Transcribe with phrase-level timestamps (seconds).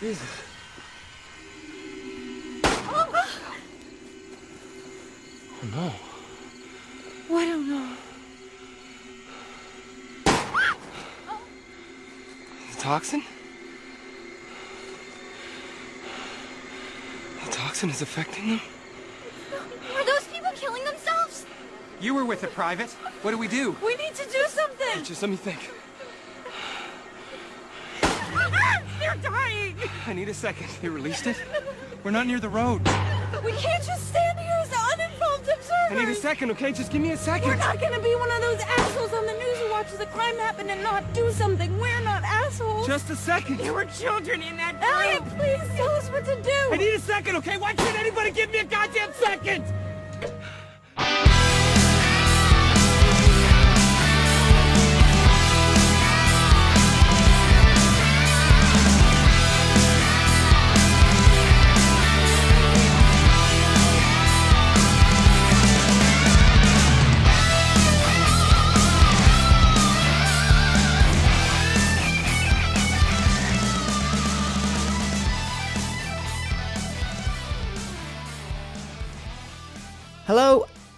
[0.00, 0.28] Jesus.
[2.64, 3.08] Oh
[5.74, 5.92] no.
[7.30, 7.96] Oh, I don't know.
[12.72, 13.22] The toxin?
[17.44, 18.60] The toxin is affecting them?
[19.94, 21.46] Are those people killing themselves?
[22.00, 22.90] You were with a private.
[23.22, 23.74] What do we do?
[23.84, 25.04] We need to do something.
[25.04, 25.70] Just let me think.
[30.06, 30.68] I need a second.
[30.80, 31.36] They released it?
[32.04, 32.80] We're not near the road.
[33.44, 35.90] We can't just stand here as uninvolved observers.
[35.90, 36.72] I need a second, okay?
[36.72, 37.48] Just give me a second.
[37.48, 40.36] We're not gonna be one of those assholes on the news who watches a crime
[40.38, 41.78] happen and not do something.
[41.78, 42.86] We're not assholes.
[42.86, 43.58] Just a second.
[43.58, 46.58] there were children in that Elliot, please tell us what to do.
[46.72, 47.56] I need a second, okay?
[47.56, 49.64] Why can't anybody give me a goddamn second?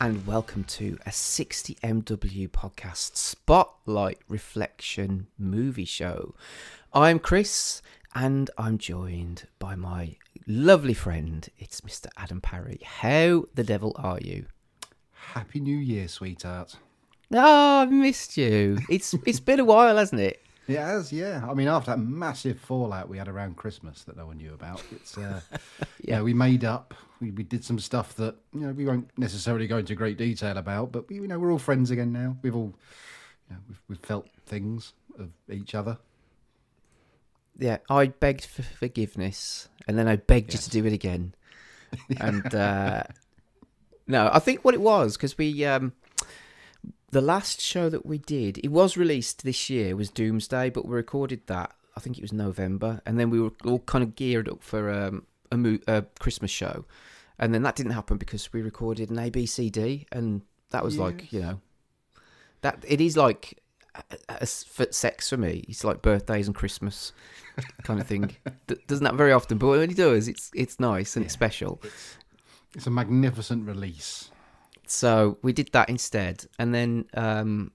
[0.08, 6.34] And welcome to a 60MW podcast spotlight reflection movie show.
[6.94, 7.82] I'm Chris
[8.14, 11.46] and I'm joined by my lovely friend.
[11.58, 12.06] It's Mr.
[12.16, 12.80] Adam Parry.
[12.82, 14.46] How the devil are you?
[15.12, 16.76] Happy New Year, sweetheart.
[17.34, 18.78] Oh, I've missed you.
[18.88, 20.42] It's it's been a while, hasn't it?
[20.69, 21.47] It has, yeah.
[21.48, 24.83] I mean, after that massive fallout we had around Christmas that no one knew about,
[24.92, 25.41] it's uh,
[26.02, 26.20] yeah.
[26.20, 26.94] we made up.
[27.20, 30.56] We, we did some stuff that you know we won't necessarily go into great detail
[30.56, 32.36] about, but we, you know we're all friends again now.
[32.42, 32.75] We've all,
[33.48, 35.98] you know, we've, we've felt things of each other.
[37.58, 41.34] Yeah, I begged for forgiveness and then I begged you to do it again.
[42.20, 43.05] And uh,
[44.06, 45.92] no, I think what it was because we um,
[47.10, 50.94] the last show that we did, it was released this year, was Doomsday, but we
[50.94, 51.74] recorded that.
[51.96, 54.91] I think it was November, and then we were all kind of geared up for
[54.91, 56.84] um, a, mo- a Christmas show,
[57.38, 61.41] and then that didn't happen because we recorded an ABCD, and that was like you
[61.41, 61.60] know,
[62.60, 63.58] that it is like
[64.66, 65.64] for sex for me.
[65.68, 67.12] It's like birthdays and Christmas
[67.82, 68.36] kind of thing.
[68.86, 71.82] Doesn't that very often, but when it does, it's it's nice and it's special.
[72.74, 74.30] It's a magnificent release.
[74.91, 77.72] So we did that instead, and then um,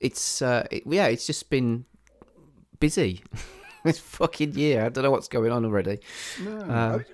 [0.00, 1.84] it's uh, it, yeah, it's just been
[2.80, 3.22] busy.
[3.84, 5.98] this fucking year, I don't know what's going on already.
[6.42, 7.04] No, Um, I-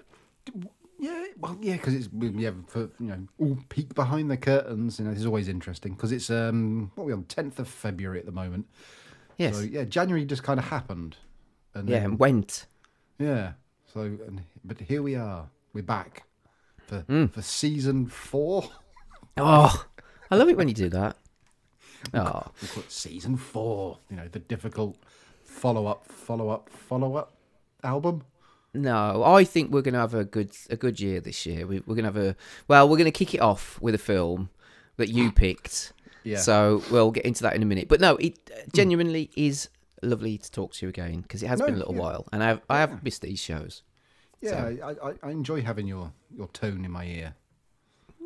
[0.98, 4.98] yeah, well, yeah, because it's we yeah for you know all peek behind the curtains.
[4.98, 7.68] You know, this is always interesting because it's um what are we on tenth of
[7.68, 8.66] February at the moment.
[9.36, 11.16] Yes, So yeah, January just kind of happened,
[11.74, 12.66] and yeah, then- and went.
[13.18, 13.52] Yeah.
[13.92, 15.48] So, and, but here we are.
[15.72, 16.24] We're back
[16.86, 17.26] for Hmm.
[17.26, 18.70] for season four.
[19.36, 19.86] Oh,
[20.30, 21.16] I love it when you do that.
[22.12, 23.98] Oh, We call it season four.
[24.10, 24.96] You know, the difficult
[25.44, 27.34] follow up, follow up, follow up
[27.82, 28.22] album.
[28.74, 31.66] no, I think we're gonna have a good a good year this year.
[31.66, 32.36] We, we're gonna have a
[32.68, 34.50] well, we're gonna kick it off with a film
[34.96, 35.92] that you picked.
[36.24, 36.38] Yeah.
[36.38, 37.88] So we'll get into that in a minute.
[37.88, 39.68] But no, it uh, genuinely is
[40.02, 42.00] lovely to talk to you again because it has No, been a little yeah.
[42.00, 43.82] while, and I've I have missed these shows.
[44.40, 47.34] Yeah, I, I, I enjoy having your your tone in my ear.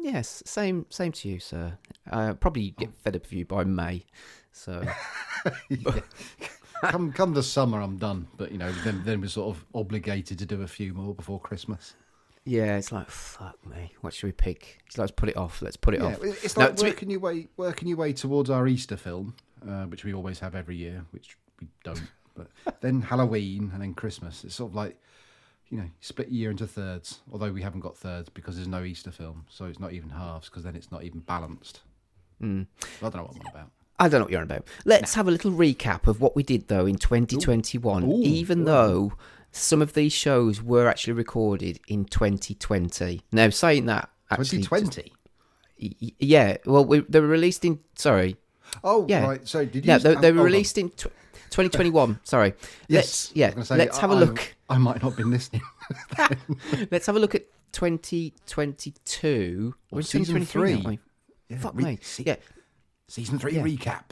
[0.00, 1.78] Yes, same same to you, sir.
[2.10, 4.04] Uh, probably get fed up of you by May.
[4.52, 4.82] So
[6.82, 8.28] come come the summer, I'm done.
[8.36, 11.40] But you know, then then we're sort of obligated to do a few more before
[11.40, 11.94] Christmas.
[12.44, 13.92] yeah, it's like fuck me.
[14.00, 14.80] What should we pick?
[14.86, 15.60] It's like, let's put it off.
[15.62, 16.18] Let's put it Yeah, off.
[16.22, 19.34] it's Now, like be- working your way working your way towards our Easter film,
[19.68, 22.02] uh, which we always have every year, which we don't.
[22.34, 22.48] But
[22.80, 24.44] then Halloween and then Christmas.
[24.44, 24.96] It's sort of like
[25.70, 27.20] you know, split year into thirds.
[27.32, 30.48] Although we haven't got thirds because there's no Easter film, so it's not even halves
[30.48, 31.80] because then it's not even balanced.
[32.40, 32.62] Hmm.
[33.00, 33.70] I don't know what I'm on about.
[34.00, 34.64] I don't know what you're on about.
[34.84, 38.04] Let's have a little recap of what we did though in 2021.
[38.04, 38.64] Ooh, even ooh.
[38.64, 39.12] though
[39.50, 43.22] some of these shows were actually recorded in 2020.
[43.32, 45.12] Now, saying that, actually, 2020.
[45.80, 46.56] y- y- yeah.
[46.64, 47.80] Well, we, they were released in.
[47.96, 48.36] Sorry.
[48.84, 49.26] Oh, Yeah.
[49.26, 49.48] right.
[49.48, 49.88] So did you?
[49.92, 50.44] Yeah, they, they were hold on.
[50.44, 51.06] released in tw
[51.50, 52.20] 2021.
[52.24, 52.54] Sorry.
[52.88, 52.90] Yes.
[53.30, 53.46] Let's, yeah.
[53.46, 54.56] I was gonna say, let's have a I- look.
[54.68, 55.62] I, I might not have been listening.
[56.90, 59.74] Let's have a look at 2022.
[59.90, 60.98] We're season 2023, three.
[61.48, 61.98] Yeah, Fuck re- me.
[62.02, 62.36] se- Yeah.
[63.08, 63.62] Season three Yeah.
[63.62, 64.10] recap.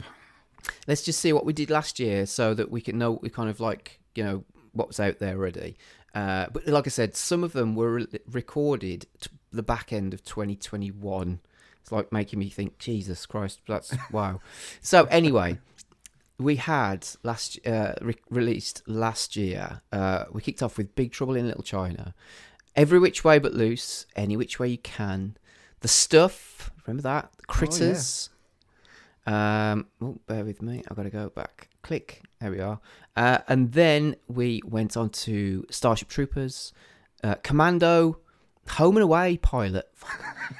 [0.87, 3.29] Let's just see what we did last year so that we can know what we
[3.29, 4.43] kind of like, you know,
[4.73, 5.77] what was out there already.
[6.15, 10.13] Uh, but like I said, some of them were re- recorded to the back end
[10.13, 11.39] of 2021.
[11.81, 14.39] It's like making me think, Jesus Christ, that's wow.
[14.81, 15.59] So anyway,
[16.39, 19.81] we had last uh, re- released last year.
[19.91, 22.13] Uh, we kicked off with Big Trouble in Little China,
[22.75, 25.37] Every Which Way But Loose, Any Which Way You Can,
[25.81, 26.71] The Stuff.
[26.85, 27.31] Remember that?
[27.47, 28.29] Critters.
[29.25, 30.83] Um, oh, bear with me.
[30.89, 31.69] I've got to go back.
[31.81, 32.21] Click.
[32.39, 32.79] There we are.
[33.15, 36.71] Uh, and then we went on to Starship Troopers,
[37.23, 38.19] uh, Commando,
[38.71, 39.89] Home and Away pilot,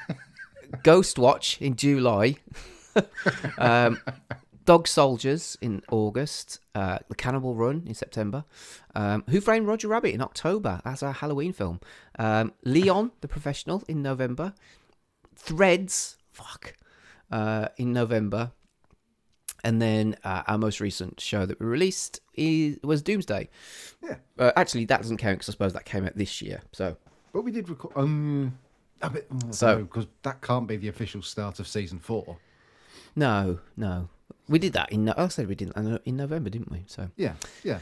[0.82, 2.36] Ghost Watch in July,
[3.58, 4.00] um,
[4.68, 8.44] Dog Soldiers in August, uh, The Cannonball Run in September,
[8.94, 11.80] um, Who Framed Roger Rabbit in October as a Halloween film,
[12.18, 14.52] um, Leon the Professional in November,
[15.36, 16.74] Threads, fuck,
[17.30, 18.52] uh, in November,
[19.64, 23.48] and then uh, our most recent show that we released is, was Doomsday.
[24.04, 24.16] Yeah.
[24.38, 26.60] Uh, actually, that doesn't count because I suppose that came out this year.
[26.72, 26.94] So
[27.32, 27.94] But we did record.
[27.96, 28.58] Um,
[29.00, 29.28] a bit.
[29.48, 32.36] So- because that can't be the official start of season four.
[33.16, 34.10] no, no,
[34.48, 35.06] we did that in.
[35.06, 35.72] No- I said we did
[36.04, 36.84] in November, didn't we?
[36.86, 37.78] So Yeah, yeah.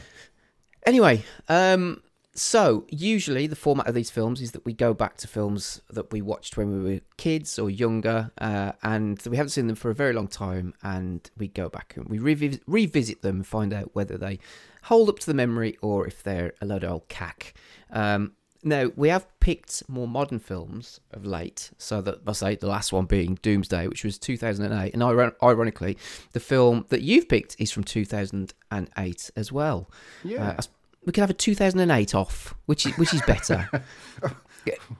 [0.85, 2.01] Anyway, um,
[2.33, 6.11] so usually the format of these films is that we go back to films that
[6.11, 9.89] we watched when we were kids or younger, uh, and we haven't seen them for
[9.89, 13.73] a very long time, and we go back and we revi- revisit them and find
[13.73, 14.39] out whether they
[14.83, 17.53] hold up to the memory or if they're a load of old cack.
[17.91, 18.33] Um,
[18.69, 22.93] now we have picked more modern films of late, so that I say the last
[22.93, 25.97] one being Doomsday, which was 2008, and iron- ironically,
[26.33, 29.89] the film that you've picked is from 2008 as well.
[30.23, 30.49] Yeah.
[30.49, 30.61] Uh,
[31.05, 33.69] we could have a 2008 off, which is, which is better.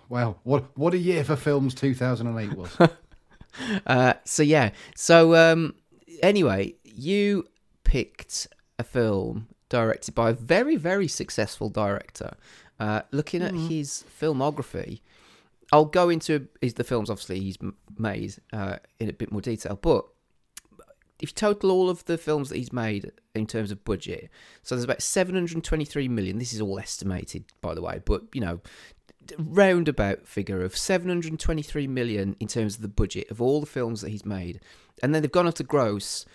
[0.10, 2.78] Well, what what a year for films 2008 was.
[3.88, 4.72] uh, so yeah.
[4.96, 5.76] So um,
[6.22, 7.48] anyway, you
[7.84, 8.48] picked
[8.80, 12.36] a film directed by a very very successful director.
[12.80, 15.02] Uh, looking at his filmography,
[15.72, 17.58] I'll go into his, the films obviously he's
[17.98, 20.06] made uh, in a bit more detail, but
[21.20, 24.30] if you total all of the films that he's made in terms of budget,
[24.62, 26.38] so there's about 723 million.
[26.38, 28.62] This is all estimated, by the way, but you know,
[29.40, 34.10] roundabout figure of 723 million in terms of the budget of all the films that
[34.10, 34.60] he's made,
[35.02, 36.26] and then they've gone on to gross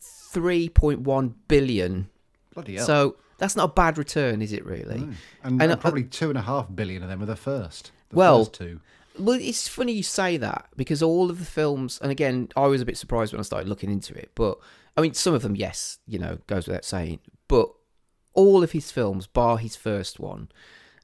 [0.00, 2.08] 3.1 billion.
[2.54, 2.86] Bloody hell.
[2.86, 4.64] So that's not a bad return, is it?
[4.64, 4.94] Really?
[4.94, 7.90] and, and, and uh, probably two and a half billion of them are the first.
[8.10, 8.80] The Well, first two.
[9.18, 12.80] Well, it's funny you say that because all of the films, and again, I was
[12.80, 14.30] a bit surprised when I started looking into it.
[14.36, 14.58] But
[14.96, 17.18] I mean, some of them, yes, you know, goes without saying.
[17.48, 17.68] But
[18.32, 20.48] all of his films, bar his first one,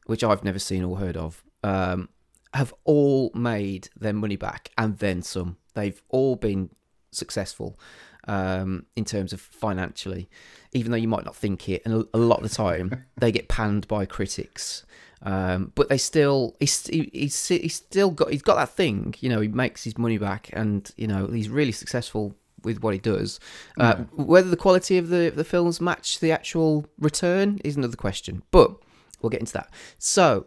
[0.07, 2.09] which I've never seen or heard of, um,
[2.55, 5.57] have all made their money back and then some.
[5.75, 6.71] They've all been
[7.11, 7.81] successful
[8.29, 10.29] um, in terms of financially,
[10.73, 11.83] even though you might not think it.
[11.85, 14.85] And a- lot of the time, they get panned by critics.
[15.23, 19.29] Um, but they still, he's, he- he's, he's still got, he's got that thing, you
[19.29, 23.01] know, he makes his money back and, you know, he's really successful with what he
[23.01, 23.41] does.
[23.79, 28.43] Uh, Whether the quality of the, the films match the actual return is another question,
[28.53, 28.77] but
[29.21, 29.71] we'll get into that.
[29.99, 30.47] So,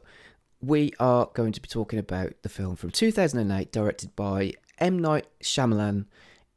[0.62, 5.00] we are going to be talking about the film from 2008, directed by M.
[5.00, 6.06] Night Shyamalan.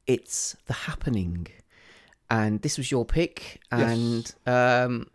[0.06, 1.46] It's The Happening.
[2.30, 3.60] And this was your pick.
[3.70, 5.06] And um,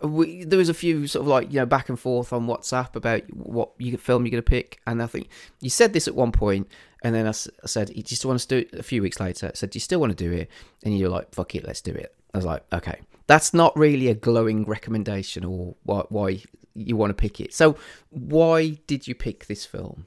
[0.00, 2.94] we, there was a few sort of like, you know, back and forth on WhatsApp
[2.96, 4.80] about what you film you're going to pick.
[4.86, 5.28] And I think
[5.60, 6.68] you said this at one point,
[7.02, 9.20] and then I, s- I said, you just want to do it a few weeks
[9.20, 9.48] later.
[9.48, 10.48] I said, do you still want to do it?
[10.84, 12.14] And you're like, fuck it, let's do it.
[12.32, 13.00] I was like, okay.
[13.26, 16.42] That's not really a glowing recommendation or why, why
[16.74, 17.52] you want to pick it.
[17.52, 17.76] So,
[18.10, 20.06] why did you pick this film?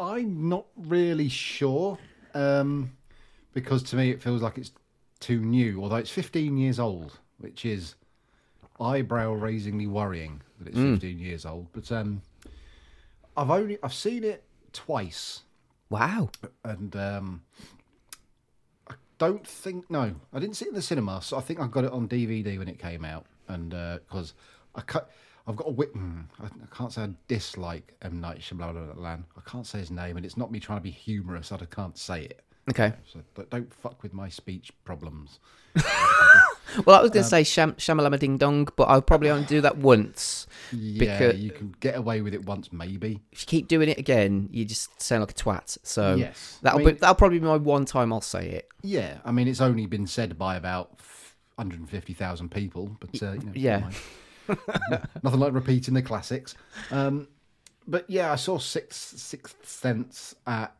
[0.00, 1.98] I'm not really sure
[2.34, 2.92] um,
[3.52, 4.72] because to me it feels like it's
[5.20, 5.82] too new.
[5.82, 7.94] Although it's 15 years old, which is
[8.80, 11.66] eyebrow-raisingly worrying that it's 15 years old.
[11.72, 12.22] But um,
[13.36, 15.42] I've only I've seen it twice,
[15.90, 16.30] Wow.
[16.64, 17.42] and um,
[18.88, 21.20] I don't think no, I didn't see it in the cinema.
[21.22, 24.34] So I think I got it on DVD when it came out, and because
[24.74, 25.10] I cut.
[25.46, 25.92] I've got a whip.
[25.94, 29.24] mm, I can't say I dislike M Night Shyamalan.
[29.36, 31.50] I can't say his name, and it's not me trying to be humorous.
[31.50, 32.44] I can't say it.
[32.70, 32.92] Okay.
[33.12, 35.38] So don't- fuck with my speech problems.
[36.86, 39.60] Well, I was going to say Sham- Shamalama Ding Dong, but I'll probably only do
[39.62, 40.46] that once.
[40.70, 43.20] Yeah, Because- you can get away with it once, maybe.
[43.32, 45.78] If you keep doing it again, you just sound like a twat.
[45.82, 46.58] So Yes.
[46.62, 48.68] that'll I mean- be that'll probably be my one time I'll say it.
[48.82, 51.00] Yeah, I mean it's only been said by about
[51.56, 53.90] 150,000 people, but uh, you know, yeah.
[55.24, 56.54] nothing like repeating the classics.
[56.92, 57.26] Um,
[57.88, 60.72] but yeah, I saw Sixth Sixth Sense at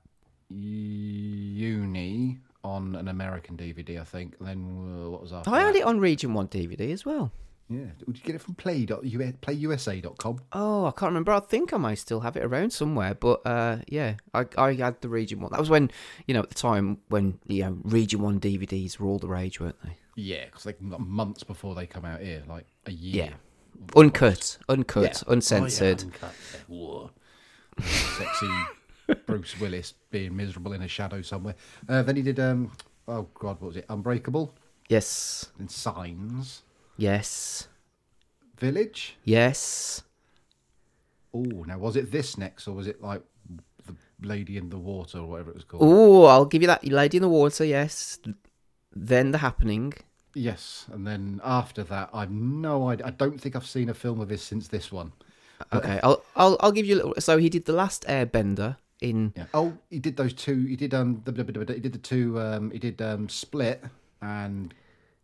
[0.51, 4.37] uni on an American DVD, I think.
[4.39, 5.51] And then uh, what was after?
[5.51, 5.81] I had that?
[5.81, 7.33] it on Region One DVD as well.
[7.69, 10.41] Yeah, would you get it from Play PlayUSA.com?
[10.53, 11.31] Oh, I can't remember.
[11.31, 13.15] I think I might still have it around somewhere.
[13.15, 15.53] But uh, yeah, I, I had the Region One.
[15.53, 15.89] That was when,
[16.27, 19.61] you know, at the time when you know Region One DVDs were all the rage,
[19.61, 19.93] weren't they?
[20.17, 23.27] Yeah, because like m- months before they come out here, like a year.
[23.27, 23.33] Yeah.
[23.97, 25.33] Uncut, uncut, Yeah.
[25.33, 26.05] uncensored.
[26.21, 26.29] Oh,
[26.69, 27.11] yeah, uncut,
[27.79, 27.87] yeah.
[28.19, 28.49] Sexy
[29.27, 31.55] Bruce Willis being miserable in a shadow somewhere.
[31.89, 32.73] Uh, then he did, um,
[33.09, 33.87] oh God, what was it?
[33.89, 34.55] Unbreakable
[34.89, 36.63] Yes, and Signs.
[36.97, 37.69] yes,
[38.59, 39.17] Village.
[39.25, 40.03] yes.
[41.33, 43.23] Oh, now was it this next or was it like
[43.87, 45.83] the Lady in the Water or whatever it was called?
[45.85, 46.85] Oh, I'll give you that.
[46.85, 48.19] Lady in the Water, yes.
[48.95, 49.93] Then The Happening.
[50.35, 53.07] Yes, and then after that, I've no idea.
[53.07, 55.13] I don't think I've seen a film of his since this one.
[55.73, 57.15] Okay, I'll I'll I'll give you a little.
[57.19, 59.33] So he did the last Airbender in.
[59.37, 59.45] Yeah.
[59.55, 60.65] Oh, he did those two.
[60.67, 61.23] He did um.
[61.25, 62.39] The, the- the- he did the two.
[62.41, 62.71] Um.
[62.71, 63.29] He did um.
[63.29, 63.83] Split
[64.23, 64.75] and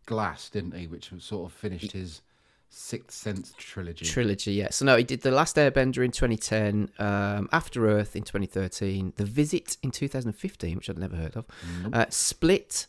[0.05, 0.87] Glass, didn't he?
[0.87, 2.21] Which sort of finished his
[2.69, 4.05] Sixth Sense trilogy.
[4.05, 4.53] trilogy.
[4.53, 4.69] Yeah.
[4.71, 9.23] So no, he did the Last Airbender in 2010, um, After Earth in 2013, The
[9.25, 11.45] Visit in 2015, which I'd never heard of,
[11.93, 12.87] uh, Split.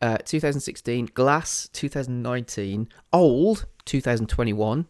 [0.00, 4.86] Uh, 2016, Glass 2019, Old 2021,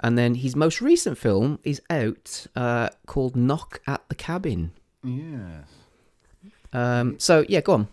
[0.00, 4.72] and then his most recent film is out uh, called Knock at the Cabin.
[5.04, 5.68] Yes.
[6.72, 7.88] Um, so yeah, go on.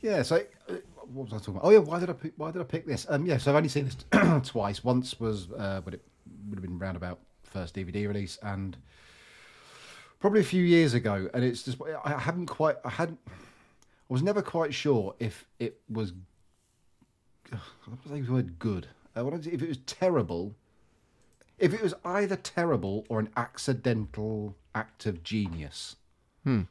[0.00, 0.22] Yeah.
[0.22, 0.36] So.
[0.68, 0.74] uh,
[1.12, 1.64] What was I talking about?
[1.66, 3.06] Oh yeah, why did I pick, why did I pick this?
[3.08, 4.82] Um, yeah, so I've only seen this twice.
[4.82, 6.02] Once was uh, when it
[6.48, 8.76] would have been round about first DVD release, and
[10.20, 11.28] probably a few years ago.
[11.32, 13.32] And it's just I haven't quite I hadn't I
[14.08, 16.12] was never quite sure if it was
[17.52, 18.88] I don't say the word good.
[19.16, 20.54] Uh, what is it- if it was terrible,
[21.58, 25.96] if it was either terrible or an accidental act of genius.
[26.46, 26.62] Hmm.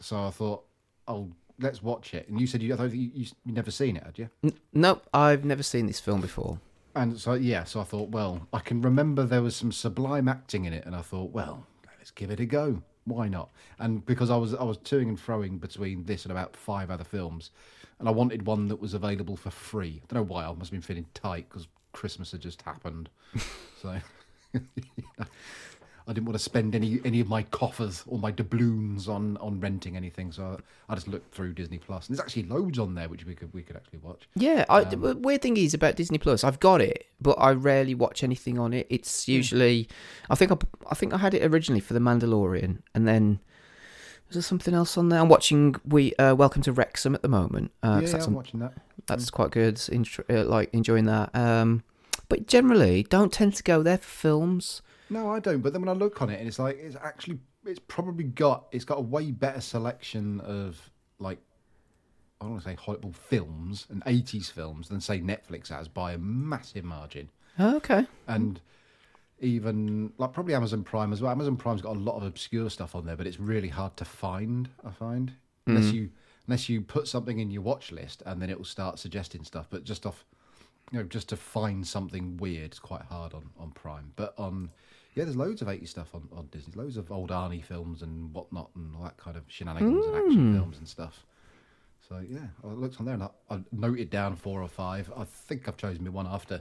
[0.00, 0.64] So I thought,
[1.08, 2.28] oh, let's watch it.
[2.28, 4.30] And you said you, I you, you, you never seen it, had you?
[4.44, 6.60] N- no, I've never seen this film before.
[6.94, 10.64] And so yeah, so I thought, well, I can remember there was some sublime acting
[10.64, 11.66] in it, and I thought, well,
[11.98, 12.82] let's give it a go.
[13.04, 13.50] Why not?
[13.80, 17.04] And because I was I was toing and froing between this and about five other
[17.04, 17.50] films,
[17.98, 20.00] and I wanted one that was available for free.
[20.02, 20.44] I don't know why.
[20.44, 23.08] I must have been feeling tight because Christmas had just happened,
[23.82, 23.96] so
[26.08, 29.58] I didn't want to spend any any of my coffers or my doubloons on on
[29.60, 30.30] renting anything.
[30.30, 30.58] So
[30.88, 33.34] I, I just looked through Disney Plus, and there's actually loads on there which we
[33.34, 34.28] could we could actually watch.
[34.36, 37.94] Yeah, I, the weird thing is about Disney Plus, I've got it, but I rarely
[37.94, 38.86] watch anything on it.
[38.88, 39.88] It's usually,
[40.30, 40.56] I think I,
[40.90, 43.40] I think I had it originally for The Mandalorian, and then
[44.28, 45.20] was there something else on there?
[45.20, 47.72] I'm watching we uh, Welcome to Wrexham at the moment.
[47.82, 48.74] Uh, yeah, that's, I'm watching that.
[49.06, 49.76] that's quite good.
[49.76, 51.34] Intr- uh, like enjoying that.
[51.34, 51.82] Um,
[52.28, 54.82] but generally, don't tend to go there for films.
[55.10, 55.60] No, I don't.
[55.60, 58.66] But then when I look on it, and it's like it's actually it's probably got
[58.72, 61.38] it's got a way better selection of like
[62.40, 66.12] I don't want to say Hollywood films and eighties films than say Netflix has by
[66.12, 67.30] a massive margin.
[67.58, 68.06] Oh, okay.
[68.26, 68.60] And
[69.40, 71.30] even like probably Amazon Prime as well.
[71.30, 74.04] Amazon Prime's got a lot of obscure stuff on there, but it's really hard to
[74.04, 74.68] find.
[74.84, 75.32] I find
[75.66, 75.94] unless mm.
[75.94, 76.10] you
[76.46, 79.66] unless you put something in your watch list and then it will start suggesting stuff.
[79.68, 80.24] But just off,
[80.92, 84.12] you know, just to find something weird, it's quite hard on on Prime.
[84.16, 84.70] But on
[85.16, 88.32] yeah, there's loads of 80 stuff on, on Disney, loads of old Arnie films and
[88.34, 90.54] whatnot, and all that kind of shenanigans and action hmm.
[90.54, 91.24] films and stuff.
[92.06, 95.10] So yeah, I looked on there and I, I noted down four or five.
[95.16, 96.60] I think I've chosen me one after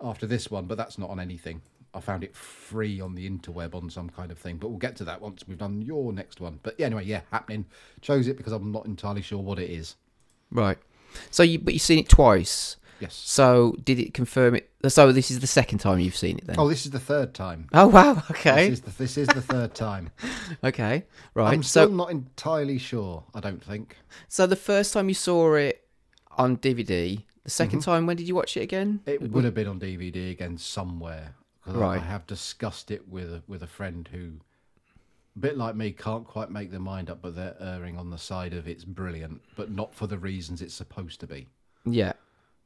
[0.00, 1.60] after this one, but that's not on anything.
[1.94, 4.96] I found it free on the interweb on some kind of thing, but we'll get
[4.96, 6.58] to that once we've done your next one.
[6.62, 7.66] But yeah, anyway, yeah, happening.
[8.00, 9.96] Chose it because I'm not entirely sure what it is.
[10.50, 10.78] Right.
[11.30, 12.76] So you, but you've seen it twice.
[13.00, 13.14] Yes.
[13.14, 14.70] So did it confirm it?
[14.88, 16.56] So this is the second time you've seen it then.
[16.58, 17.68] Oh, this is the third time.
[17.72, 18.22] Oh wow.
[18.30, 18.70] Okay.
[18.70, 20.10] This is the, this is the third time.
[20.64, 21.04] Okay.
[21.34, 21.52] Right.
[21.52, 23.24] I'm still so not entirely sure.
[23.34, 23.96] I don't think.
[24.28, 25.86] so the first time you saw it
[26.38, 27.78] on DVD, the 2nd Mm-hmm.
[27.80, 29.00] time when did you watch it again?
[29.06, 31.34] It would have been on DVD again somewhere.
[31.66, 34.34] I- I have discussed it with a, with a friend who,
[35.34, 38.18] a bit like me, can't quite make their mind up, but they're erring on the
[38.18, 41.48] side of it's brilliant, but not for the reasons it's supposed to be.
[41.84, 42.12] Yeah.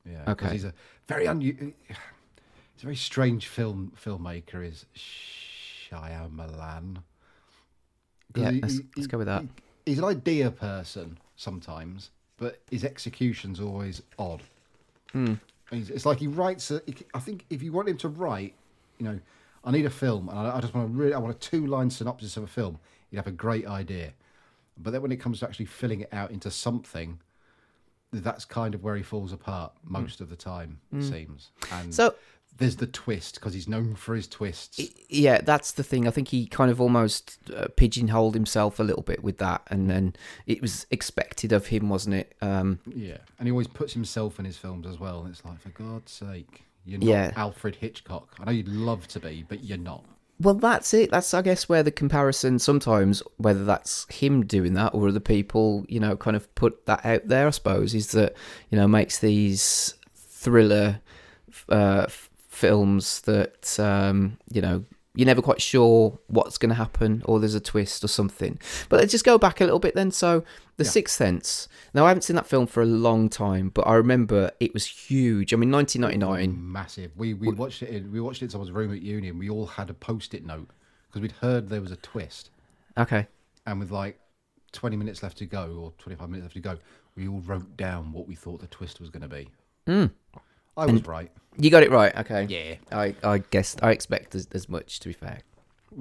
[0.05, 0.25] Yeah.
[0.33, 0.51] Okay.
[0.51, 0.73] He's a
[1.09, 1.41] very un.
[1.43, 4.65] He's a very strange film filmmaker.
[4.67, 4.87] Is
[5.91, 7.03] Shyamalan.
[8.35, 9.43] Yeah, let's- let's go with that.
[9.43, 9.49] he-
[9.87, 14.43] he's an idea person sometimes, but his execution's always odd.
[15.13, 15.35] Hmm.
[15.73, 16.71] It's like he writes.
[16.71, 16.81] A,
[17.15, 18.55] I think if you want him to write,
[18.99, 19.21] you know,
[19.65, 21.91] I need a film, and I, I just want to really, I want a two-line
[21.91, 22.79] synopsis of a film.
[23.11, 24.13] He'd have a great idea,
[24.79, 27.21] but then when it comes to actually filling it out into something,
[28.13, 30.81] that's kind of where he falls apart most of the time.
[30.93, 31.51] It seems.
[31.73, 31.95] And.
[31.95, 32.15] So-
[32.59, 34.79] there's the twist because he's known for his twists.
[35.09, 36.07] Yeah, that's the thing.
[36.07, 39.89] I think he kind of almost uh, pigeonholed himself a little bit with that, and
[39.89, 40.15] then
[40.47, 42.35] it was expected of him, wasn't it?
[42.43, 45.21] Um, Yeah, and he always puts himself in his films as well.
[45.23, 47.33] And it's like, for God's sake, you're not Yeah.
[47.35, 48.35] Alfred Hitchcock.
[48.39, 50.05] I know you'd love to be, but you're not.
[50.41, 51.11] Well, that's it.
[51.11, 55.85] That's, I guess, where the comparison sometimes, whether that's him doing that or other people,
[55.87, 58.35] you know, kind of put that out there, I suppose, is that,
[58.71, 61.01] you know, makes these thriller
[61.69, 62.07] uh,
[62.61, 67.55] films that um, you know you're never quite sure what's going to happen or there's
[67.55, 68.59] a twist or something.
[68.89, 70.11] But let's just go back a little bit then.
[70.13, 70.45] So,
[70.77, 70.91] The Yeah.
[70.91, 71.69] Sixth Sense.
[71.93, 74.87] Now, I haven't seen that film for a long time, but I remember it was
[74.87, 75.53] huge.
[75.53, 76.73] I mean, 1999.
[76.73, 77.11] Massive.
[77.17, 77.89] We we watched it.
[77.91, 80.47] In, we watched it in someone's room at uni, and we all had a post-it
[80.47, 80.69] note
[81.09, 82.51] because we'd heard there was a twist,
[82.97, 83.27] Okay.
[83.67, 84.19] and with like
[84.73, 86.79] twenty minutes left to go or twenty-five minutes left to go,
[87.17, 89.49] we all wrote down what we thought the twist was going to be.
[89.89, 90.07] Hmm.
[90.77, 91.31] I was right.
[91.59, 92.17] You got it right.
[92.17, 92.47] Okay.
[92.49, 92.97] Yeah.
[92.97, 93.83] I, I guessed.
[93.83, 95.41] I expect as, as much, to be fair.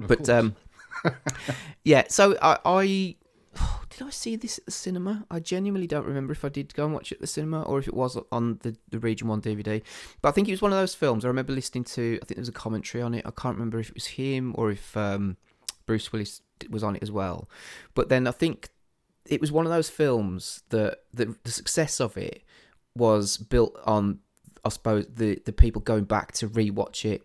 [0.00, 0.28] Of but course.
[0.28, 0.56] um,
[1.84, 2.04] yeah.
[2.08, 3.16] So I, I
[3.90, 5.26] did I see this at the cinema?
[5.30, 7.78] I genuinely don't remember if I did go and watch it at the cinema or
[7.78, 9.82] if it was on the the Region One DVD.
[10.22, 11.24] But I think it was one of those films.
[11.24, 12.18] I remember listening to.
[12.22, 13.26] I think there was a commentary on it.
[13.26, 15.36] I can't remember if it was him or if um,
[15.86, 17.48] Bruce Willis was on it as well.
[17.94, 18.68] But then I think
[19.26, 22.42] it was one of those films that the the success of it
[22.96, 24.20] was built on
[24.64, 27.22] I suppose the the people going back to rewatch it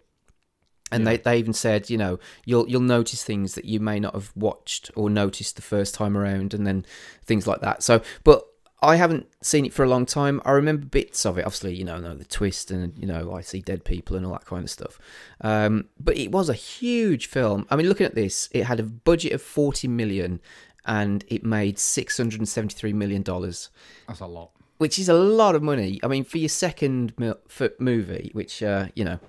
[0.92, 4.14] and they, they even said you know you'll you'll notice things that you may not
[4.14, 6.86] have watched or noticed the first time around and then
[7.26, 8.46] things like that so but
[8.82, 10.42] I haven't seen it for a long time.
[10.46, 13.42] I remember bits of it, obviously, you know, know the twist and you know I
[13.42, 15.00] see dead people and all that kind of stuff.
[15.42, 17.66] Um, but it was a huge film.
[17.72, 20.40] I mean, looking at this, it had a budget of forty million,
[20.86, 23.70] and it made six hundred and seventy-three million dollars
[24.08, 24.52] That's a lot.
[24.78, 26.00] Which is a lot of money.
[26.04, 27.38] I mean, for your second mo-
[27.80, 29.20] movie, which uh, you know,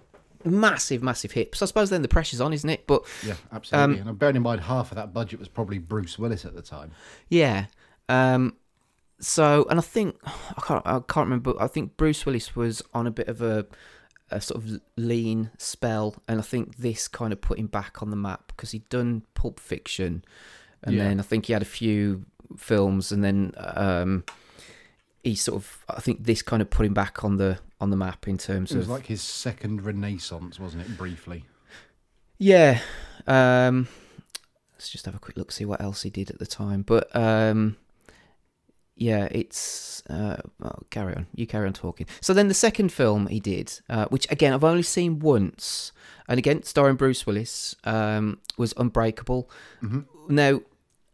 [0.44, 1.54] massive, massive hit.
[1.54, 2.86] So I suppose then the pressure's on, isn't it?
[2.86, 3.98] But Yeah, Um, absolutely.
[3.98, 6.90] and bearing in mind, half of that budget was probably Bruce Willis at the time.
[7.28, 7.66] yeah.
[8.08, 8.56] Um,
[9.18, 11.54] so, and I think I can't, I can't remember.
[11.54, 13.66] but I think Bruce Willis was on a bit of a,
[14.30, 18.10] a sort of lean spell, and I think this kind of put him back on
[18.10, 20.22] the map because he'd done Pulp Fiction,
[20.82, 21.04] and Yeah.
[21.04, 22.26] then I think he had a few
[22.58, 24.22] films, and then um,
[25.26, 25.84] he sort of.
[25.88, 28.70] I think this kind of put him back on the on the map in terms
[28.70, 28.76] of.
[28.76, 30.96] It was of like his second renaissance, wasn't it?
[30.96, 31.44] Briefly.
[32.38, 32.80] Yeah.
[33.26, 33.88] Um,
[34.74, 36.82] let's just have a quick look, see what else he did at the time.
[36.82, 37.76] But um,
[38.94, 40.02] yeah, it's.
[40.08, 41.26] Uh, well, carry on.
[41.34, 42.06] You carry on talking.
[42.20, 45.92] So then the second film he did, uh, which again I've only seen once,
[46.28, 49.50] and again starring Bruce Willis, um, was Unbreakable.
[49.82, 50.34] Mm-hmm.
[50.34, 50.60] Now.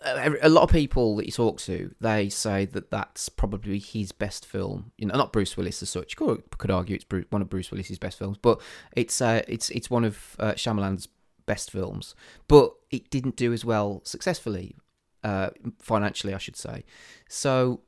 [0.04, 4.12] Uh, A lot of people that you talk to, they say that that's probably his
[4.12, 4.92] best film.
[4.98, 6.16] You know, not Bruce Willis as such.
[6.16, 8.60] Could, could argue it's Bruce, one of Bruce Willis's best films, but
[8.96, 11.08] it's uh, it's it's one of uh, Shyamalan's
[11.46, 12.14] best films.
[12.48, 14.76] But it didn't do as well successfully,
[15.24, 16.84] uh, financially, I should say.
[17.28, 17.80] So,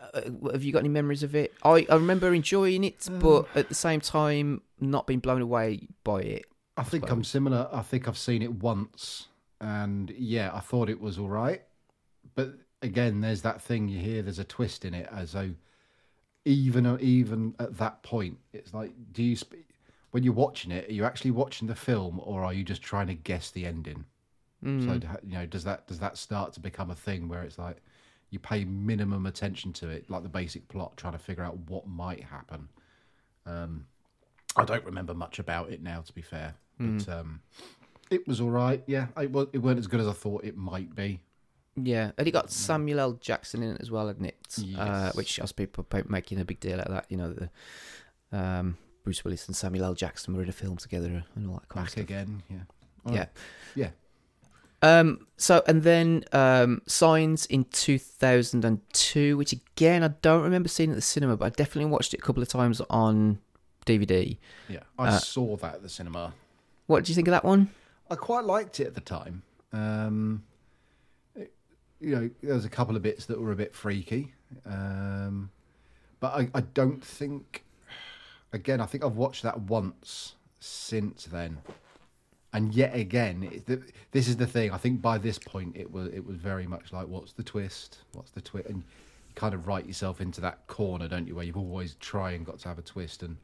[0.00, 1.52] uh, have you got any memories of it?
[1.62, 6.20] I, I remember enjoying it, but at the same time, not being blown away by
[6.20, 6.46] it.
[6.76, 7.68] I think I'm similar.
[7.72, 9.28] I think I've seen it once,
[9.64, 11.62] and yeah, I thought it was all right.
[12.34, 14.22] But again, there's that thing you hear.
[14.22, 15.54] There's a twist in it, as though
[16.44, 19.64] even even at that point, it's like, do you sp-
[20.10, 23.06] when you're watching it, are you actually watching the film, or are you just trying
[23.06, 24.04] to guess the ending?
[24.84, 27.78] So you know, does that does that start to become a thing where it's like
[28.30, 31.86] you pay minimum attention to it, like the basic plot, trying to figure out what
[31.86, 32.68] might happen?
[33.46, 33.86] Um,
[34.56, 37.40] I don't remember much about it now, to be fair, but um,
[38.10, 38.82] it was all right.
[38.86, 41.20] Yeah, it, was, it weren't as good as I thought it might be.
[41.76, 43.12] Yeah, and it got Samuel L.
[43.14, 44.58] Jackson in it as well, hadn't it?
[44.78, 47.06] Uh, which us people making a big deal out of that.
[47.08, 47.50] You know, the
[48.32, 49.94] um, Bruce Willis and Samuel L.
[49.94, 52.04] Jackson were in a film together and all that kind of Back stuff.
[52.04, 53.26] again, yeah, Yeah.
[53.74, 53.88] yeah.
[54.82, 55.26] Um.
[55.36, 60.68] So and then um, Signs in two thousand and two, which again I don't remember
[60.68, 63.38] seeing at the cinema, but I definitely watched it a couple of times on
[63.86, 64.36] DVD.
[64.68, 66.34] Yeah, I saw that at the cinema.
[66.86, 67.70] What did you think of that one?
[68.14, 69.42] I quite liked it at the time.
[69.72, 70.44] Um,
[71.34, 71.52] it-
[72.00, 74.32] you know, there was a couple of bits that were a bit freaky,
[74.64, 75.50] um,
[76.20, 77.64] but I, I don't think.
[78.52, 81.58] Again, I think I've watched that once since then,
[82.52, 83.80] and yet again, it, th-
[84.12, 84.70] this is the thing.
[84.70, 87.98] I think by this point, it was it was very much like, what's the twist?
[88.12, 88.68] What's the twist?
[88.68, 92.34] And you kind of write yourself into that corner, don't you, where you've always tried
[92.34, 93.38] and got to have a twist and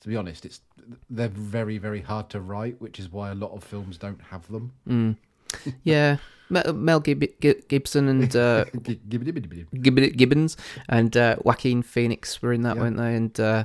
[0.00, 0.60] to be honest, it's
[1.10, 4.46] they're very very hard to write, which is why a lot of films don't have
[4.48, 5.16] them.
[5.82, 6.18] Yeah,
[6.50, 8.66] Mel, Mel Gib- Gib- Gibson and uh,
[9.08, 10.56] Gibbons
[10.90, 12.82] and uh, Joaquin Phoenix were in that, Yeah.
[12.82, 13.14] weren't they?
[13.14, 13.64] And uh,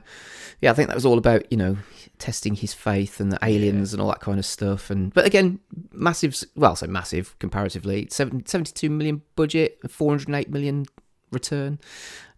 [0.62, 1.78] yeah, I think that was all about you know
[2.20, 4.90] testing his faith and the aliens and all that kind of stuff.
[4.90, 5.60] And but again,
[5.92, 6.42] massive.
[6.56, 8.08] Well, so massive comparatively.
[8.10, 10.86] Seven- 72 million budget, four hundred eight million
[11.32, 11.80] return.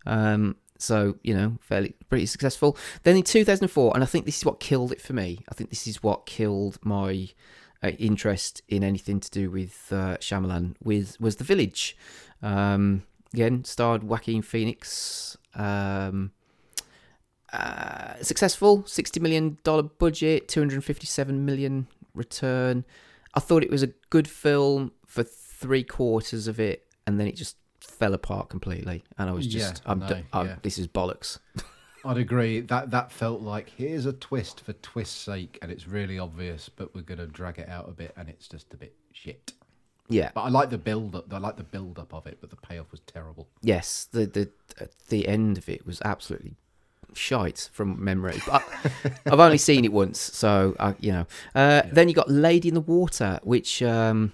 [0.07, 2.77] Um, so you know, fairly pretty successful.
[3.03, 5.43] Then in 2004, and I think this is what killed it for me.
[5.49, 7.29] I think this is what killed my
[7.83, 10.75] uh, interest in anything to do with uh, Shyamalan.
[10.83, 11.97] With was The Village.
[12.41, 15.37] Um, again, starred Joaquin Phoenix.
[15.53, 16.31] Um,
[17.53, 22.85] uh, successful, sixty million dollar budget, two hundred fifty seven million return.
[23.33, 27.35] I thought it was a good film for three quarters of it, and then it
[27.35, 29.03] just fell apart completely.
[29.17, 30.55] And I was just, Yeah, I'm, no, I'm- yeah.
[30.61, 31.39] this is bollocks.
[32.05, 32.59] I'd agree.
[32.59, 36.93] That that felt like here's a twist for twist's sake, and it's really obvious, but
[36.93, 39.53] we're gonna drag it out a bit, and it's just a bit shit.
[40.07, 40.29] Yeah.
[40.35, 41.33] But I like the build up.
[41.33, 43.47] I like the build up of it, but the payoff was terrible.
[43.63, 44.49] Yes, the the
[45.09, 46.57] the end of it was absolutely
[47.15, 48.39] shite from memory.
[48.45, 48.63] But
[49.25, 51.25] I've only seen it once, so I, you know.
[51.55, 54.31] Uh, Then you got Lady in the Water, which um,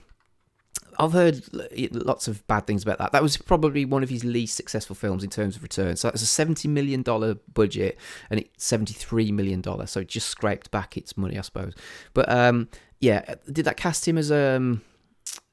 [0.98, 1.44] I've heard
[1.92, 3.12] lots of bad things about that.
[3.12, 5.96] That was probably one of his least successful films in terms of return.
[5.96, 7.98] So it's a seventy million dollar budget,
[8.30, 9.92] and it's seventy three million dollars.
[9.92, 11.74] So it just scraped back its money, I suppose.
[12.14, 14.82] But um, yeah, did that cast him as um?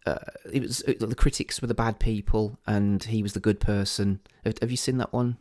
[0.06, 0.18] Uh,
[0.52, 4.20] it was it, the critics were the bad people, and he was the good person.
[4.44, 5.36] Have, have you seen that one?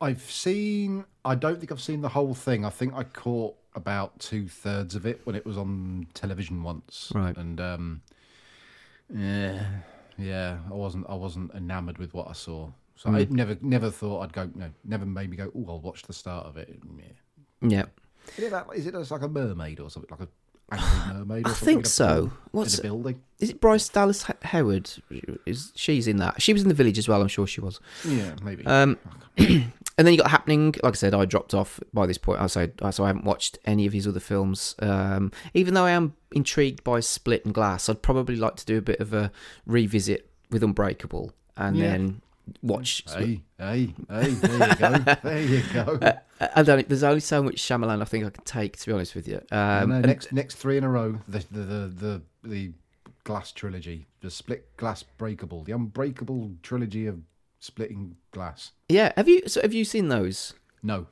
[0.00, 1.04] I've seen.
[1.24, 2.64] I don't think I've seen the whole thing.
[2.64, 7.12] I think I caught about two thirds of it when it was on television once.
[7.14, 7.36] Right.
[7.36, 8.02] And um,
[9.14, 9.66] yeah,
[10.16, 11.06] yeah, I wasn't.
[11.08, 12.70] I wasn't enamored with what I saw.
[12.96, 14.50] So I never, never thought I'd go.
[14.56, 15.52] No, never made me go.
[15.54, 16.76] Oh, I'll watch the start of it.
[16.98, 17.04] Yeah.
[17.60, 17.84] Yeah,
[18.36, 20.10] Is it, that, is it like a mermaid or something?
[20.10, 21.46] Like a mermaid?
[21.46, 22.32] Or I think so.
[22.52, 23.22] What's in a building?
[23.40, 23.60] is it?
[23.60, 24.90] Bryce Dallas Howard?
[25.46, 26.40] Is she's in that?
[26.42, 27.20] She was in the village as well.
[27.20, 27.80] I'm sure she was.
[28.04, 28.64] Yeah, maybe.
[28.66, 28.98] Um,
[29.98, 30.74] and then you got happening.
[30.82, 32.40] Like I said, I dropped off by this point.
[32.40, 33.04] I say so.
[33.04, 34.74] I haven't watched any of his other films.
[34.78, 38.78] Um, even though I am intrigued by Split and Glass, I'd probably like to do
[38.78, 39.30] a bit of a
[39.66, 41.88] revisit with Unbreakable, and Yeah.
[41.90, 42.22] then
[42.62, 43.04] watch.
[43.14, 44.30] hey, hey, hey!
[44.30, 45.14] There you go.
[45.22, 45.98] There you go.
[46.40, 46.88] I I don't.
[46.88, 48.76] There's only so much Shyamalan I think I can take.
[48.78, 49.42] To be honest with you.
[49.50, 51.18] Um, no, and- next next three in a row.
[51.28, 52.72] The the the the, the
[53.24, 57.18] glass trilogy, the split glass breakable, the unbreakable trilogy of
[57.60, 58.72] splitting glass.
[58.88, 59.12] yeah.
[59.16, 59.42] Have you?
[59.48, 60.54] So have you seen those?
[60.82, 61.06] No,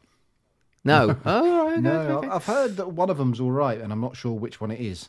[0.85, 1.17] No.
[1.25, 2.29] oh, right, no, okay, okay.
[2.29, 4.81] I've heard that one of them's all right, and I'm not sure which one it
[4.81, 5.09] is.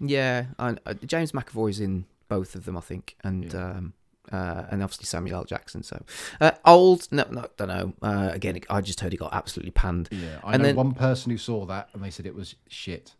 [0.00, 3.92] Yeah, and uh, James McAvoy's in both of them, I think, and um,
[4.32, 5.44] uh, and obviously Samuel L.
[5.44, 5.82] Jackson.
[5.82, 6.02] So
[6.40, 7.92] uh, old, no, no, don't know.
[8.02, 10.08] Uh, again, I just heard he got absolutely panned.
[10.10, 12.54] Yeah, I and know then one person who saw that, and they said it was
[12.68, 13.14] shit.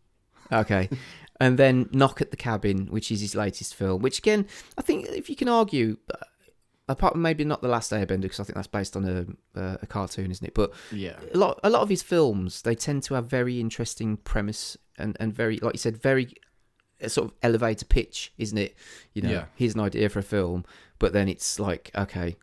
[0.50, 0.88] okay,
[1.40, 4.00] and then Knock at the Cabin, which is his latest film.
[4.02, 4.46] Which again,
[4.78, 5.98] I think if you can argue.
[6.86, 9.76] Apart from maybe not the Last Airbender, because I think that's based on a uh,
[9.80, 10.54] a cartoon, isn't it?
[10.54, 14.18] But Yeah, a lot a lot of his films they tend to have very interesting
[14.18, 16.34] premise and and very like you said very
[17.08, 18.76] sort of elevator pitch isn't it
[19.14, 19.44] you know Yeah.
[19.56, 20.64] here's an idea for a film
[20.98, 22.36] but then it's like okay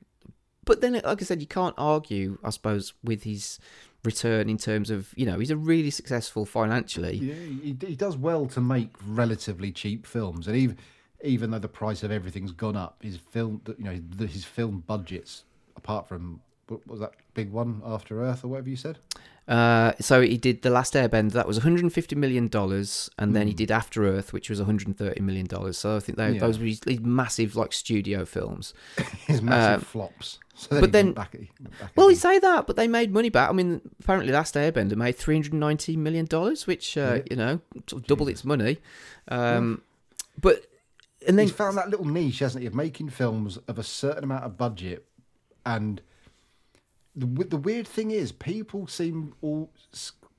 [0.65, 3.57] but then like i said you can't argue i suppose with his
[4.03, 8.17] return in terms of you know he's a really successful financially yeah, he, he does
[8.17, 10.77] well to make relatively cheap films, and even
[11.23, 14.83] even though the price of everything's gone up, his film, you know, the, his film
[14.87, 15.43] budgets,
[15.75, 18.97] apart from what was that big one, After Earth or whatever you said.
[19.47, 23.53] uh, so he did the last airbender that was 150 million dollars and then he
[23.53, 26.33] did after earth which was 130 million dollars so i think they, Hmm.
[26.35, 26.39] Yeah.
[26.41, 28.73] those were his massive like studio films
[29.27, 30.39] his massive flops.
[30.55, 33.29] So then but then- back, he back Well, you say that, but they made money
[33.29, 33.49] back.
[33.49, 37.21] I mean, apparently, Last Airbender made three hundred ninety million dollars, which uh, Yeah.
[37.31, 38.77] you know sort of doubled its money.
[39.27, 39.81] Um,
[40.39, 40.65] But
[41.27, 44.23] and then he's found that little niche, hasn't he, of making films of a certain
[44.23, 45.05] amount of budget.
[45.65, 46.01] And
[47.15, 49.71] the the weird thing is, people seem all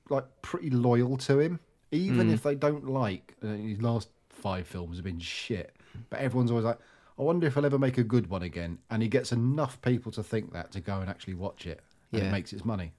[0.09, 1.59] like pretty loyal to him,
[1.91, 2.33] even Hmm.
[2.33, 5.75] if they don't like uh, his last five films have been shit.
[6.09, 6.79] But everyone's always like,
[7.17, 8.79] I wonder if he'll ever make a good one again.
[8.89, 11.81] And he gets enough people to think that to go and actually watch it.
[12.11, 12.27] And Yeah.
[12.27, 12.93] it makes its money.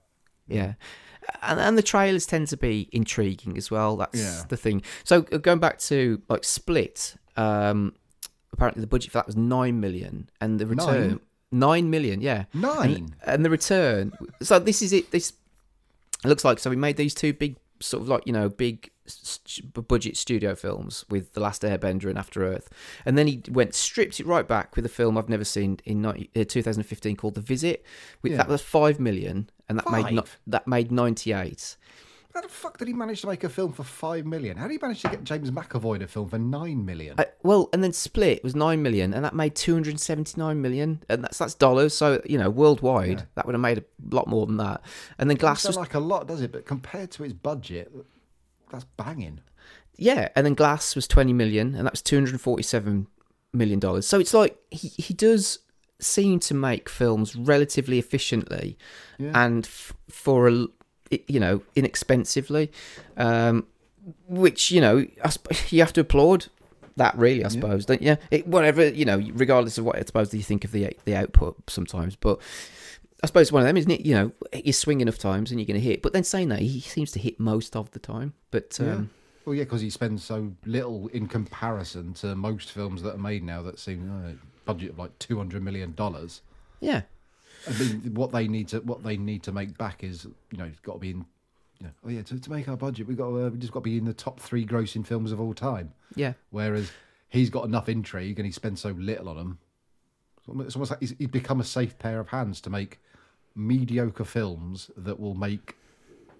[0.47, 0.75] yeah,
[1.43, 3.97] and and the trailers tend to be intriguing as well.
[3.97, 4.45] That's Yeah.
[4.49, 4.83] the thing.
[5.03, 7.95] So uh, going back to like Split, um,
[8.53, 11.21] apparently the budget for that was nine million, and the return Nine?
[11.53, 12.21] nine million.
[12.21, 12.91] Yeah, Nine?
[12.95, 14.13] and, and the return.
[14.43, 15.11] So this is it.
[15.11, 15.33] This
[16.25, 18.91] it looks like so we made these two big sort of like you know big
[19.89, 22.71] budget studio films with the last airbender and after earth
[23.05, 26.01] and then he went stripped it right back with a film i've never seen in
[26.01, 27.85] 90, uh, 2015 called the visit
[28.23, 28.39] with, Yeah.
[28.39, 30.39] that was 5 million and that made no, Five?
[30.47, 31.77] that made 98
[32.35, 34.57] How the fuck did he manage to make a film for five million?
[34.57, 37.15] How did he manage to get James McAvoy in a film for nine million?
[37.17, 41.39] Uh, well and then split was 9 million and that made 279 million and that's
[41.39, 43.25] that's dollars so you know worldwide Yeah.
[43.37, 44.81] that would have made a lot more than that
[45.19, 46.51] and then glass Doesn't was like a lot, does it?
[46.51, 47.93] But compared to his budget,
[48.71, 49.41] that's banging.
[49.97, 53.07] Yeah, and then Glass was 20 million, and that was 247
[53.53, 54.09] million dollars.
[54.09, 55.61] So it's like he, he does
[56.01, 58.77] seem to make films relatively efficiently
[59.19, 59.31] Yeah.
[59.37, 60.67] and f- for a
[61.29, 62.71] you know inexpensively,
[63.17, 63.67] um,
[64.29, 64.97] which you know
[65.69, 66.47] you have to applaud
[66.97, 68.17] that really I suppose don't you?
[68.31, 71.57] It, whatever you know, regardless of what I suppose you think of the the output
[71.69, 72.41] sometimes, but
[73.23, 74.05] I suppose one of them, isn't it?
[74.05, 76.03] You know, you swing enough times and you're going to hit.
[76.03, 78.35] But then saying that, he seems to hit most of the time.
[78.51, 79.01] But um, Yeah.
[79.45, 83.43] Well, yeah, because he spends so little in comparison to most films that are made
[83.43, 84.33] now that seem uh,
[84.65, 86.43] budget of like two hundred million dollars.
[86.81, 87.03] yeah,
[87.69, 90.65] I mean, what they need to what they need to make back is you know
[90.65, 91.25] it's got to be in.
[91.81, 93.81] You know, oh yeah, to, to make our budget, we've got uh, we just got
[93.81, 95.93] to be in the top three grossing films of all time.
[96.15, 96.91] yeah, Whereas
[97.29, 99.59] he's got enough intrigue and he spends so little on them.
[100.61, 103.01] It's almost like he's, he's become a safe pair of hands to make
[103.57, 105.77] mediocre films that will make.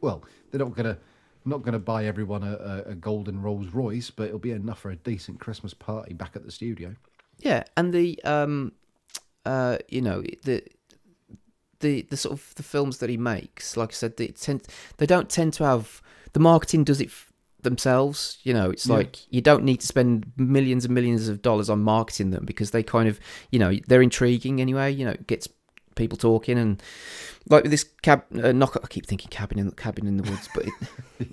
[0.01, 0.99] Well, they're not gonna
[1.45, 2.53] not gonna buy everyone a,
[2.87, 6.37] a, a golden Rolls Royce, but it'll be enough for a decent Christmas party back
[6.37, 6.95] at the studio.
[7.39, 7.65] yeah.
[7.77, 8.73] And the um,
[9.45, 10.63] uh, you know, the
[11.85, 14.63] the the sort of the films that he makes, like I said, they tend
[14.99, 18.39] they don't tend to have the marketing does it f- themselves.
[18.43, 18.97] You know, it's Yeah.
[18.97, 22.71] like you don't need to spend millions and millions of dollars on marketing them because
[22.73, 23.19] they kind of,
[23.51, 24.93] you know, they're intriguing anyway.
[24.93, 25.49] You know, it gets
[25.97, 26.83] people talking and
[27.49, 28.77] like with this cab uh, knock.
[28.83, 30.73] I keep thinking cabin in cabin in the woods, but it,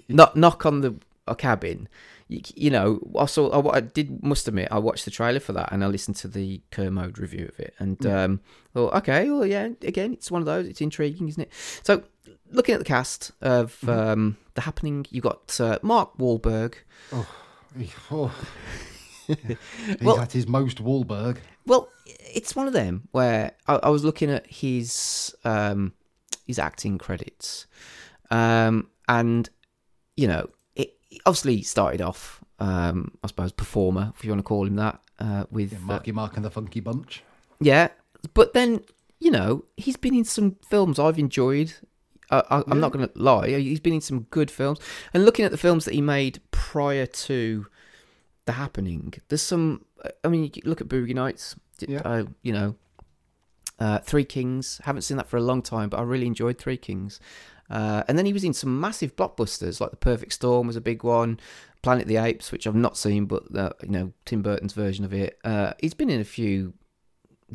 [0.09, 0.95] knock knock on the
[1.27, 1.87] a cabin.
[2.31, 3.49] You, you know, I saw.
[3.49, 6.29] I, I did must admit, I watched the trailer for that and I listened to
[6.29, 8.39] the Kermode review of it, and um,
[8.73, 10.65] thought, okay, well, yeah, again, it's one of those.
[10.65, 11.51] It's intriguing, isn't it?
[11.83, 12.03] So,
[12.49, 16.75] looking at the cast of um, the happening, you got uh, Mark Wahlberg.
[17.77, 18.33] He- oh.
[19.27, 19.37] He's
[20.01, 21.37] Well- at his most Wahlberg.
[21.65, 21.89] Well,
[22.33, 25.93] it's one of them where I, I was looking at his um,
[26.47, 27.67] his acting credits,
[28.29, 29.49] um, and
[30.15, 30.49] you know,
[31.25, 35.45] obviously started off, um, I suppose, performer, if you want to call him that, uh,
[35.51, 37.23] with Yeah, uh, Marky Mark and the Funky Bunch.
[37.59, 37.89] yeah,
[38.33, 38.81] but then
[39.19, 41.73] you know he's been in some films I've enjoyed.
[42.29, 44.79] I, I, I'm not going to lie; he's been in some good films.
[45.13, 47.67] And looking at the films that he made prior to
[48.45, 49.85] the happening, there's some.
[50.23, 51.55] I mean, you look at Boogie Nights.
[51.87, 52.01] Yeah.
[52.05, 52.75] Uh, you know,
[53.79, 54.79] uh, Three Kings.
[54.85, 57.19] Haven't seen that for a long time, but I really enjoyed Three Kings.
[57.71, 60.81] Uh, and then he was in some massive blockbusters, like The Perfect Storm was a
[60.81, 61.39] big one,
[61.81, 65.05] Planet of the Apes, which I've not seen, but uh, you know Tim Burton's version
[65.05, 65.39] of it.
[65.43, 66.73] Uh, he's been in a few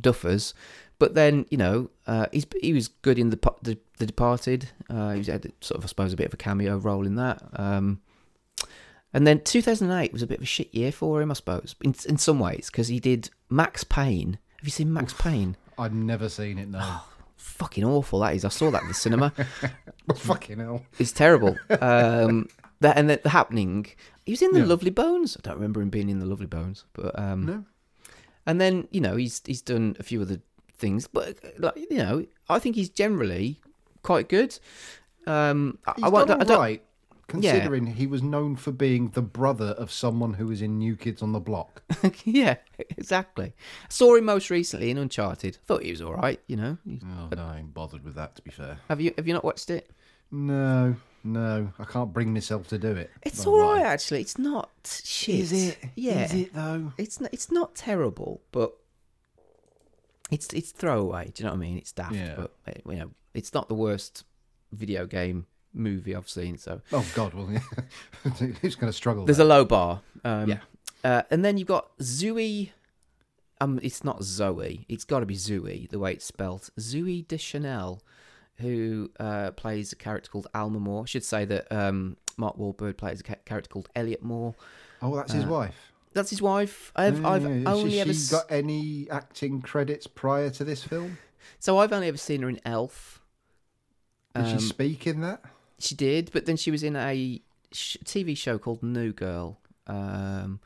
[0.01, 0.55] duffers,
[0.99, 4.71] but then you know uh, he's he was good in the the, the Departed.
[4.89, 7.43] Uh, he had sort of I suppose a bit of a cameo role in that.
[7.53, 8.01] Um,
[9.13, 11.95] and then 2008 was a bit of a shit year for him, I suppose, in
[12.09, 14.39] in some ways because he did Max Payne.
[14.57, 15.57] Have you seen Max Payne?
[15.79, 16.69] I've never seen it.
[16.69, 17.01] No,
[17.47, 18.45] Fucking awful that is.
[18.45, 19.33] I saw that in the cinema.
[20.17, 20.83] fucking hell.
[20.99, 21.57] It's terrible.
[21.81, 22.49] Um,
[22.81, 23.87] that and the, the happening.
[24.27, 24.67] He was in the Yeah.
[24.67, 25.37] Lovely Bones.
[25.37, 27.65] I don't remember him being in the Lovely Bones, but um, No.
[28.47, 30.41] And then you know he's he's done a few other
[30.77, 33.61] things, but like you know I think he's generally
[34.03, 34.59] quite good.
[35.27, 36.59] Um, I- He's I, won't- done I don't.
[36.59, 36.83] right,
[37.29, 41.23] considering he was known for being the brother of someone who was in New Kids
[41.23, 41.83] on the Block.
[42.25, 43.53] yeah, exactly.
[43.89, 45.57] Saw him most recently in Uncharted.
[45.67, 46.41] Thought he was all right.
[46.47, 48.37] You know, Oh no, I ain't bothered with that.
[48.37, 49.91] To be fair, have you have you not watched it?
[50.31, 53.11] no, no, I can't bring myself to do it.
[53.23, 54.21] It's all right, all actually.
[54.21, 54.71] It's not
[55.05, 55.35] shit.
[55.41, 55.79] Is it?
[55.97, 56.25] Yeah.
[56.25, 56.93] Is it though?
[56.99, 58.73] It's not, it's not terrible, but
[60.31, 61.31] it's it's throwaway.
[61.35, 61.79] Do you know what I mean?
[61.79, 62.35] It's daft, Yeah.
[62.37, 64.25] but uh, you know, it's not the worst
[64.73, 66.59] video game movie I've seen.
[66.59, 67.61] So Oh God, well, yeah.
[68.61, 69.25] who's going to struggle?
[69.25, 70.01] there's a low bar.
[70.25, 70.59] Um, Yeah.
[71.05, 72.71] uh, and then you've got Zooey.
[73.61, 74.85] Um, it's not Zoe.
[74.89, 76.69] It's got to be Zooey, the way it's spelled.
[76.79, 78.03] Zooey Deschanel,
[78.57, 81.03] who uh, plays a character called Alma Moore.
[81.05, 84.55] I should say that um, Mark Wahlberg plays a character called Elliot Moore.
[85.01, 85.93] oh, that's his uh, wife.
[86.12, 86.93] That's his wife.
[86.97, 90.83] I've, Yeah, I've yeah, only Has ever she got any acting credits prior to this
[90.83, 91.17] film?
[91.59, 93.23] so I've only ever seen her in Elf.
[94.35, 95.43] Did Um, she speak in that?
[95.79, 97.41] She did, but then she was in a
[97.73, 100.61] sh- TV show called New Girl, um,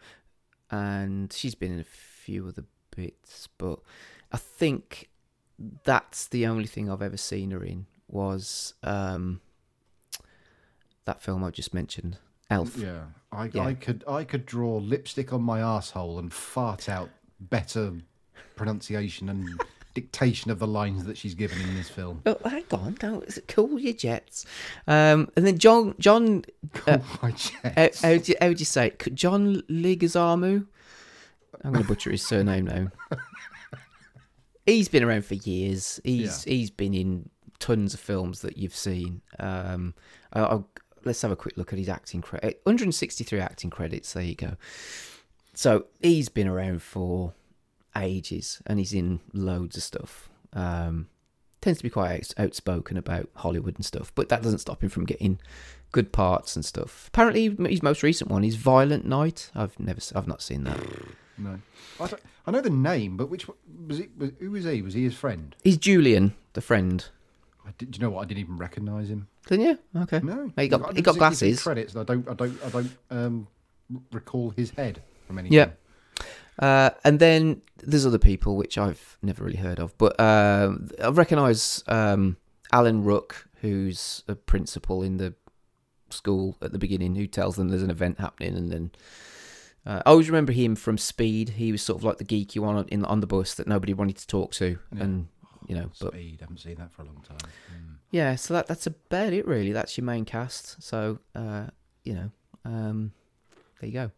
[0.70, 3.48] and she's been in a few other bits.
[3.58, 3.80] But
[4.32, 5.08] I think
[5.84, 9.40] that's the only thing I've ever seen her in was um,
[11.04, 12.18] that film I just mentioned,
[12.48, 12.76] Elf.
[12.76, 13.64] Yeah, I, Yeah.
[13.64, 17.94] I could I could draw lipstick on my asshole and fart out better
[18.56, 19.60] pronunciation and
[19.94, 22.22] dictation of the lines that she's given in this film.
[22.26, 22.96] Oh, hang on,
[23.38, 24.46] it cool your jets?
[24.86, 26.44] Um, and then John John,
[26.86, 28.02] uh, Oh my jets.
[28.02, 29.14] how, do you, how would you say it?
[29.14, 30.66] John Leguizamo?
[31.62, 32.90] I'm going to butcher his surname now.
[34.66, 36.00] He's been around for years.
[36.04, 39.20] He's he's been in tons of films that you've seen.
[39.38, 39.94] Um,
[40.32, 40.68] I, I'll,
[41.04, 42.60] let's have a quick look at his acting credit.
[42.64, 44.12] 163 acting credits.
[44.12, 44.56] There you go.
[45.54, 47.32] So he's been around for
[47.96, 50.28] ages, and he's in loads of stuff.
[50.52, 51.08] Um,
[51.60, 55.04] tends to be quite outspoken about Hollywood and stuff, but that doesn't stop him from
[55.04, 55.38] getting
[55.92, 57.08] good parts and stuff.
[57.08, 59.50] Apparently, his most recent one is Violent Night.
[59.54, 60.80] I've never, I've not seen that.
[61.38, 61.58] No,
[61.98, 62.10] I,
[62.46, 63.46] I know the name, but which
[63.86, 64.10] was it?
[64.18, 64.82] Was, who was he?
[64.82, 65.54] Was he his friend?
[65.62, 67.04] He's Julian, the friend.
[67.66, 68.22] I did, do you know what?
[68.22, 69.28] I didn't even recognise him.
[69.46, 69.78] Didn't you?
[70.02, 70.20] Okay.
[70.22, 71.62] No, He got he got glasses.
[71.62, 71.96] Credits.
[71.96, 72.28] I don't.
[72.28, 72.64] I don't.
[72.64, 73.46] I don't um,
[74.12, 75.56] recall his head from anything.
[75.56, 75.70] Yeah.
[76.60, 81.08] Uh, and then there's other people which I've never really heard of, but um, I
[81.08, 82.36] recognise um,
[82.70, 85.34] Alan Ruck, who's a principal in the
[86.10, 88.90] school at the beginning, who tells them there's an event happening, and then
[89.86, 91.50] uh, I always remember him from Speed.
[91.50, 93.94] He was sort of like the geeky one on, in on the bus that nobody
[93.94, 95.02] wanted to talk to, Yeah.
[95.02, 95.28] and
[95.66, 96.38] you know, but Speed.
[96.40, 97.38] I haven't seen that for a long time.
[97.74, 97.94] Mm.
[98.10, 99.72] yeah, so that that's about it really.
[99.72, 100.82] That's your main cast.
[100.82, 101.68] So uh,
[102.04, 102.30] you know,
[102.66, 103.12] um,
[103.80, 104.10] there you go.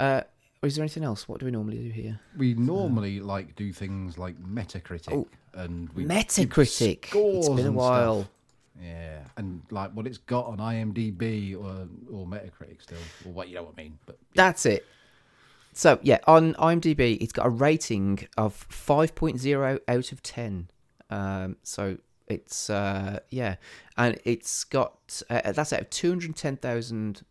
[0.00, 0.22] Uh,
[0.62, 1.28] is there anything else?
[1.28, 2.20] What do we normally do here?
[2.36, 7.08] We normally like do things like Metacritic Oh, and we Metacritic.
[7.12, 8.22] It's been a while.
[8.22, 8.32] stuff.
[8.80, 13.56] Yeah, and like what it's got on IMDb or or Metacritic still, or what you
[13.56, 13.98] know what I mean.
[14.06, 14.86] But That's it.
[15.74, 20.68] So yeah, on IMDb, it's got a rating of 5.0 out of 10.
[21.10, 21.98] Um, so
[22.28, 23.56] it's uh, yeah,
[23.96, 27.22] and it's got uh, that's out of 210,000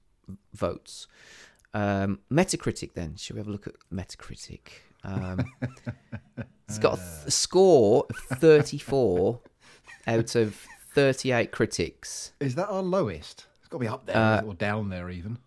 [0.54, 1.08] votes.
[1.74, 4.60] Um, Metacritic, then, shall we have a look at Metacritic?
[5.04, 5.46] Um,
[6.68, 9.40] it's got a th- score of 34
[10.08, 10.56] out of
[10.94, 12.34] 38 critics.
[12.40, 13.48] is that our lowest?
[13.60, 15.38] It's got to be up there Uh, or down there even.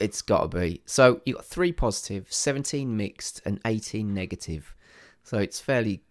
[0.00, 0.82] It's got to be.
[0.86, 4.74] So you got three positive, 17 mixed, and 18 negative.
[5.22, 6.02] So it's fairly,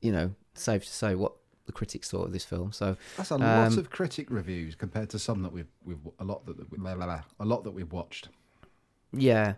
[0.00, 1.32] you know, safe to say what
[1.66, 2.72] the critics thought of this film.
[2.72, 6.24] So That's a lot um, of critic reviews compared to some that we've we've a
[6.24, 8.28] lot that we, blah, blah, blah, a lot that we've watched.
[9.12, 9.54] Yeah,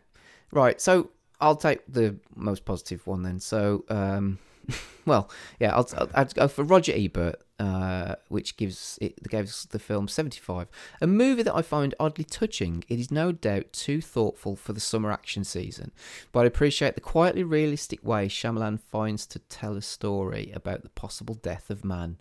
[0.52, 0.80] right.
[0.80, 3.40] So I'll take the most positive one then.
[3.40, 4.38] So, um,
[5.06, 9.78] well, yeah, I'll, I'll, I'd go for Roger Ebert, uh, which gives it gives the
[9.78, 10.68] film 75.
[11.00, 12.82] A movie that I find oddly touching.
[12.88, 15.92] It is no doubt too thoughtful for the summer action season,
[16.32, 20.88] but I appreciate the quietly realistic way Shyamalan finds to tell a story about the
[20.90, 22.16] possible death of man.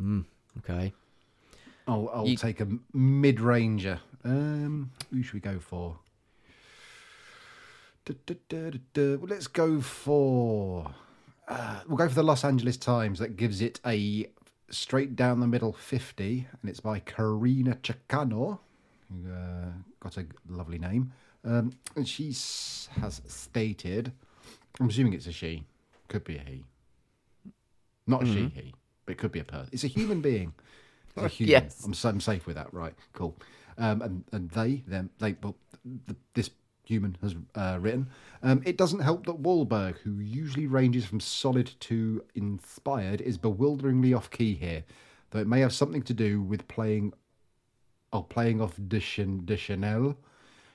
[0.00, 0.24] Mm,
[0.58, 0.92] okay.
[1.86, 4.00] I'll, I'll You- take a mid ranger.
[4.24, 5.98] Um, who should we go for?
[8.06, 10.90] Well, let's go for.
[11.48, 13.18] Uh, we'll go for the Los Angeles Times.
[13.18, 14.26] That gives it a
[14.70, 18.58] straight down the middle fifty, and it's by Carina Chocano,
[19.10, 21.12] who uh, got a lovely name.
[21.44, 22.28] Um, and she
[23.00, 24.12] has stated,
[24.80, 25.64] I'm assuming it's a she,
[26.08, 26.64] could be a he,
[28.06, 29.68] not a she, he, but it could be a person.
[29.72, 30.54] It's a human being.
[31.16, 31.50] It's a human.
[31.50, 31.84] Yes.
[31.84, 32.72] I'm, I'm safe with that.
[32.72, 32.94] Right.
[33.12, 33.36] Cool.
[33.76, 35.56] Um, and, and they, them, they, well,
[36.06, 36.50] th this
[36.84, 38.08] human has uh, written.
[38.42, 44.12] Um, it doesn't help that Wahlberg, who usually ranges from solid to inspired, is bewilderingly
[44.14, 44.84] off key here,
[45.30, 47.12] though it may have something to do with playing,
[48.12, 50.16] oh, playing off Deschan- Deschanel,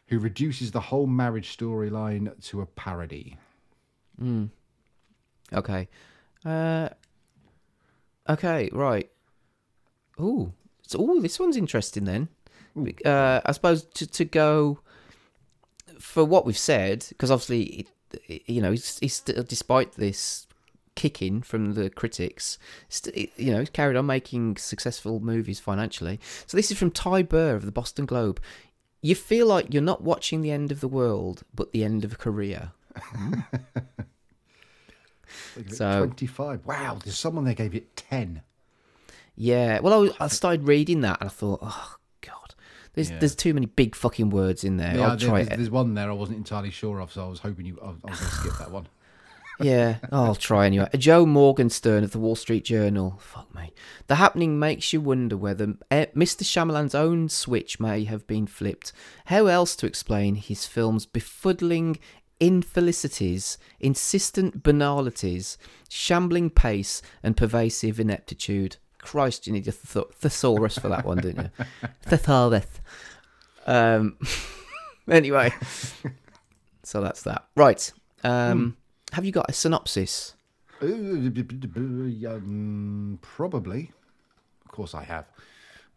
[0.08, 3.38] who reduces the whole marriage storyline to a parody.
[5.54, 5.88] Okay.
[6.44, 6.90] Uh,
[8.28, 9.10] okay, right.
[10.20, 10.54] Ooh.
[10.88, 12.30] So, ooh, this one's interesting then.
[13.06, 14.80] Uh, I suppose to, to go
[16.00, 17.88] for what we've said, because obviously,
[18.28, 20.48] you know, he's, he's still, despite this
[20.96, 22.58] kicking from the critics,
[22.90, 26.20] st- you know, he's carried on making successful movies financially.
[26.48, 28.40] So this is from Ty Burr of the Boston Globe.
[29.02, 32.12] You feel like you're not watching the end of the world, but the end of
[32.14, 32.72] a career.
[35.56, 36.66] They give it So- 25.
[36.66, 38.42] Wow, there's someone there gave it 10.
[39.36, 41.96] Yeah, well, I, was- I started reading that and I thought, oh
[43.00, 43.20] there's Yeah.
[43.20, 44.96] there's too many big fucking words in there.
[44.96, 45.56] Yeah, I'll there- try there's, it.
[45.58, 47.80] there's one there I wasn't entirely sure of, so I was hoping you.
[47.82, 48.88] I was, I was going to skip that one.
[49.62, 50.88] Yeah, I'll try anyway.
[50.98, 53.18] Joe Morgenstern of the Wall Street Journal.
[53.20, 53.74] Fuck me.
[54.08, 56.44] The happening makes you wonder whether eh, Mr.
[56.46, 58.94] Shyamalan's own switch may have been flipped.
[59.26, 61.98] How else to explain his film's befuddling
[62.40, 65.58] infelicities, insistent banalities,
[65.90, 68.78] shambling pace, and pervasive ineptitude?
[69.02, 71.66] Christ, you need a th- thesaurus for that one, didn't you?
[72.04, 72.68] Thesaurus.
[73.66, 74.18] Um.
[75.10, 75.54] anyway,
[76.84, 77.46] so that's that.
[77.56, 77.92] Right.
[78.24, 78.78] Um.
[79.14, 80.36] Have you got a synopsis?
[82.26, 83.92] Um, probably.
[84.66, 85.26] Of course, I have.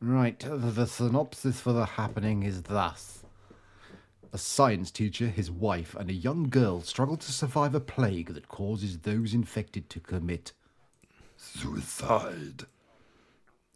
[0.01, 3.23] Right, the, the synopsis for the happening is thus
[4.33, 8.49] A science teacher, his wife, and a young girl struggle to survive a plague that
[8.49, 10.53] causes those infected to commit
[11.37, 12.65] suicide.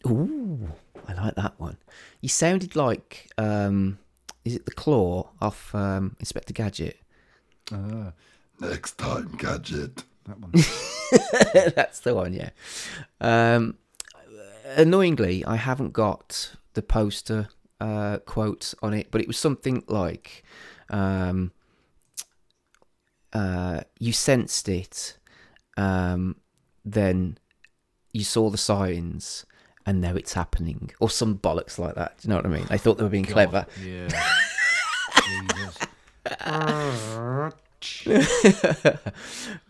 [0.07, 0.69] Ooh,
[1.09, 1.77] I like that one.
[2.21, 3.99] You sounded like, um,
[4.45, 6.99] is it the claw off um, Inspector Gadget?
[7.73, 8.13] Ah,
[8.61, 10.03] Next time, Gadget.
[10.27, 10.53] that one.
[11.77, 12.51] That's the one, yeah.
[13.21, 13.77] Um,
[14.77, 17.49] annoyingly, I haven't got the poster
[17.81, 20.43] uh, quote on it, but it was something like,
[20.91, 21.53] um,
[23.33, 25.19] uh, "You sensed it,
[25.77, 26.37] um,
[26.85, 27.39] then
[28.13, 29.45] you saw the signs,
[29.87, 32.19] and now it's happening, or some bollocks like that.
[32.19, 32.67] Do you know what I mean?
[32.69, 33.67] They thought they were being clever.
[33.83, 34.09] Yeah.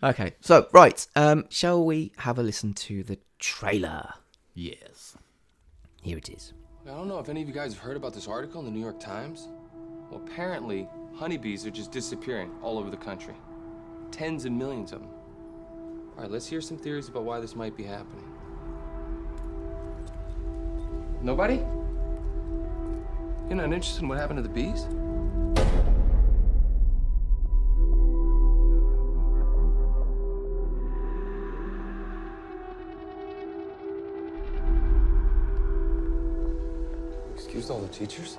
[0.03, 4.15] Okay, so right, um, shall we have a listen to the trailer?
[4.55, 5.17] Yes.
[6.03, 6.53] Here it is.
[6.87, 8.71] I don't know if any of you guys have heard about this article in the
[8.71, 9.49] New York Times.
[10.11, 13.35] Well, apparently, honeybees are just disappearing all over the country.
[14.13, 15.11] Tens and millions of them.
[16.17, 18.25] All right, let's hear some theories about why this might be happening.
[21.27, 21.57] Nobody?
[23.49, 24.87] You're not interested in what happened to the bees?
[37.35, 38.39] Excuse all the teachers?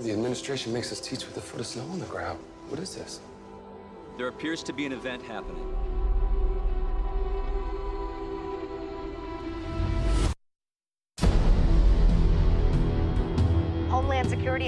[0.00, 2.38] The administration makes us teach with a foot of snow on the ground.
[2.68, 3.20] What is this?
[4.18, 5.74] There appears to be an event happening.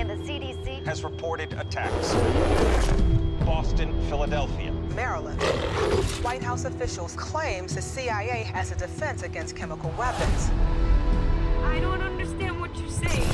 [0.00, 0.82] And the CDC.
[0.86, 2.14] has reported attacks.
[3.44, 4.72] Boston, Philadelphia.
[4.94, 5.40] Maryland.
[6.22, 10.50] White House officials claims the CIA has a defense against chemical weapons.
[11.64, 13.28] I don't understand what you're saying.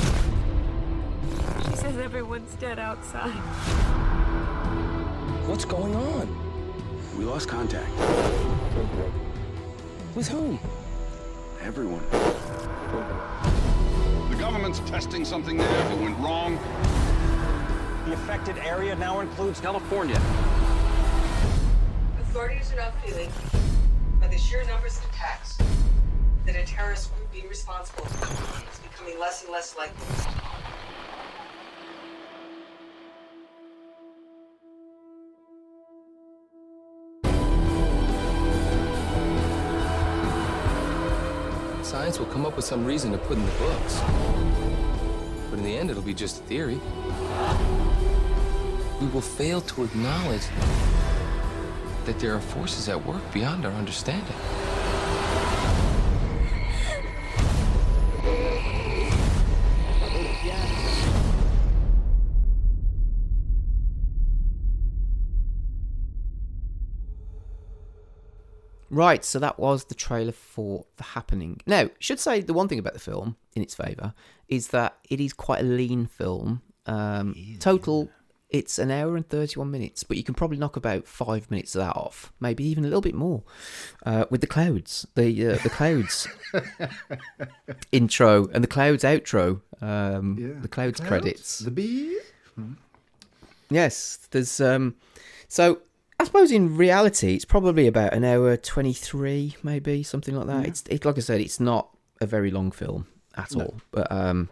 [1.71, 3.31] She says everyone's dead outside.
[5.47, 7.17] What's going on?
[7.17, 7.91] We lost contact.
[10.17, 10.59] With whom?
[11.63, 12.03] Everyone.
[14.47, 15.87] The government's testing something there.
[15.87, 16.57] If it went wrong,
[18.07, 20.15] The affected area now includes California.
[22.21, 23.29] Authorities are now feeling,
[24.21, 25.59] by the sheer numbers of attacks,
[26.45, 30.56] that a terrorist group being responsible is becoming less and less likely.
[41.97, 44.01] Science will come up with some reason to put in the books.
[45.49, 46.79] But in the end, it'll be just a theory.
[49.01, 50.47] We will fail to acknowledge
[52.05, 54.37] that there are forces at work beyond our understanding.
[68.89, 71.61] Right, so that was the trailer for The Happening.
[71.67, 74.15] Now, should say the one thing about the film, in its favour,
[74.49, 76.63] is that it is quite a lean film.
[76.87, 78.11] Um, total,
[78.49, 81.81] it's an hour and 31 minutes, but you can probably knock about five minutes of
[81.81, 83.43] that off, maybe even a little bit more,
[84.05, 86.29] uh, with the clouds, the uh, the clouds
[87.93, 90.61] intro and the clouds outro, um, Yeah.
[90.61, 91.09] the clouds, Clouds?
[91.09, 91.59] credits.
[91.59, 92.23] The bees?
[93.69, 94.95] Yes, there's um
[95.49, 95.81] so
[96.19, 100.67] I suppose in reality it's probably about an hour 23 maybe something like that.
[100.67, 101.91] It's it like I said it's not
[102.21, 103.07] a very long film
[103.37, 104.49] at all, but um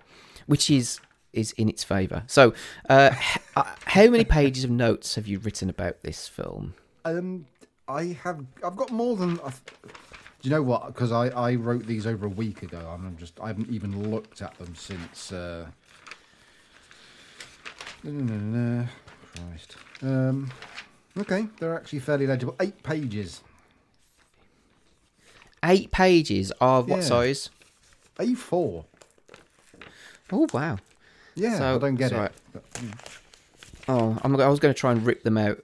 [0.46, 1.00] which is
[1.34, 2.22] is in its favor.
[2.26, 2.54] So,
[2.88, 3.10] uh,
[3.56, 6.74] uh, how many pages of notes have you written about this film?
[7.04, 7.46] Um,
[7.88, 8.44] I have.
[8.64, 9.38] I've got more than.
[9.44, 10.86] I've, do you know what?
[10.86, 12.78] Because I, I wrote these over a week ago.
[12.78, 13.38] and I'm just.
[13.40, 15.32] I haven't even looked at them since.
[15.32, 15.66] Uh,
[18.02, 18.86] no, no, no, no.
[19.34, 19.76] Christ.
[20.02, 20.52] Um,
[21.18, 22.54] okay, they're actually fairly legible.
[22.60, 23.42] Eight pages.
[25.64, 27.02] Eight pages of what Yeah.
[27.04, 27.50] size?
[28.18, 28.84] A4.
[30.32, 30.78] Oh wow!
[31.34, 32.32] Yeah, So- I don't get it's it.
[32.52, 32.64] But.
[33.88, 35.62] Oh, I'm, I was going to try and rip them out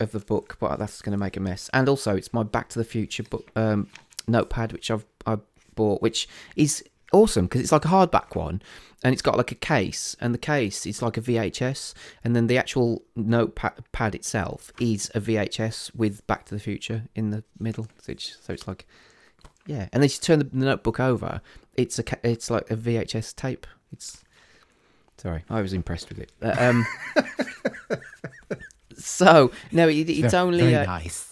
[0.00, 1.68] of the book, but that's going to make a mess.
[1.74, 3.88] And also, it's my Back to the Future book um,
[4.26, 5.38] notepad, which I've I
[5.74, 6.82] bought, which is
[7.12, 8.62] awesome because it's like a hardback one,
[9.02, 11.94] and it's got like a case, and the case is like a VHS,
[12.24, 17.04] and then the actual notepad pad itself is a VHS with Back to the Future
[17.14, 17.86] in the middle.
[18.00, 18.86] So it's, so it's like,
[19.66, 21.40] yeah, and then you turn the, notebook over,
[21.74, 23.66] it's a it's like a VHS tape.
[23.92, 24.24] It's
[25.18, 26.32] Sorry, I was impressed with it.
[26.40, 26.86] Uh, um,
[28.96, 31.27] so no, it, it's only Very uh, nice.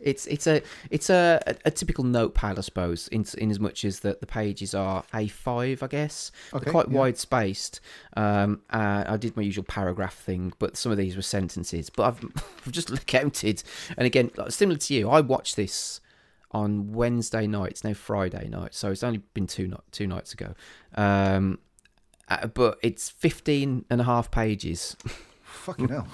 [0.00, 3.84] It's it's a it's a, a, a typical notepad, I suppose, in in as much
[3.84, 6.30] as that the pages are A5, I guess.
[6.52, 6.98] They're quite yeah.
[6.98, 7.80] wide spaced.
[8.16, 11.90] Um, uh, I did my usual paragraph thing, but some of these were sentences.
[11.90, 12.24] But I've,
[12.66, 13.62] I've just counted,
[13.96, 16.00] and again, similar to you, I watched this
[16.52, 17.72] on Wednesday night.
[17.72, 20.54] It's now Friday night, so it's only been two ni- two nights ago.
[20.94, 21.58] Um,
[22.28, 24.96] uh, but it's 15 and a half pages.
[25.42, 26.06] Fucking hell.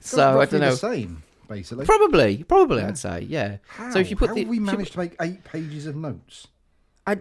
[0.00, 0.70] so I don't know.
[0.70, 1.84] The same, basically.
[1.86, 3.58] Probably, probably, I'd say, yeah.
[3.68, 3.90] How?
[3.90, 6.46] So if you put How the, have we managed to make eight pages of notes?
[7.06, 7.18] I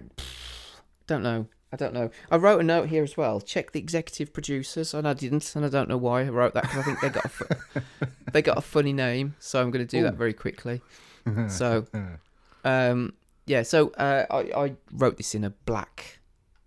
[1.07, 1.47] don't know.
[1.73, 2.09] I don't know.
[2.31, 3.41] I wrote a note here as well.
[3.41, 6.63] Check the executive producers, and I didn't, and I don't know why I wrote that
[6.63, 7.81] because I think they got a
[8.31, 10.81] they got a funny name, so I'm going to do that very quickly.
[11.49, 11.87] So,
[12.63, 13.13] um,
[13.47, 13.63] yeah.
[13.63, 16.19] So uh, I I wrote this in a black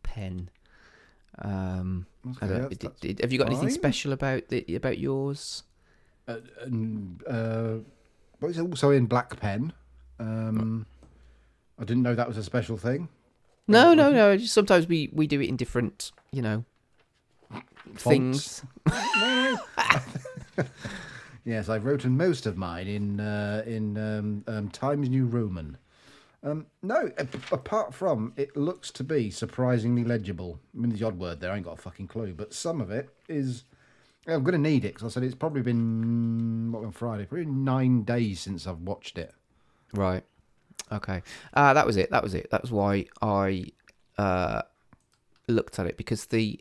[0.03, 0.51] pen.
[1.39, 5.63] Um, Okay, that's- that's did- have you got anything special about the about yours?
[6.29, 6.37] Uh,
[7.29, 7.79] uh,
[8.39, 9.73] but it's also in black pen.
[10.21, 10.87] Um,
[11.79, 13.09] I didn't know that was a special thing.
[13.67, 14.37] No, no, no.
[14.37, 16.65] just Sometimes we we do it in different, you know,
[17.97, 18.63] things.
[21.45, 25.79] Yes, I've written most of mine in uh, in um, um, Times New Roman.
[26.43, 30.61] Um, no, a- apart from it looks to be surprisingly legible.
[30.77, 32.91] I mean, the odd word there, I ain't got a fucking clue, but some of
[32.91, 33.65] it is.
[34.29, 37.47] I'm going to need it because I said it's probably been what on Friday, probably
[37.47, 39.35] nine days since I've watched it.
[39.95, 40.23] Right.
[40.93, 41.23] Okay.
[41.55, 42.11] Uh, that was it.
[42.11, 42.51] That was it.
[42.51, 43.67] That was why I
[44.19, 44.63] uh,
[45.49, 46.61] looked at it because the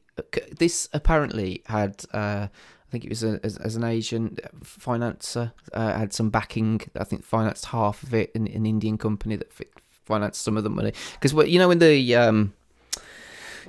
[0.58, 2.04] this apparently had.
[2.14, 6.80] Uh, I think it was a, as, as an Asian financer uh, had some backing.
[6.96, 8.34] I think financed half of it.
[8.34, 9.52] An, an Indian company that
[10.06, 12.54] financed some of the money because you know in the um,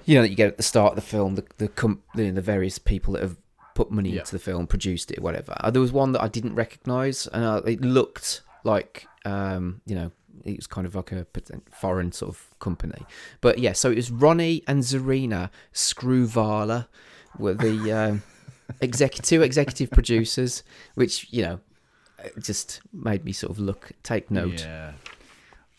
[0.04, 2.30] you know that you get at the start of the film the the com- the,
[2.30, 3.36] the various people that have
[3.78, 4.20] put money Yeah.
[4.20, 5.54] into the film, produced it, whatever.
[5.60, 9.94] Uh, there was one that I didn't recognise, and uh, it looked like um, you
[9.98, 10.10] know
[10.44, 11.26] it was kind of like a
[11.82, 13.02] foreign sort of company.
[13.40, 16.86] But yeah, so it was Ronnie and Zarina Screwvala
[17.38, 18.22] were the um,
[18.80, 20.62] executive two executive producers,
[20.94, 21.60] which you know
[22.40, 24.60] just made me sort of look take note.
[24.62, 24.92] Yeah.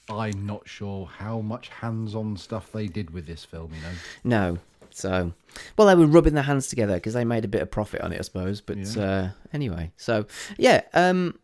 [0.10, 3.72] I'm not sure how much hands-on stuff they did with this film.
[3.76, 3.94] You know.
[4.24, 4.58] No.
[5.00, 5.34] So,
[5.78, 8.12] well, they were rubbing their hands together because they made a bit of profit on
[8.14, 8.62] it, I suppose.
[8.62, 9.02] But Yeah.
[9.04, 10.26] uh, anyway, so
[10.58, 10.82] yeah.
[10.94, 11.40] Um,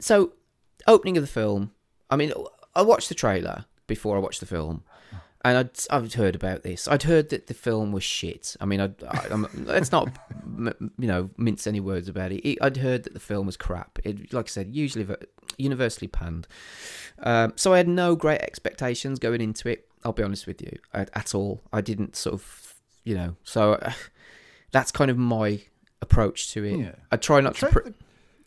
[0.00, 0.32] so
[0.86, 1.72] opening of the film.
[2.08, 2.32] I mean,
[2.74, 4.82] I watched the trailer before I watched the film,
[5.44, 6.88] and I'd I'd heard about this.
[6.88, 8.56] I'd heard that the film was shit.
[8.60, 10.08] I mean, I'd, I, I'm, let's not
[10.44, 12.58] m- you know mince any words about it.
[12.60, 13.98] I'd heard that the film was crap.
[14.04, 15.06] It, like I said, usually
[15.58, 16.46] universally panned.
[17.22, 19.86] Um, so I had no great expectations going into it.
[20.04, 21.60] I'll be honest with you, at all.
[21.74, 22.69] I didn't sort of,
[23.04, 23.36] you know.
[23.44, 23.92] So uh,
[24.72, 25.60] that's kind of my
[26.02, 26.78] approach to it.
[26.78, 26.94] Yeah.
[27.10, 27.94] I try not to Tra- pre-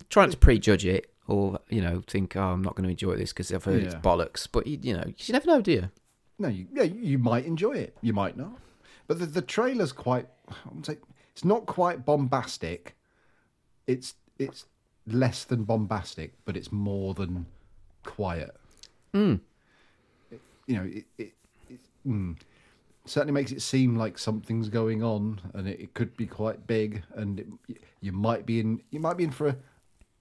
[0.10, 3.16] try not to prejudge it or you know think oh I'm not going to enjoy
[3.16, 4.48] this because I've heard it's bollocks.
[4.52, 5.92] But you, you know you never know, do you?
[6.40, 7.96] No, you, yeah, you might enjoy it.
[8.02, 8.60] You might not.
[9.08, 10.28] But the, the trailer's quite.
[10.50, 10.98] I would say
[11.32, 12.96] it's not quite bombastic.
[13.88, 14.66] It's it's
[15.08, 17.46] less than bombastic, but it's more than
[18.04, 18.56] quiet.
[19.14, 19.40] Mm.
[20.66, 21.34] You know, it, it,
[21.70, 22.38] it mm,
[23.06, 27.04] certainly makes it seem like something's going on, and it, it could be quite big.
[27.16, 29.58] And it, you might be in you might be in for a,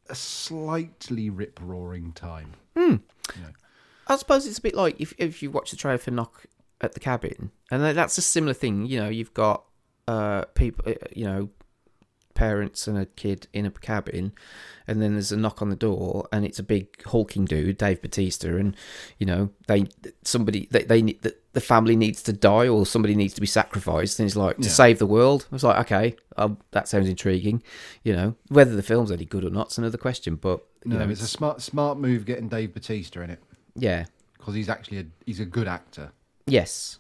[0.09, 2.55] a slightly rip roaring time.
[2.77, 2.97] Hmm.
[4.07, 6.47] I suppose it's a bit like if if you watch the trailer for Knock
[6.81, 8.87] at the Cabin, and that's a similar thing.
[8.87, 9.65] You know, you've got
[10.09, 11.51] uh people, uh, you know,
[12.35, 14.33] parents and a kid in a cabin,
[14.87, 18.01] and then there's a knock on the door, and it's a big hulking dude, Dave
[18.03, 18.77] Batista, and
[19.19, 19.87] you know they
[20.25, 23.47] somebody they they need the, the family needs to die or somebody needs to be
[23.47, 24.69] sacrificed, and it's like to Yeah.
[24.71, 25.47] save the world.
[25.51, 27.63] I was like, okay, um, that sounds intriguing.
[28.03, 31.11] You know, whether the film's any good or not's another question, but you No, know,
[31.11, 33.41] it's a smart smart move getting Dave Batista in it.
[33.77, 34.05] yeah.
[34.39, 36.11] because he's actually a, he's a good actor.
[36.47, 36.99] Yes.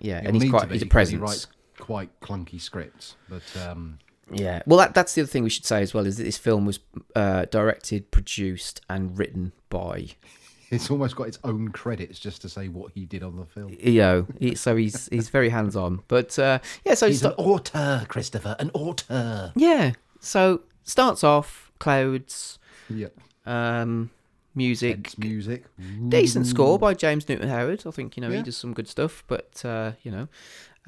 [0.00, 1.46] Yeah, He'll and he's quite be, he's a because he presence.
[1.46, 1.46] writes
[1.76, 3.98] quite clunky scripts, but um,
[4.32, 4.62] Yeah.
[4.66, 6.66] Well, that, that's the other thing we should say as well is that this film
[6.66, 6.80] was
[7.16, 10.08] uh, directed, produced, and written by.
[10.70, 13.74] it's almost got its own credits just to say what he did on the film.
[13.80, 16.02] You know, he, so he's he's very hands on.
[16.08, 19.52] But uh, yeah, so He's an sta- auteur, Christopher, an auteur.
[19.56, 22.58] yeah, so starts off clouds,
[22.90, 23.08] Yeah,
[23.46, 24.10] um,
[24.54, 25.64] music, Tense music,
[26.08, 27.84] decent score by James Newton Howard.
[27.86, 28.38] I think you know Yeah.
[28.38, 30.28] he does some good stuff, but uh, you know,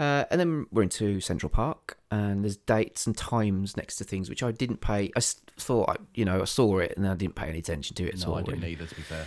[0.01, 4.29] uh, and then we're into Central Park, and there's dates and times next to things
[4.31, 5.11] which I didn't pay.
[5.15, 5.21] I
[5.67, 8.15] thought I, you know I saw it and I didn't pay any attention to it
[8.15, 8.39] at No, all.
[8.39, 8.73] I didn't really.
[8.73, 8.87] either.
[8.87, 9.27] To be fair,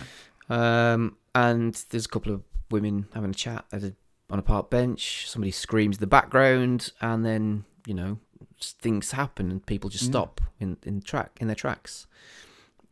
[0.50, 3.94] Um, and there's a couple of women having a chat at a,
[4.30, 5.28] on a park bench.
[5.28, 8.18] Somebody screams in the background, and then you know
[8.60, 10.10] things happen, and people just Yeah.
[10.10, 12.06] stop in in track in their tracks.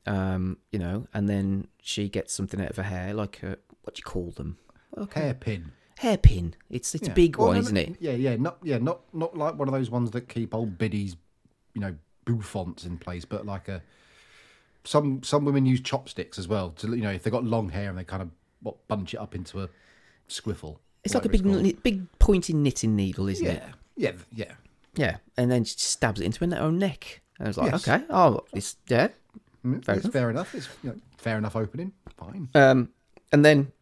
[0.06, 3.94] Um, you know, and then she gets something out of her hair, like a what
[3.94, 4.58] do you call them?
[4.96, 5.20] Okay.
[5.22, 5.72] Hairpin.
[6.02, 6.54] Hairpin.
[6.70, 7.12] It's it's Yeah.
[7.12, 7.96] a big Well, one, no, isn't it?
[8.00, 11.16] Yeah, yeah, not yeah, not not like one of those ones that keep old biddies,
[11.74, 11.94] you know,
[12.26, 13.82] bouffants in place, but like a
[14.84, 16.70] some some women use chopsticks as well.
[16.70, 18.30] To you know, if they got long hair and they kind of
[18.60, 19.68] what bunch it up into a
[20.28, 20.78] squiffle.
[21.04, 23.62] It's like a big big pointy knitting needle, isn't it?
[23.96, 24.12] yeah, yeah,
[24.46, 24.52] yeah.
[24.94, 27.22] Yeah, and then she stabs it into her own neck.
[27.38, 27.88] And I was like, Yes.
[27.88, 29.08] okay, oh, it's yeah,
[29.64, 30.12] Mm, Fair it's enough.
[30.12, 30.54] fair enough.
[30.54, 31.92] It's you know, fair enough opening.
[32.16, 32.48] Fine.
[32.54, 32.90] Um,
[33.32, 33.72] and then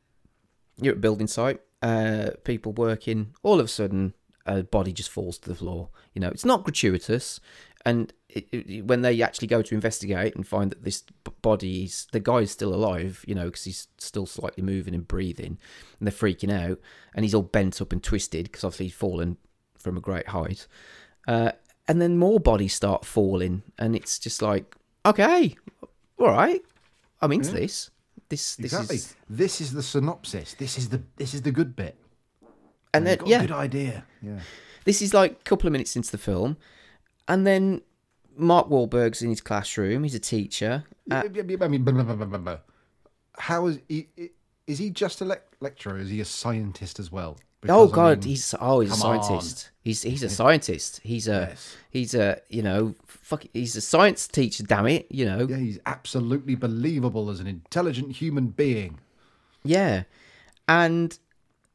[0.81, 3.35] you're at a building site, uh, people working.
[3.43, 4.15] All of a sudden,
[4.47, 5.89] a body just falls to the floor.
[6.15, 7.41] You know, it's not gratuitous,
[7.85, 11.05] and it, it, when they actually go to investigate and find that this
[11.43, 15.59] body is the guy's still alive, you know, because he's still slightly moving and breathing,
[15.99, 16.79] and they're freaking out,
[17.15, 19.37] and he's all bent up and twisted because obviously he's fallen
[19.79, 20.67] from a great height.
[21.29, 21.53] Uh,
[21.89, 24.77] and then more bodies start falling, and it's just like,
[25.07, 25.57] okay,
[26.19, 26.63] all right,
[27.21, 27.61] I'm into Yeah.
[27.61, 27.91] this.
[28.31, 28.97] This, this exactly.
[28.97, 30.55] is, This is the synopsis.
[30.55, 31.97] This is the this is the good bit.
[32.95, 34.05] and then got yeah, a good idea.
[34.23, 34.41] Yeah.
[34.85, 36.57] This is like a couple of minutes into the film,
[37.29, 37.83] and then
[38.37, 40.05] Mark Wahlberg's in his classroom.
[40.05, 40.85] He's a teacher.
[41.11, 42.59] I mean, blah, blah, blah, blah, blah.
[43.37, 44.09] how is he?
[44.67, 45.99] Is he just a lec- lecturer?
[45.99, 47.37] Is he a scientist as well?
[47.69, 49.23] Oh Because, I God, mean, he's oh he's a come on.
[49.25, 49.71] scientist.
[49.83, 51.01] He's he's a scientist.
[51.03, 51.55] He's a
[51.91, 53.45] he's a you know fuck.
[53.53, 54.63] He's a science teacher.
[54.63, 55.47] Damn it, you know.
[55.49, 58.99] Yeah, he's absolutely believable as an intelligent human being.
[59.65, 60.05] Yeah,
[60.69, 61.19] and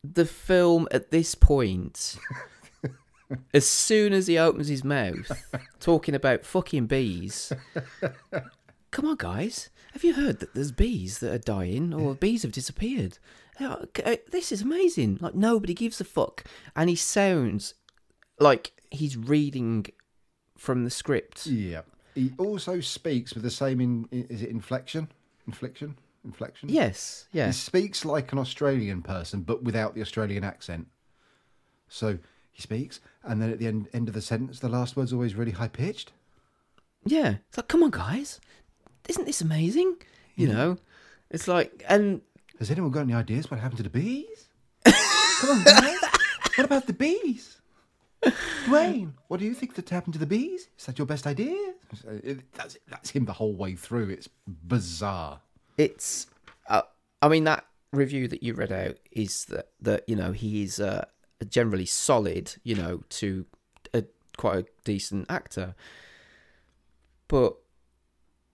[0.04, 2.18] the film at this point,
[3.54, 5.32] as soon as he opens his mouth,
[5.80, 7.52] talking about fucking bees.
[8.96, 9.70] Come on, guys.
[9.92, 13.18] Have you heard that there's bees that are dying or bees have disappeared?
[13.60, 13.88] Uh,
[14.32, 15.18] this is amazing.
[15.20, 16.46] Like, nobody gives a fuck.
[16.78, 17.74] And he sounds
[18.40, 19.88] like he's reading
[20.58, 21.46] from the script.
[21.46, 21.82] Yeah.
[22.14, 25.10] He also speaks with the same in is it inflection?
[25.46, 25.98] Inflection?
[26.24, 26.70] Inflection?
[26.70, 27.48] Yes, yeah.
[27.48, 30.88] He speaks like an Australian person but without the Australian accent.
[31.90, 32.20] So
[32.54, 35.36] he speaks and then at the end end of the sentence the last word's always
[35.36, 36.14] really high pitched.
[37.06, 37.36] Yeah.
[37.48, 38.40] It's like, come on, guys.
[39.10, 39.98] Isn't this amazing?
[40.36, 40.78] You know?
[41.30, 42.22] It's like, and
[42.60, 44.48] Has anyone got any ideas what happened to the bees?
[44.86, 45.98] Come on, guys.
[46.56, 47.58] what about the bees?
[48.66, 50.68] Dwayne, what do you think that happened to the bees?
[50.80, 51.74] Is that your best idea?
[52.02, 54.10] So it- That's, that's him the whole way through.
[54.10, 55.42] It's bizarre.
[55.78, 56.28] it's
[56.68, 56.82] uh,
[57.22, 60.80] i mean that review that you read out is that that you know he is
[60.80, 61.06] uh,
[61.50, 63.46] generally solid you know to
[63.94, 64.04] a
[64.38, 65.76] quite a decent actor
[67.28, 67.56] but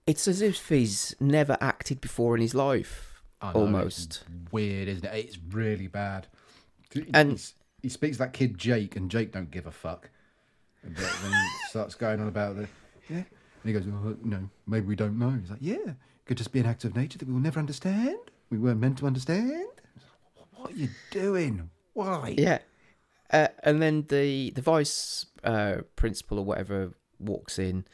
[0.06, 5.14] it's as if he's never acted before in his life know, almost weird, isn't it?
[5.14, 6.26] It's really bad.
[7.12, 10.08] And- he's- he speaks that kid Jake, and Jake don't give a fuck.
[10.84, 12.68] But then he starts going on about the
[13.10, 13.24] yeah, and
[13.64, 15.30] he goes, no, maybe we don't know.
[15.30, 15.94] He's like, yeah,
[16.24, 18.18] could just be an act of nature that we will never understand.
[18.50, 19.66] We weren't meant to understand.
[20.54, 21.70] What are you doing?
[21.94, 22.34] Why?
[22.38, 22.58] yeah
[23.32, 27.84] uh, and then the the vice uh, principal or whatever walks in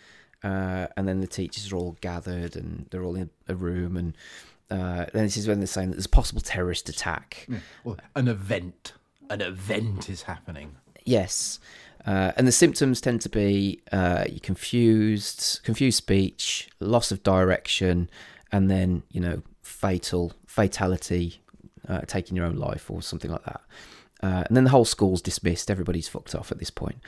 [0.42, 4.16] uh, and then the teachers are all gathered and they're all in a room and
[4.70, 7.58] uh, then this is when they're saying that there's a possible terrorist attack Yeah.
[7.84, 8.92] Well, an event.
[9.30, 10.76] An event is happening.
[11.04, 11.58] Yes.
[12.06, 18.08] Uh, and the symptoms tend to be uh, you're confused, confused speech, loss of direction,
[18.52, 21.42] and then, you know, fatal, fatality,
[21.88, 23.60] uh, taking your own life or something like that.
[24.22, 25.70] Uh, and then the whole school's dismissed.
[25.70, 26.98] Everybody's fucked off at this point.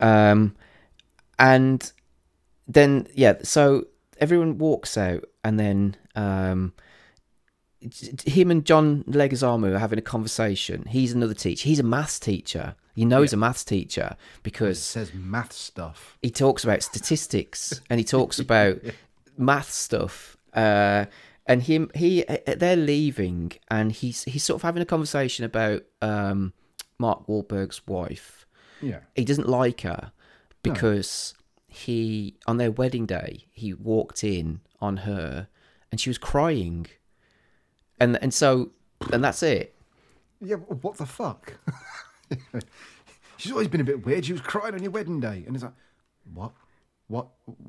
[0.00, 0.54] Um,
[1.38, 1.92] and
[2.66, 3.86] then, yeah, so
[4.18, 6.72] everyone walks out, and then um,
[8.24, 10.84] him and John Leguizamo are having a conversation.
[10.86, 11.68] He's another teacher.
[11.68, 12.74] He's a maths teacher.
[12.94, 16.16] You know he's a maths teacher because says math stuff.
[16.22, 18.78] He talks about statistics and he talks about
[19.36, 20.38] math stuff.
[20.54, 21.04] Uh,
[21.44, 26.54] and him, he, they're leaving, and he's he's sort of having a conversation about um,
[26.98, 28.46] Mark Wahlberg's wife.
[28.82, 29.00] Yeah.
[29.14, 30.12] he doesn't like her
[30.62, 31.34] because
[31.76, 35.48] he on their wedding day he walked in on her
[35.90, 36.86] and she was crying,
[38.00, 38.72] and and so
[39.12, 39.74] and that's it.
[40.40, 41.54] Yeah, what the fuck?
[43.36, 44.24] She's always been a bit weird.
[44.24, 45.74] She was crying on your wedding day, and it's like,
[46.32, 46.52] what,
[47.08, 47.28] what,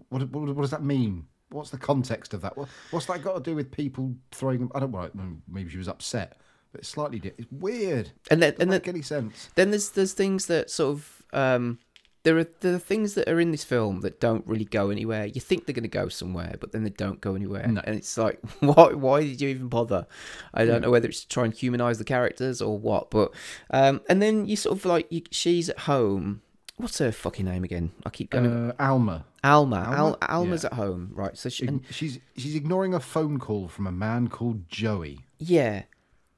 [0.10, 1.26] what, what, what does that mean?
[1.50, 2.58] What's the context of that?
[2.58, 4.72] What, what's that got to do with people throwing them?
[4.76, 5.38] I don't know.
[5.48, 6.40] Maybe she was upset,
[6.72, 7.22] but it's slightly.
[7.24, 8.12] It's weird.
[8.32, 9.50] and then and then, make any sense.
[9.56, 11.80] Then there's there's things that sort of um,
[12.28, 15.26] there are there are things that are in this film that don't really go anywhere.
[15.26, 17.82] You think they're going to go somewhere, but then they don't go anywhere, No.
[17.86, 20.06] and it's like, why why did you even bother?
[20.54, 20.80] I don't Yeah.
[20.80, 23.32] know whether it's to try and humanize the characters or what, but
[23.72, 26.42] um, and then you sort of like you, she's at home.
[26.80, 27.92] What's her fucking name again?
[28.06, 28.46] I keep going.
[28.46, 29.26] Uh, Alma.
[29.44, 29.78] Alma.
[29.78, 29.98] Alma?
[29.98, 30.68] Al, Alma's Yeah.
[30.72, 31.36] at home, right?
[31.38, 35.26] So she, and, She's she's ignoring a phone call from a man called Joey.
[35.40, 35.84] Yeah,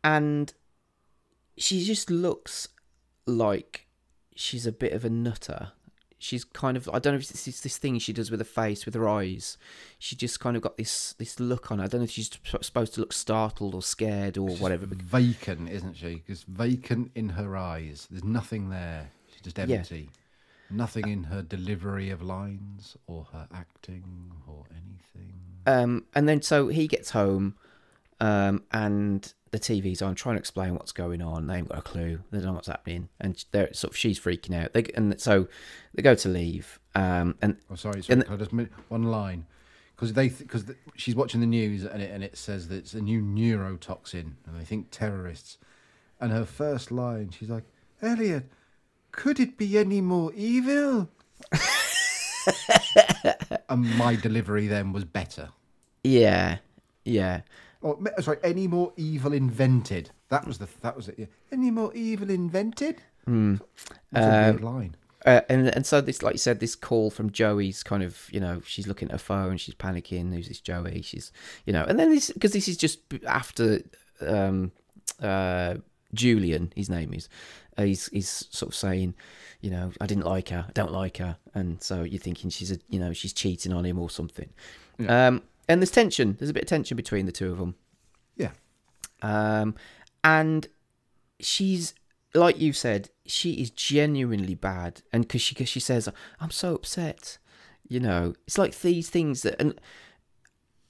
[0.04, 0.54] and
[1.58, 2.70] she just looks
[3.26, 3.88] like
[4.36, 5.74] she's a bit of a nutter.
[6.22, 8.44] She's kind of I don't know if it's this, this thing she does with her
[8.44, 9.58] face, with her eyes.
[9.98, 11.86] She just kind of got this this look on her.
[11.86, 12.30] I don't know if she's
[12.62, 14.86] supposed to look startled or scared or whatever.
[14.86, 16.16] but- Vacant, isn't she?
[16.16, 18.08] Because vacant in her eyes.
[18.12, 19.12] There's nothing there.
[19.32, 19.78] She's just Yeah.
[19.78, 20.10] empty.
[20.70, 25.34] Nothing in her delivery of lines or her acting or anything.
[25.66, 27.56] Um, and then so he gets home,
[28.20, 31.48] um, and the TV's on, trying to explain what's going on.
[31.48, 32.20] They haven't got a clue.
[32.32, 34.74] They don't know what's happening, and they're sort of she's freaking out.
[34.74, 35.48] They and so
[35.94, 38.24] they go to leave, Um, and Oh, sorry, sorry.
[38.28, 38.52] and- just
[38.90, 39.46] one line
[39.96, 42.94] because they because the, she's watching the news and it and it says that it's
[42.94, 45.58] a new neurotoxin and they think terrorists.
[46.22, 47.64] And her first line, she's like,
[48.02, 48.46] "Elliot,
[49.12, 51.10] could it be any more evil?"
[53.70, 55.50] and my delivery then was better.
[56.04, 56.58] yeah,
[57.06, 57.42] yeah,
[57.82, 60.12] Oh, sorry, any more evil invented?
[60.30, 61.16] That was the that was it.
[61.18, 61.26] Yeah.
[61.52, 63.02] Any more evil invented?
[63.26, 63.56] Hmm.
[64.12, 64.96] That's a weird line.
[65.26, 68.40] Uh, and and so this, like you said, this call from Joey's kind of, you
[68.40, 70.34] know, she's looking at her phone, she's panicking.
[70.34, 71.02] Who's this Joey?
[71.02, 71.32] She's,
[71.66, 73.82] you know, and then this because this is just after
[74.22, 74.72] um,
[75.22, 75.76] uh,
[76.14, 77.28] Julian, his name is,
[77.78, 79.14] uh, he's he's sort of saying,
[79.60, 82.72] you know, I didn't like her, I don't like her, and so you're thinking she's
[82.72, 84.50] a, you know, she's cheating on him or something.
[85.08, 86.36] Um, and there's tension.
[86.38, 87.76] There's a bit of tension between the two of them.
[88.36, 88.52] Yeah.
[89.22, 89.76] Um,
[90.24, 90.68] and
[91.40, 91.94] she's
[92.34, 96.10] like you said, she is genuinely bad, and because she cause she says,
[96.40, 97.38] "I'm so upset,"
[97.88, 99.80] you know, it's like these things that and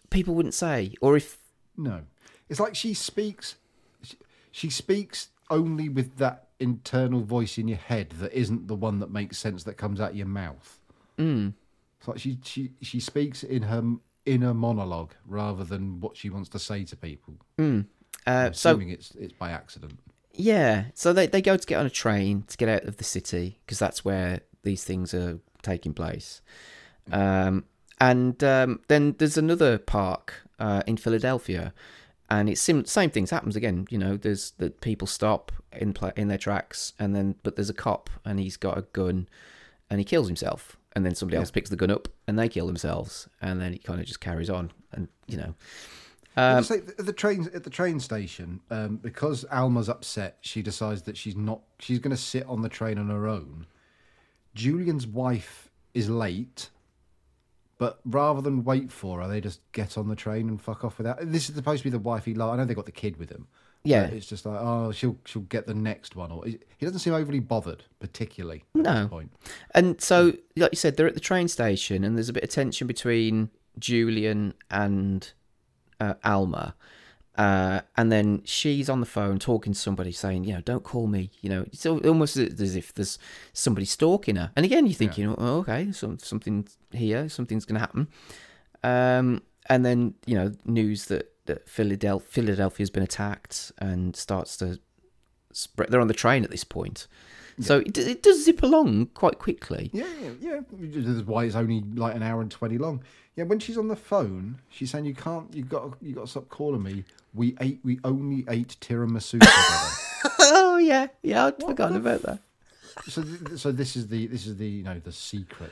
[0.10, 1.38] people wouldn't say, or if
[1.78, 2.02] No,
[2.50, 3.56] it's like she speaks.
[4.02, 4.18] She,
[4.52, 9.12] she speaks only with that internal voice in your head that isn't the one that
[9.12, 10.78] makes sense that comes out of your mouth.
[11.18, 11.54] mm,
[12.00, 13.84] It's like she she she speaks in her
[14.30, 17.36] inner monologue rather than what she wants to say to people.
[17.58, 17.86] mm.
[18.28, 20.00] Uh, I'm so assuming it's it's by accident.
[20.34, 23.04] Yeah, so they they go to get on a train to get out of the
[23.04, 26.42] city because that's where these things are taking place.
[27.12, 27.66] Um,
[28.00, 31.74] and um, then there's another park uh, in Philadelphia,
[32.30, 33.88] and it's sim- same things happens again.
[33.90, 37.70] You know, there's that people stop in pla in their tracks, and then but there's
[37.70, 39.28] a cop and he's got a gun,
[39.90, 42.68] and he kills himself, and then somebody else picks the gun up and they kill
[42.68, 45.56] themselves, and then it kind of just carries on, and you know.
[46.36, 51.16] Um, at the train at the train station, um, because Alma's upset, she decides that
[51.16, 51.62] she's not.
[51.80, 53.66] She's going to sit on the train on her own.
[54.54, 56.70] Julian's wife is late,
[57.78, 60.97] but rather than wait for her, they just get on the train and fuck off
[60.97, 61.20] without.
[61.22, 62.34] This is supposed to be the wife he.
[62.34, 63.47] I know they got the kid with him.
[63.84, 64.06] Yeah.
[64.06, 67.40] it's just like oh, she'll she'll get the next one, or he doesn't seem overly
[67.40, 68.64] bothered, particularly.
[68.76, 69.22] At No.
[69.74, 72.50] And so, like you said, they're at the train station, and there's a bit of
[72.50, 75.32] tension between Julian and
[76.00, 76.76] uh, Alma.
[77.36, 81.08] Uh, and then she's on the phone talking to somebody, saying, "You know, don't call
[81.08, 83.18] me." You know, it's al- almost as if there's
[83.54, 84.52] somebody stalking her.
[84.58, 88.08] And again, you're thinking, "Oh, okay, some, something here, something's going to happen."
[88.84, 94.80] Um, and then you know, news that that Philadelphia Philadelphia's been attacked and starts to
[95.51, 95.89] spread.
[95.89, 97.07] They're on the train at this point,
[97.59, 99.89] so it, it does zip along quite quickly.
[99.93, 100.59] Yeah, yeah, yeah.
[100.72, 103.03] This is why it's only like an hour and twenty long.
[103.36, 105.53] Yeah, when she's on the phone, she's saying, "You can't.
[105.55, 105.93] You got.
[106.01, 107.03] You got to stop calling me.
[107.34, 107.80] We ate.
[107.84, 112.39] We only ate tiramisu together." oh yeah, yeah, I'd forgotten about that.
[113.07, 115.72] so, th- so this is the this is the you know the secret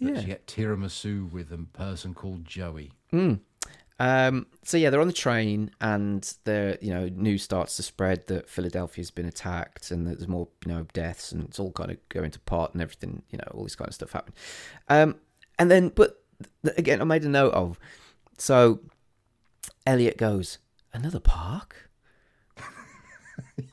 [0.00, 0.20] that Yeah.
[0.20, 2.90] she get tiramisu with a person called Joey.
[3.12, 3.40] Mm.
[3.98, 8.26] Um, so yeah, they're on the train, and the you know news starts to spread
[8.26, 11.90] that Philadelphia's been attacked, and that there's more you know deaths, and it's all kind
[11.90, 13.22] of going to pot and everything.
[13.30, 14.34] You know, all this kind of stuff happening.
[14.88, 15.16] Um,
[15.58, 16.22] and then, but
[16.76, 17.78] again, I made a note of.
[18.36, 18.80] So
[19.86, 20.58] Elliot goes
[20.92, 21.88] another park.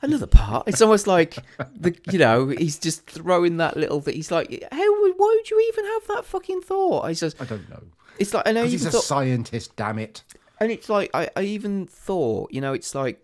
[0.00, 0.64] Another park.
[0.66, 1.36] It's almost like
[1.76, 4.00] the you know he's just throwing that little.
[4.00, 5.00] That he's like, how?
[5.02, 7.08] would- Why would you even have that fucking thought?
[7.08, 7.82] He says, I don't know.
[8.18, 9.74] It's like I know he's a thought, scientist.
[9.76, 10.22] Damn it!
[10.60, 13.20] and it's like I, I even thought, you know, it's like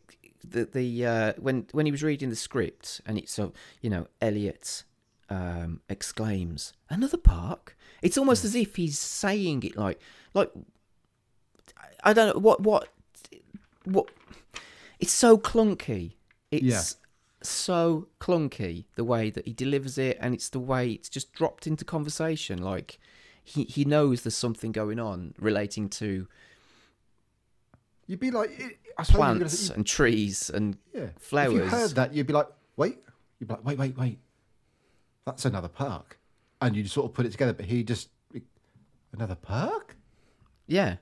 [0.47, 4.09] the the uh, when when he was reading the script, and it's so you know
[4.21, 4.85] Elliot
[5.29, 7.77] um, exclaims another park.
[8.03, 10.01] It's almost as if he's saying it like
[10.35, 10.51] like
[12.03, 12.89] I don't know what what
[13.85, 14.09] what.
[14.99, 16.13] It's so clunky.
[16.51, 16.83] It's Yeah.
[17.43, 21.67] so clunky the way that he delivers it, and it's the way it's just dropped
[21.67, 22.61] into conversation.
[22.61, 22.99] Like
[23.51, 26.27] he he knows there's something going on relating to
[28.11, 28.51] You'd be like,
[28.99, 31.11] I suppose you're gonna plants and trees and yeah.
[31.21, 31.55] flowers.
[31.55, 32.99] If you heard that, you'd be like, wait.
[33.39, 34.19] You'd be like, wait, wait, wait.
[35.25, 36.19] That's another park,
[36.61, 37.53] and you sort of put it together.
[37.53, 38.09] But he just
[39.13, 39.97] another park.
[40.67, 40.97] Yeah.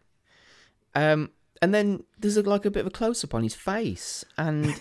[0.94, 1.30] Um,
[1.62, 4.74] and then there's a, like a bit of a close up on his face, and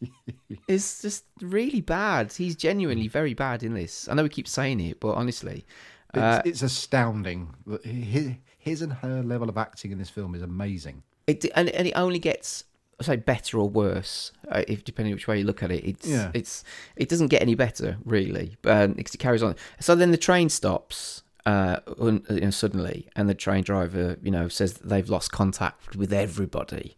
[0.66, 2.32] it's just really bad.
[2.32, 4.08] He's genuinely very bad in this.
[4.08, 5.66] I know we keep saying it, but honestly,
[6.14, 7.54] It's, uh, it's astounding.
[7.84, 11.02] His, his and her level of acting in this film is amazing.
[11.26, 12.64] it and, and it only gets
[13.00, 15.84] I say better or worse, uh, if depending which way you look at it.
[15.84, 16.30] It's Yeah.
[16.34, 16.64] it's
[16.96, 19.54] it doesn't get any better really, um, because it carries on.
[19.80, 21.22] So then the train stops.
[21.46, 25.32] Uh, un, you know, suddenly, and the train driver, you know, says that they've lost
[25.32, 26.94] contact with everybody.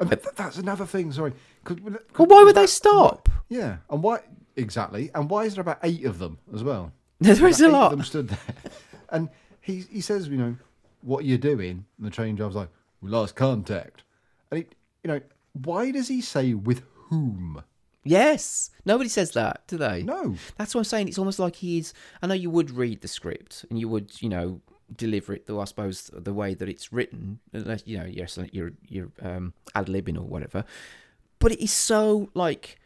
[0.00, 1.12] And th- that's another thing.
[1.12, 1.32] Sorry.
[1.62, 3.28] 'Cause- Well, why would they that- stop?
[3.48, 4.20] Yeah, and why
[4.56, 5.10] exactly?
[5.14, 6.90] And why is there about eight of them as well?
[7.20, 7.90] There is Like, a eight of lot.
[7.90, 8.38] them stood there,
[9.10, 9.28] and
[9.60, 10.56] he he says, you know,
[11.02, 11.84] what are you doing?
[11.98, 12.68] And the train driver's like,
[13.00, 14.02] we lost contact.
[14.50, 14.66] And he,
[15.02, 15.20] you know,
[15.54, 17.62] why does he say with whom?
[18.04, 20.02] Yes, nobody says that, do they?
[20.04, 20.36] No.
[20.58, 21.08] That's what I'm saying.
[21.08, 21.92] It's almost like he's.
[22.22, 24.60] I know you would read the script and you would, you know,
[24.94, 25.46] deliver it.
[25.46, 29.54] Though I suppose the way that it's written, unless you know, yes, you're you're um,
[29.74, 30.64] ad libbing or whatever.
[31.40, 32.78] But it is so like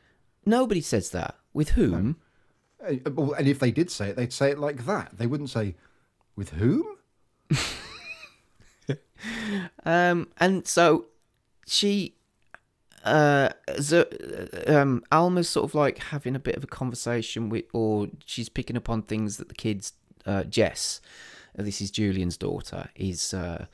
[0.47, 1.35] nobody says that.
[1.53, 1.93] With whom?
[1.93, 2.14] Well,
[2.87, 5.18] And if they did say it, they'd say it like that.
[5.18, 5.74] They wouldn't say,
[6.37, 6.85] with whom?
[9.85, 11.07] Um, and so
[11.66, 12.14] she,
[13.05, 14.05] uh, Z-
[14.66, 18.76] um, Alma's sort of like having a bit of a conversation with, or she's picking
[18.76, 19.93] up on things that the kids,
[20.26, 21.01] uh, Jess,
[21.59, 23.66] uh, this is Julian's daughter, is, uh,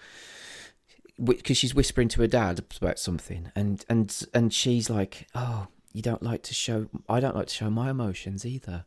[1.22, 6.02] because she's whispering to her dad about something, and and and she's like, "Oh, you
[6.02, 6.88] don't like to show.
[7.08, 8.84] I don't like to show my emotions either."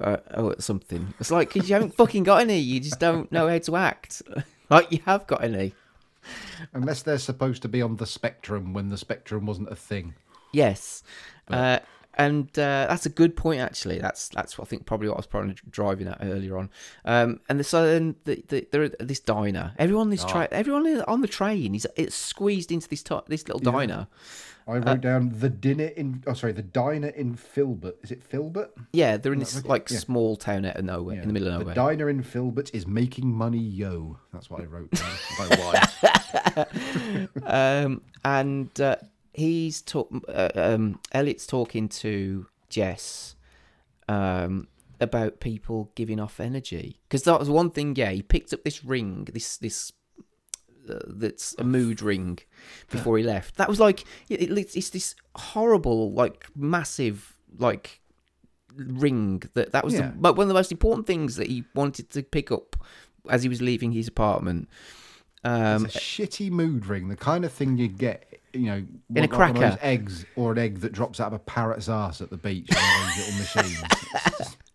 [0.00, 1.12] Uh, or something.
[1.18, 2.58] It's like because you haven't fucking got any.
[2.58, 4.22] You just don't know how to act.
[4.70, 5.74] like you have got any.
[6.72, 10.14] Unless they're supposed to be on the spectrum when the spectrum wasn't a thing.
[10.52, 11.02] Yes,
[11.48, 11.80] uh,
[12.18, 13.60] and uh, that's a good point.
[13.60, 16.68] Actually, that's that's what I think probably what I was probably driving at earlier on.
[17.04, 19.72] Um, and the, so then the, the, there this diner.
[19.78, 20.28] Everyone this Oh.
[20.28, 23.70] tra- everyone on the train is it's squeezed into this ti- this little Yeah.
[23.78, 24.06] diner.
[24.66, 26.22] I wrote down the dinner in.
[26.26, 27.96] Oh, sorry, the diner in Filbert.
[28.02, 28.70] Is it Filbert?
[28.92, 29.96] Yeah, they're in this okay, like yeah.
[29.98, 31.74] small town out of nowhere, in the middle of The nowhere.
[31.74, 34.18] diner in Filbert is making money, yo.
[34.30, 35.10] That's what I wrote down.
[35.38, 36.66] by why.
[37.46, 38.96] um, and uh,
[39.38, 40.10] he's talk.
[40.28, 43.36] Uh, um, Elliot's talking to Jess
[44.08, 44.68] um,
[45.00, 47.94] about people giving off energy because that was one thing.
[47.96, 49.92] Yeah, he picked up this ring, this this.
[50.90, 52.38] Uh, that's a mood ring
[52.90, 53.56] before he left.
[53.56, 58.00] That was like it, it- it's this horrible, like massive, like
[58.74, 60.08] ring that that was Yeah.
[60.08, 62.74] the, but one of the most important things that he wanted to pick up
[63.28, 64.68] as he was leaving his apartment.
[65.44, 68.76] Um, it's a shitty mood ring, the kind of thing you get, you know,
[69.14, 69.78] In a one- like one of those cracker.
[69.82, 72.68] eggs or an egg that drops out of a parrot's ass at the beach.
[72.70, 74.56] One of those little machines.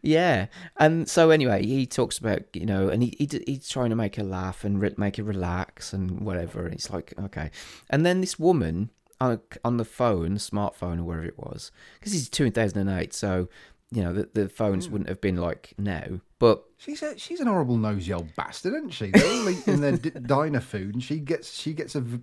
[0.00, 0.46] Yeah,
[0.78, 4.16] and so anyway, he talks about you know, and he, he he's trying to make
[4.16, 6.64] her laugh and re- make her relax and whatever.
[6.64, 7.50] And it's like okay,
[7.90, 8.90] and then this woman
[9.20, 13.12] on on the phone, smartphone or wherever it was, because is two thousand and eight,
[13.12, 13.48] so
[13.90, 14.92] you know the the phones hmm.
[14.92, 18.90] wouldn't have been like now, but She's a, she's an horrible nosy old bastard, isn't
[18.90, 19.10] she?
[19.10, 22.20] They're all eating their d- diner food, and she gets she gets a v-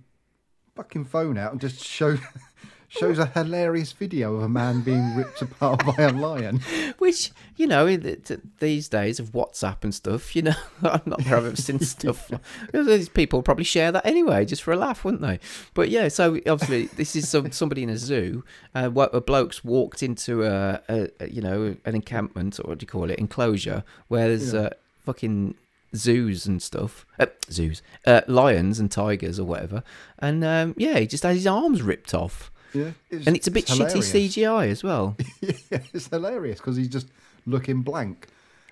[0.74, 2.16] fucking phone out and just show
[2.88, 6.60] shows a hilarious video of a man being ripped apart by a lion.
[6.98, 11.00] which you know in the, t- these days of WhatsApp and stuff, you know, I'm
[11.06, 12.30] not sure I've ever seen stuff.
[12.30, 12.40] like-
[12.72, 15.38] These people probably share that anyway, just for a laugh, wouldn't they?
[15.74, 18.44] But yeah, so obviously this is some, somebody in a zoo.
[18.74, 22.84] Uh, a bloke's walked into a, a, a you know an encampment or what do
[22.84, 24.60] you call it enclosure where there's Yeah.
[24.60, 25.54] uh, fucking
[25.94, 29.82] zoos and stuff, uh, zoos, uh, lions and tigers or whatever,
[30.18, 32.50] and um, yeah, he just had his arms ripped off.
[32.74, 33.98] Yeah, and it's a bit shitty.
[33.98, 35.16] CGI as well.
[35.40, 35.52] yeah,
[35.92, 37.08] it's hilarious because he's just
[37.46, 38.28] looking blank,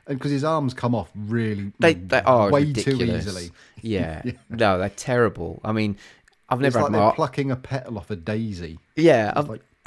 [0.06, 3.24] and because his arms come off really They they are way ridiculous.
[3.24, 3.50] too easily.
[3.82, 4.22] Yeah.
[4.50, 5.60] no, they're terrible.
[5.64, 5.96] I mean,
[6.50, 8.78] I've It's never like had they're my plucking a petal off a daisy.
[8.96, 9.62] yeah, I've, like,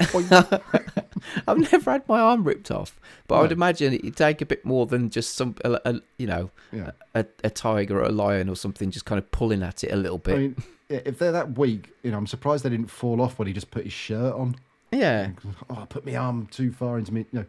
[1.48, 4.64] I've never had my arm ripped off, but I would imagine it'd take a bit
[4.64, 6.90] more than just some, a, a, you know, Yeah.
[7.14, 9.96] a, a tiger or a lion or something just kind of pulling at it a
[9.96, 10.34] little bit.
[10.34, 10.56] I mean,
[10.88, 13.70] if they're that weak, you know, I'm surprised they didn't fall off when he just
[13.70, 14.56] put his shirt on.
[14.92, 15.30] yeah,
[15.70, 17.24] Oh, I put my arm too far into me.
[17.32, 17.46] You know,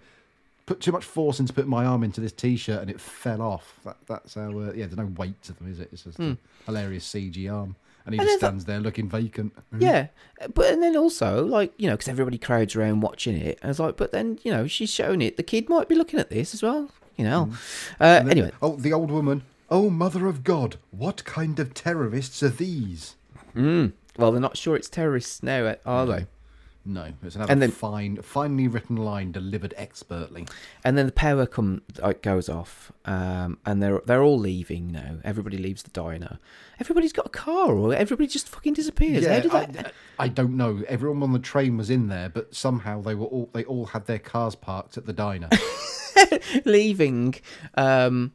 [0.66, 3.80] put too much force into putting my arm into this t-shirt and it fell off.
[3.86, 4.50] That, that's how.
[4.50, 5.90] Uh, yeah, there's no weight to them, is it?
[5.92, 7.76] It's just a hilarious CG arm,
[8.06, 9.54] and he And just stands there looking vacant.
[9.78, 10.08] yeah,
[10.54, 13.60] but and then also like you know because everybody crowds around watching it.
[13.64, 15.38] I was like, but then you know she's showing it.
[15.38, 16.90] The kid might be looking at this as well.
[17.18, 17.50] You know.
[18.00, 19.44] Uh, then- anyway, oh, the old woman.
[19.72, 20.78] Oh, mother of God!
[20.92, 23.16] What kind of terrorists are these?
[23.56, 26.26] mm, well they're not sure it's terrorists now, are they?
[26.88, 30.46] No, it's another And then- fine, finely written line delivered expertly.
[30.84, 35.18] And then the power come like goes off, um, and they're they're all leaving now.
[35.24, 36.38] Everybody leaves the diner.
[36.80, 39.26] Everybody's got a car, or everybody just fucking disappears.
[39.26, 39.94] How did I, that?
[40.20, 40.84] I don't know.
[40.88, 44.06] Everyone on the train was in there, but somehow they were all they all had
[44.06, 45.50] their cars parked at the diner.
[46.66, 47.36] leaving
[47.76, 48.34] um,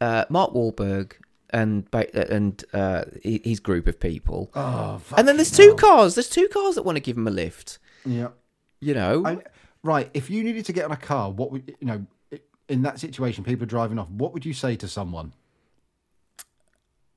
[0.00, 1.12] uh, Mark Wahlberg
[1.50, 4.50] and and uh, his group of people.
[4.54, 6.14] oh, and then there's two cars.
[6.14, 7.78] There's two cars that want to give him a lift.
[8.04, 8.28] yeah.
[8.80, 9.38] You know, I,
[9.82, 10.08] right.
[10.14, 12.06] If you needed to get on a car, what would you know?
[12.68, 14.08] In that situation, people are driving off.
[14.10, 15.32] What would you say to someone?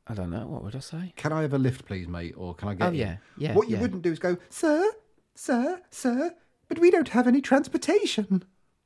[0.08, 0.48] I don't know.
[0.48, 1.14] What would I say?
[1.18, 2.34] Can I have a lift, please, mate?
[2.38, 2.86] Or can I get?
[2.86, 3.82] Oh, in?" yeah, yeah, What you yeah.
[3.82, 4.92] wouldn't do is go, sir,
[5.36, 6.34] sir, sir,
[6.68, 8.44] but we don't have any transportation.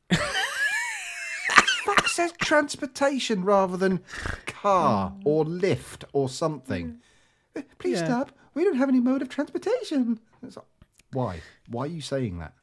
[2.16, 4.00] says transportation rather than
[4.46, 7.00] car or lift or something.
[7.56, 8.06] "Eh, Please Yeah.
[8.06, 8.32] stop.
[8.54, 10.20] We don't have any mode of transportation.
[10.42, 10.66] It's like,
[11.12, 11.42] why?
[11.68, 12.54] Why are you saying that?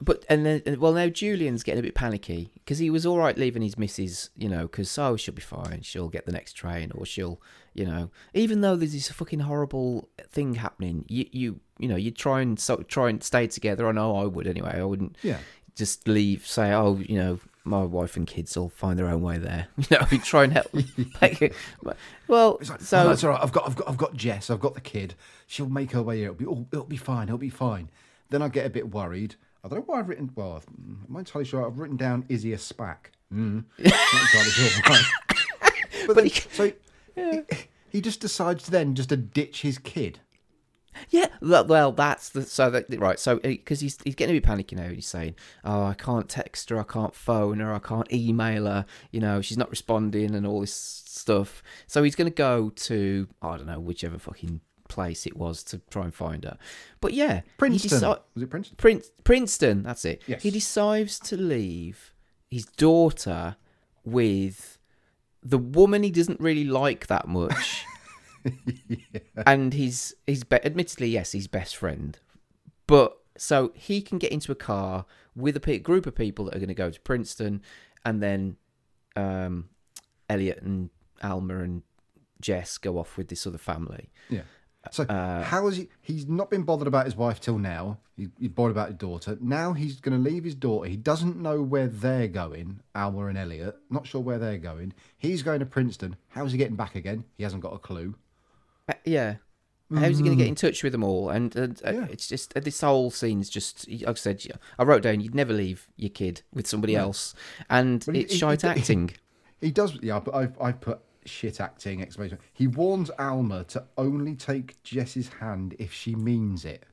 [0.00, 3.18] But and then and- well now Julian's getting a bit panicky because he was all
[3.18, 6.52] right leaving his missus, you know, because oh she'll be fine, she'll get the next
[6.52, 7.40] train or she'll,
[7.74, 12.12] you know, even though there's this fucking horrible thing happening, you you you know you
[12.12, 13.88] try and so try and stay together.
[13.88, 14.74] I know I would anyway.
[14.78, 15.40] I wouldn't Yeah.
[15.74, 16.46] just leave.
[16.46, 19.68] Say oh you know my wife and kids will find their own way there.
[19.76, 20.72] You know, you try and help.
[21.20, 21.54] make
[22.26, 23.42] well, like, so that's all right.
[23.42, 24.50] I've got, I've got, I've got Jess.
[24.50, 25.14] I've got the kid.
[25.46, 26.26] She'll make her way here.
[26.26, 27.28] It'll be, oh, it'll be fine.
[27.28, 27.90] It'll be fine.
[28.30, 29.36] Then I get a bit worried.
[29.64, 30.30] I don't know why I've written.
[30.34, 31.66] Well, I'm not entirely sure.
[31.66, 33.12] I've written down Izzy a spack.
[33.32, 33.64] Mm.
[33.78, 35.02] not entirely sure why.
[36.06, 36.72] But, then, so
[37.14, 37.42] he,
[37.90, 40.20] he just decides then just to ditch his kid.
[41.10, 43.18] Yeah, well, that's the so that right.
[43.18, 44.88] So eh, because he's he's getting a bit panicky now.
[44.88, 45.34] He's saying,
[45.64, 48.86] "Oh, I can't text her, I can't phone her, I can't email her.
[49.10, 53.28] You know, she's not responding, and all this stuff." So he's going to go to
[53.42, 56.56] I don't know whichever fucking place it was to try and find her.
[57.00, 58.00] But yeah, Princeton.
[58.00, 58.76] Deci- Was it Princeton?
[58.76, 59.82] Prin- Princeton.
[59.82, 60.22] That's it.
[60.26, 60.42] Yes.
[60.42, 62.12] He decides to leave
[62.50, 63.56] his daughter
[64.04, 64.78] with
[65.42, 67.84] the woman he doesn't really like that much.
[69.46, 72.18] And he's his be- admittedly yes, he's best friend.
[72.86, 75.04] But so he can get into a car
[75.36, 77.62] with a pe- group of people that are going to go to Princeton,
[78.04, 78.56] and then
[79.16, 79.68] um,
[80.28, 80.90] Elliot and
[81.22, 81.82] Alma and
[82.40, 84.10] Jess go off with this other family.
[84.28, 84.42] Yeah.
[84.90, 85.88] So Uh, how is he?
[86.00, 87.98] He's not been bothered about his wife till now.
[88.16, 89.36] He, he's bothered about his daughter.
[89.40, 90.88] Now he's going to leave his daughter.
[90.88, 92.80] He doesn't know where they're going.
[92.94, 93.76] Alma and Elliot.
[93.90, 94.94] Not sure where they're going.
[95.18, 96.16] He's going to Princeton.
[96.28, 97.24] How's he getting back again?
[97.36, 98.14] He hasn't got a clue.
[99.04, 99.36] Yeah.
[99.94, 100.46] How's he going to Mm.
[100.46, 101.30] get in touch with them all?
[101.30, 103.88] And uh, uh, it's just uh, this whole scene's just.
[103.90, 104.44] Like I said,
[104.78, 107.00] I wrote down you'd never leave your kid with somebody No.
[107.04, 107.34] else,
[107.70, 109.10] and it's he- shite he- acting.
[109.60, 109.98] He does.
[110.02, 112.38] Yeah, but I've I put shit acting exclamation.
[112.52, 116.84] He warns Alma to only take Jess's hand if she means it.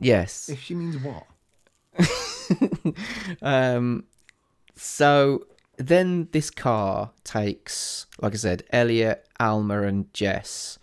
[0.00, 0.48] Yes.
[0.50, 1.24] If she means what?
[3.42, 4.04] um,
[4.74, 10.78] so then this car takes, like I said, Elliot, Alma, and Jess.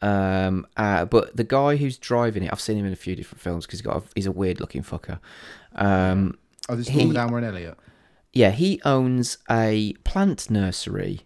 [0.00, 3.40] Um, uh, but the guy who's driving it, I've seen him in a few different
[3.40, 5.18] films because he's got a, he's a weird looking fucker.
[5.74, 6.38] Um,
[6.68, 7.78] Oh, this is with and Elliot.
[8.32, 11.22] Yeah, he owns a plant nursery.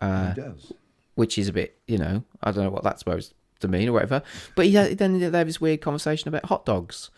[0.00, 0.72] Uh, He does.
[1.14, 3.92] Which is a bit, you know, I don't know what that's supposed to mean or
[3.92, 4.22] whatever.
[4.56, 7.10] But he then they have this weird conversation about hot dogs.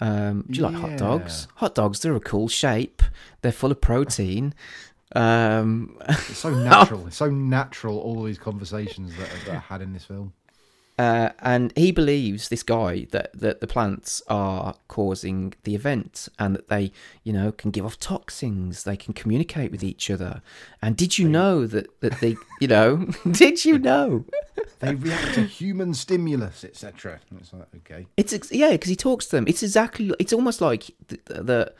[0.00, 1.46] Um, do you like hot dogs?
[1.56, 3.02] Hot dogs, they're a cool shape.
[3.42, 4.52] They're full of protein.
[5.14, 7.06] Um, It's so natural.
[7.06, 7.98] It's so natural.
[7.98, 10.32] All these conversations that are, that are had in this film.
[10.96, 16.54] Uh, and he believes this guy that, that the plants are causing the event and
[16.54, 16.92] that they
[17.24, 20.40] you know can give off toxins they can communicate with each other
[20.80, 24.24] and did you know that that they you know did you know
[24.78, 27.18] They react to human stimulus, etc.
[27.40, 28.06] It's like okay.
[28.16, 31.74] it's yeah because he talks to them it's exactly it's almost like the, the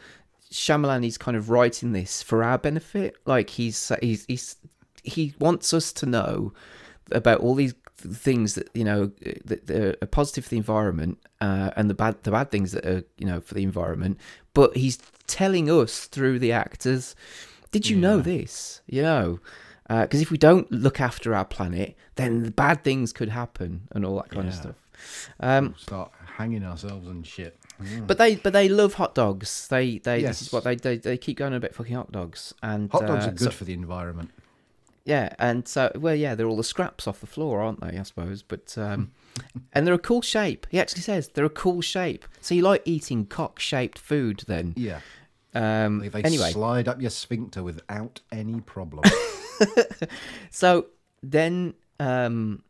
[0.54, 3.16] Shyamalan is kind of writing this for our benefit.
[3.26, 4.56] Like he's he's he's
[5.02, 6.52] he wants us to know
[7.10, 9.10] about all these things that you know
[9.44, 12.86] that that are positive for the environment uh, and the bad the bad things that
[12.86, 14.18] are you know for the environment.
[14.52, 17.16] But he's telling us through the actors
[17.72, 18.80] did you know this?
[18.86, 19.40] You know
[19.88, 24.04] because if we don't look after our planet then the bad things could happen and
[24.04, 24.76] all that kind of stuff.
[25.40, 27.58] Um, We'll start hanging ourselves and shit.
[27.82, 28.06] Mm.
[28.06, 29.66] but they but they love hot dogs.
[29.68, 30.38] They they Yes.
[30.38, 33.24] this is what they they, they keep going about fucking hot dogs and hot dogs
[33.26, 34.30] uh, are good so- for the environment.
[35.04, 37.98] yeah, and so well yeah they're all the scraps off the floor, aren't they?
[37.98, 39.10] I suppose, but um,
[39.72, 40.66] and they're a cool shape.
[40.70, 42.24] He actually says they're a cool shape.
[42.40, 44.74] So you like eating cock shaped food then?
[44.76, 45.00] Yeah.
[45.56, 49.04] Um, They, they anyway, slide up your sphincter without any problem.
[50.50, 50.86] so
[51.22, 52.62] then um,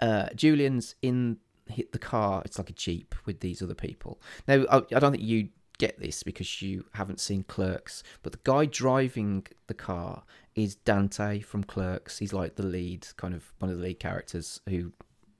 [0.00, 1.38] uh, Julian's in
[1.68, 2.42] hit the car.
[2.44, 4.20] It's like a jeep with these other people.
[4.46, 5.48] Now I, I don't think you
[5.78, 10.22] get this because you haven't seen Clerks, but the guy driving the car
[10.54, 12.18] is Dante from Clerks.
[12.18, 14.92] He's like the lead, kind of one of the lead characters who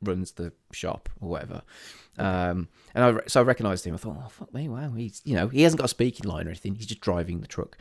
[0.03, 1.62] runs the shop or whatever.
[2.18, 3.95] Um, and I so I recognised him.
[3.95, 6.47] I thought, oh fuck me, wow, he's you know he hasn't got a speaking line
[6.47, 6.74] or anything.
[6.74, 7.79] He's just driving the truck.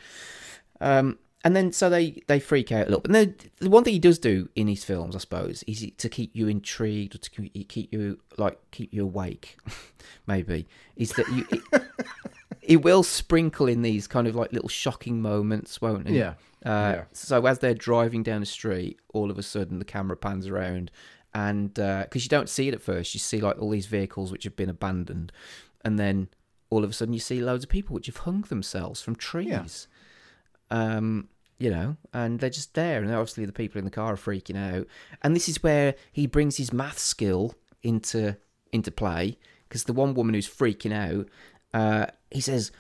[0.82, 3.02] Um, and then so they they freak out a little.
[3.06, 6.10] And then the one thing he does do in his films, I suppose, is to
[6.10, 9.58] keep you intrigued or to keep you like keep you awake.
[10.28, 11.46] maybe is that you.
[11.52, 11.84] It,
[12.62, 16.18] he will sprinkle in these kind of like little shocking moments, won't he?
[16.18, 16.34] Yeah.
[16.66, 17.04] Uh, Yeah.
[17.14, 20.90] So as they're driving down the street, all of a sudden the camera pans around,
[21.36, 24.46] and because you don't see it at first, you see like all these vehicles which
[24.46, 25.32] have been abandoned,
[25.84, 26.28] and then
[26.72, 29.88] all of a sudden you see loads of people which have hung themselves from trees.
[30.72, 30.98] Yeah.
[30.98, 34.18] Um, you know, and they're just there, and obviously the people in the car are
[34.18, 34.88] freaking out.
[35.22, 38.36] And this is where he brings his math skill into
[38.72, 39.38] into play
[39.70, 41.28] because the one woman who's freaking out,
[41.74, 42.72] uh, he says,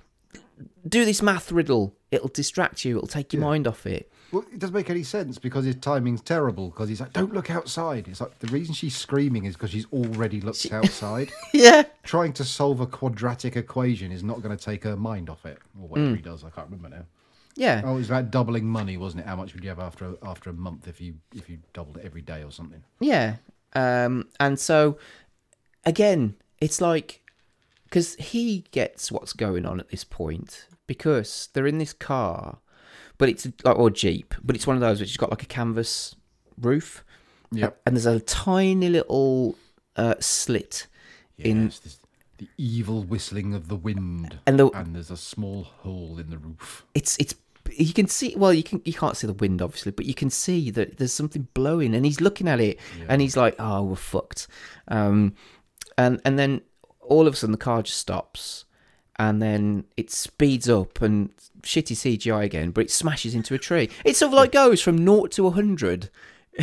[0.87, 1.95] "Do this math riddle.
[2.11, 2.97] It'll distract you.
[2.97, 6.19] It'll take your mind off it." Well, it doesn't make any sense because his timing's
[6.21, 6.69] terrible.
[6.69, 9.85] Because he's like, "Don't look outside." It's like the reason she's screaming is because she's
[9.93, 11.31] already looked outside.
[11.53, 11.83] yeah.
[12.03, 15.59] Trying to solve a quadratic equation is not going to take her mind off it,
[15.79, 16.15] or whatever Mm.
[16.17, 16.43] he does.
[16.43, 17.05] I can't remember now.
[17.55, 17.81] Yeah.
[17.85, 19.27] Oh, it was about doubling money, wasn't it?
[19.27, 21.97] How much would you have after a, after a month if you if you doubled
[21.97, 22.83] it every day or something?
[22.99, 23.35] Yeah.
[23.73, 24.97] Um, and so,
[25.85, 27.21] again, it's like,
[27.85, 32.59] because he gets what's going on at this point because they're in this car,
[33.17, 35.47] but it's like, or Jeep, but it's one of those which has got like a
[35.47, 36.15] canvas
[36.59, 37.03] roof.
[37.51, 37.79] Yep.
[37.85, 39.55] And there's a tiny little
[39.95, 40.87] uh, slit
[41.37, 41.65] in.
[41.65, 41.99] Yes, there's
[42.37, 46.85] the evil whistling of the wind, And the- there's a small hole in the roof.
[46.93, 47.35] It's, it's,
[47.73, 50.29] you can see well you can you can't see the wind obviously but you can
[50.29, 53.95] see that there's something blowing and he's looking at it and he's like oh we're
[53.95, 54.47] fucked
[54.89, 55.33] um
[55.97, 56.61] and and then
[57.01, 58.65] all of a sudden the car just stops
[59.17, 61.29] and then it speeds up and
[61.61, 64.97] shitty CGI again but it smashes into a tree it sort of like goes from
[64.97, 66.09] 0 to 100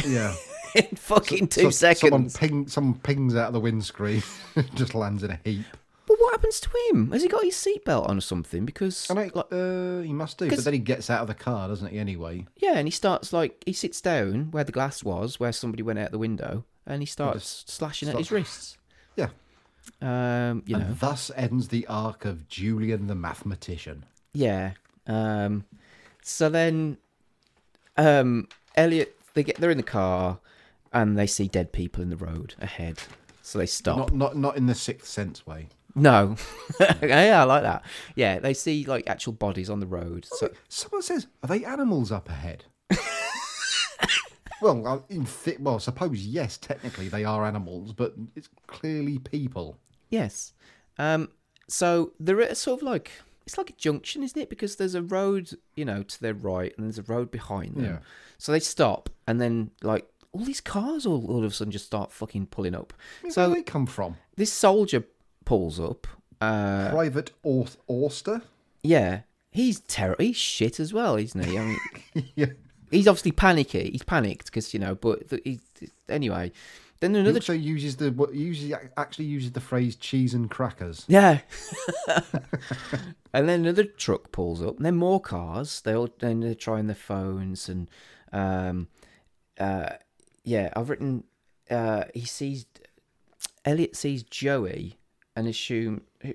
[0.07, 0.35] Yeah.
[0.75, 4.23] in fucking two So- Someone, seconds ping, someone pings out of the windscreen,
[4.75, 5.67] just lands in a heap.
[6.13, 9.15] But what happens to him has he got his seatbelt on or something because I
[9.15, 10.51] know, uh, he must do.
[10.51, 11.99] but then he gets out of the car, doesn't he?
[11.99, 15.83] Anyway, Yeah, and he starts like he sits down where the glass was, where somebody
[15.83, 18.77] went out the window, and he starts slashing at his wrists.
[19.17, 19.29] Yeah.
[20.03, 20.95] Um, you and know.
[21.01, 24.05] thus ends the arc of Julian the mathematician.
[24.35, 24.73] Yeah.
[25.07, 25.65] Um,
[26.23, 26.99] so then,
[27.97, 30.41] um, Elliot, they get they're in the car,
[30.93, 32.99] and they see dead people in the road ahead,
[33.41, 33.97] so they stop.
[33.97, 35.69] Not, not, not in the sixth sense way.
[35.95, 36.37] No,
[37.03, 37.85] yeah, I like that.
[38.17, 40.27] Yeah, they see like actual bodies on the road.
[40.31, 42.65] So Someone says, "Are they animals up ahead?"
[44.63, 49.79] well, in thi- well, suppose yes, technically they are animals, but it's clearly people.
[50.09, 50.53] Yes.
[50.99, 51.31] Um,
[51.69, 53.11] so they're at a sort of like
[53.45, 54.49] it's like a junction, isn't it?
[54.51, 57.85] Because there's a road, you know, to their right, and there's a road behind them.
[57.85, 57.99] Yeah.
[58.39, 61.87] So they stop, and then like all these cars all, all of a sudden just
[61.87, 62.93] start fucking pulling up.
[63.21, 64.17] Where so do they come from?
[64.37, 65.05] this soldier
[65.45, 66.07] pulls up.
[66.41, 68.43] Uh, Private Or- Auster.
[68.83, 69.21] yeah,
[69.51, 70.17] he's terror.
[70.19, 71.59] He's shit as well, isn't he?
[71.59, 71.79] I mean,
[72.35, 72.47] yeah.
[72.91, 73.91] he's obviously panicky.
[73.91, 75.61] He's panicked because you know, but the, he,
[76.09, 76.53] anyway.
[77.01, 81.05] Then He another also uses the what uses actually uses the phrase cheese and crackers.
[81.09, 81.41] Yeah.
[83.33, 85.81] and then another truck pulls up, and then more cars.
[85.81, 87.89] They all then they're trying their phones, and
[88.33, 88.89] um,
[89.59, 89.91] uh,
[90.45, 91.25] yeah, I've written.
[91.71, 92.67] Uh, he sees
[93.65, 94.99] Elliot sees Joey,
[95.37, 96.35] and assume who,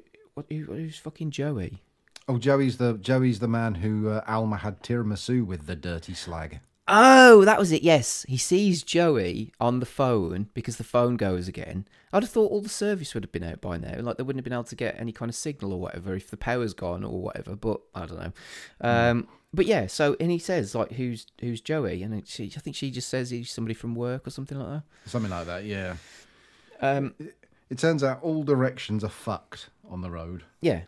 [0.49, 1.81] who, who's fucking Joey?
[2.27, 6.59] Oh, Joey's the Joey's the man who uh, Alma had tiramisu with the dirty slag.
[6.89, 7.83] Oh, that was it.
[7.83, 11.85] Yes, he sees Joey on the phone because the phone goes again.
[12.13, 13.99] I'd have thought all the service would have been out by now.
[13.99, 16.29] Like they wouldn't have been able to get any kind of signal or whatever if
[16.29, 17.55] the power's gone or whatever.
[17.57, 18.31] But I don't know.
[18.81, 22.75] Um, But yeah, so and he says like, "Who's who's Joey?" And she, I think
[22.75, 25.09] she just says he's somebody from work or something like that.
[25.09, 25.95] Something like that, yeah.
[26.81, 27.15] Um,
[27.69, 30.43] It turns out all directions are fucked on the road.
[30.61, 30.81] Yeah.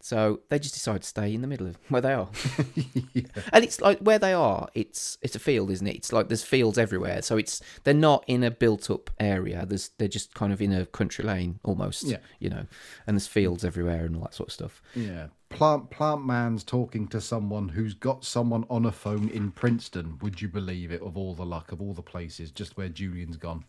[0.00, 2.30] So they just decide to stay in the middle of where they are,
[3.52, 4.68] and it's like where they are.
[4.72, 5.96] It's it's a field, isn't it?
[5.96, 7.20] It's like there's fields everywhere.
[7.20, 9.66] So it's they're not in a built-up area.
[9.66, 12.04] There's they're just kind of in a country lane almost.
[12.04, 12.18] Yeah.
[12.38, 12.66] You know,
[13.06, 14.82] and there's fields everywhere and all that sort of stuff.
[14.94, 15.26] Yeah.
[15.50, 20.18] Plant Plant Man's talking to someone who's got someone on a phone in Princeton.
[20.22, 21.02] Would you believe it?
[21.02, 23.64] Of all the luck, of all the places, just where Julian's gone.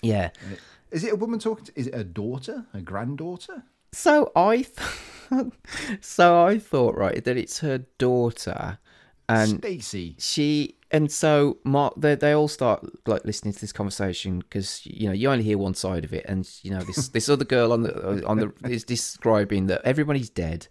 [0.00, 0.30] Yeah.
[0.92, 1.64] Is it a woman talking?
[1.64, 2.66] To, is it a daughter?
[2.74, 3.64] A granddaughter?
[3.92, 4.64] So I,
[5.30, 5.52] th-
[6.00, 8.78] so I thought right that it's her daughter,
[9.28, 10.16] and Stacy.
[10.18, 15.06] She and so Mark, they they all start like listening to this conversation because you
[15.06, 17.72] know you only hear one side of it, and you know this this other girl
[17.72, 20.68] on the uh, on the is describing that everybody's dead,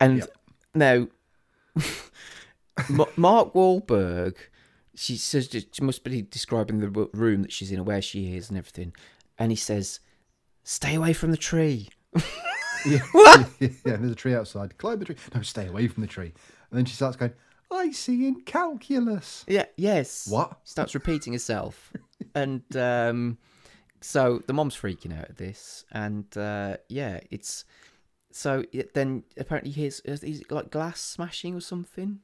[0.00, 0.26] and
[0.74, 1.08] now
[3.16, 4.36] Mark Wahlberg,
[4.94, 8.58] she says she must be describing the room that she's in, where she is, and
[8.58, 8.94] everything,
[9.38, 10.00] and he says,
[10.62, 11.88] "Stay away from the tree."
[12.86, 13.00] Yeah.
[13.12, 13.50] What?
[13.60, 14.78] yeah, there's a tree outside.
[14.78, 15.16] Climb the tree.
[15.34, 16.32] No, stay away from the tree.
[16.70, 17.32] And then she starts going,
[17.70, 19.44] I see in calculus.
[19.48, 19.64] Yeah.
[19.76, 20.28] Yes.
[20.28, 20.58] What?
[20.64, 21.92] Starts repeating herself,
[22.34, 23.38] and um,
[24.00, 27.64] so the mom's freaking out at this, and uh, yeah, it's
[28.30, 32.20] so it, then apparently he hears is it like glass smashing or something.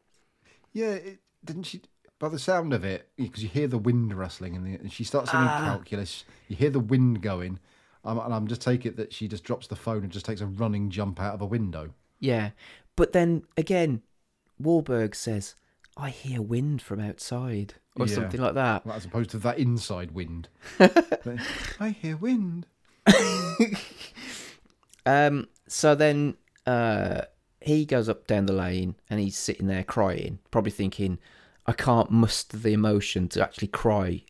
[0.72, 1.82] Yeah, it, didn't she?
[2.22, 5.02] By the sound of it, because you hear the wind rustling, and, the, and she
[5.02, 5.64] starts doing Ah.
[5.64, 6.24] calculus.
[6.46, 7.58] You hear the wind going,
[8.04, 10.40] um, and I'm just take it that she just drops the phone and just takes
[10.40, 11.94] a running jump out of a window.
[12.20, 12.50] Yeah,
[12.94, 14.02] but then again,
[14.62, 15.56] Wahlberg says,
[15.96, 18.14] I hear wind from outside or Yeah.
[18.14, 18.86] something like that.
[18.86, 20.48] Well, as opposed to that inside wind.
[21.80, 22.66] I hear wind.
[25.04, 27.22] Um, so then uh,
[27.60, 31.18] he goes up down the lane and he's sitting there crying, probably thinking,
[31.66, 34.24] I can't muster the emotion to actually cry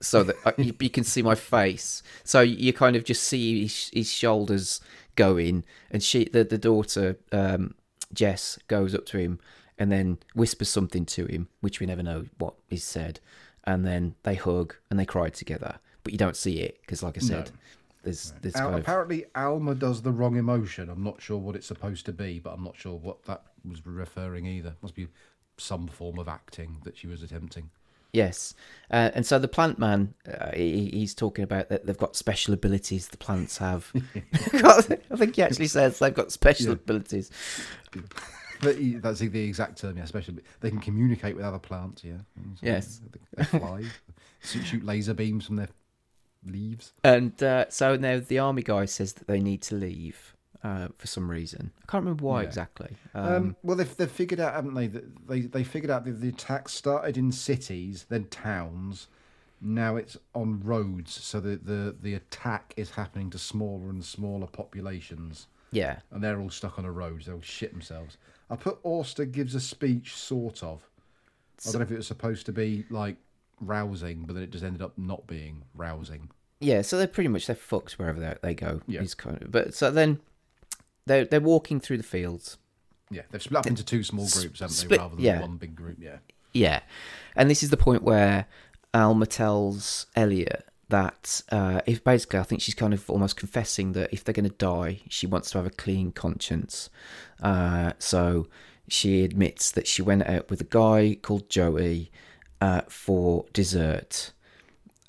[0.00, 2.02] so that I, you, you can see my face.
[2.24, 4.80] So you kind of just see his, his shoulders
[5.14, 7.74] going, and she, the, the daughter, um,
[8.12, 9.38] Jess, goes up to him
[9.78, 13.20] and then whispers something to him, which we never know what is said.
[13.64, 17.16] And then they hug and they cry together, but you don't see it because, like
[17.18, 17.56] I said, No.
[18.04, 20.88] there's there's Al- kind of apparently, Alma does the wrong emotion.
[20.88, 23.84] I'm not sure what it's supposed to be, but I'm not sure what that was
[23.84, 24.76] referring either.
[24.80, 25.08] Must be
[25.60, 27.70] some form of acting that she was attempting.
[28.12, 28.54] Yes,
[28.90, 32.52] uh, and so the plant man, uh, he, he's talking about that they've got special
[32.52, 33.06] abilities.
[33.06, 33.92] The plants have.
[34.52, 34.82] I
[35.16, 36.72] think he actually says they've got special Yeah.
[36.72, 37.30] abilities.
[38.60, 40.02] But he- that's the exact term, yeah.
[40.02, 42.18] Especially they can communicate with other plants, yeah.
[42.56, 43.00] So Yes.
[43.36, 43.84] they fly,
[44.42, 45.68] shoot shoot laser beams from their
[46.44, 46.92] leaves.
[47.04, 50.29] And uh, so now the army guy says that they need to leave
[50.62, 51.72] uh, for some reason.
[51.82, 52.48] I can't remember why Yeah.
[52.48, 52.96] exactly.
[53.14, 54.86] Um, Um, well, they've, they've figured out, haven't they?
[54.88, 59.08] That they they figured out that the attacks started in cities, then towns.
[59.62, 64.46] Now it's on roads, so the, the the attack is happening to smaller and smaller
[64.46, 65.46] populations.
[65.72, 66.00] Yeah.
[66.10, 67.22] and they're all stuck on a road.
[67.24, 68.16] They'll shit themselves.
[68.50, 70.82] I put Auster gives a speech, sort of.
[71.64, 73.16] I don't know if it was supposed to be like
[73.60, 76.30] rousing, but then it just ended up not being rousing.
[76.58, 78.80] yeah, so they're pretty much they're fucked wherever they, they go.
[78.88, 79.04] Yeah.
[79.16, 80.18] Kind of, but so then
[81.06, 82.58] they're they're walking through the fields.
[83.10, 85.40] Yeah, they've split up into two small groups, haven't they, rather than yeah.
[85.40, 85.96] one big group.
[86.00, 86.18] Yeah.
[86.52, 86.80] Yeah,
[87.36, 88.46] and this is the point where
[88.92, 94.12] Alma tells Elliot that uh, if basically I think she's kind of almost confessing that
[94.12, 96.90] if they're going to die, she wants to have a clean conscience.
[97.40, 98.48] Uh, so
[98.88, 102.10] she admits that she went out with a guy called Joey
[102.60, 104.32] uh, for dessert,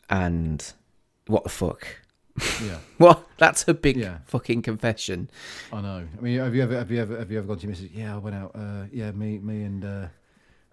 [0.09, 0.73] and
[1.27, 2.00] what the fuck?
[2.63, 2.77] Yeah.
[2.99, 4.19] well, That's a big Yeah.
[4.25, 5.29] fucking confession.
[5.73, 6.07] I know.
[6.17, 7.89] I mean, have you ever, have you ever, have you ever gone to your missus?
[7.93, 8.51] Yeah, I went out.
[8.55, 10.07] Uh, yeah, me, me and uh,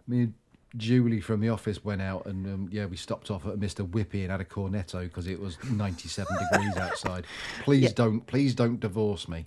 [0.07, 0.35] me and
[0.77, 4.23] Julie from the office went out, and um, yeah, we stopped off at Mister Whippy
[4.23, 7.25] and had a cornetto because it was ninety-seven degrees outside.
[7.65, 7.93] Please Yeah.
[7.95, 9.47] don't, please don't divorce me.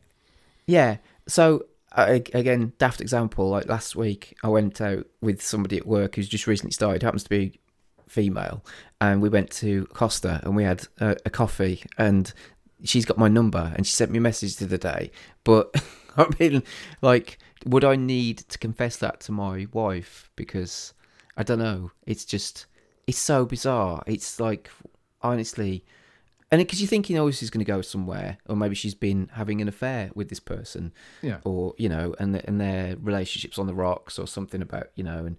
[0.66, 0.98] Yeah.
[1.28, 1.66] So
[1.96, 3.50] again, daft example.
[3.50, 7.04] Like last week, I went out with somebody at work who's just recently started.
[7.04, 7.60] Happens to be
[8.12, 8.64] female,
[9.00, 11.84] and we went to Costa and we had a, a coffee.
[11.98, 12.32] And
[12.84, 15.12] she's got my number, and she sent me a message the other day.
[15.44, 15.66] But
[16.18, 16.64] I mean,
[17.02, 20.30] like, would I need to confess that to my wife?
[20.36, 20.94] Because
[21.38, 21.92] I don't know.
[22.06, 22.66] It's just,
[23.08, 24.04] it's so bizarre.
[24.06, 24.70] It's like,
[25.22, 25.84] honestly.
[26.54, 29.62] And because you're thinking, oh, she's going to go somewhere, or maybe she's been having
[29.62, 31.38] an affair with this person, Yeah.
[31.46, 35.20] or you know, and and their relationships on the rocks, or something about you know,
[35.26, 35.38] and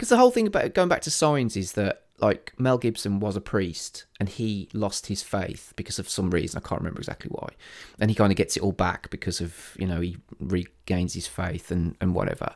[0.00, 3.36] because the whole thing about going back to signs is that like Mel Gibson was
[3.36, 7.28] a priest and he lost his faith because of some reason I can't remember exactly
[7.30, 7.50] why,
[7.98, 11.26] and he kind of gets it all back because of you know he regains his
[11.26, 12.54] faith and and whatever,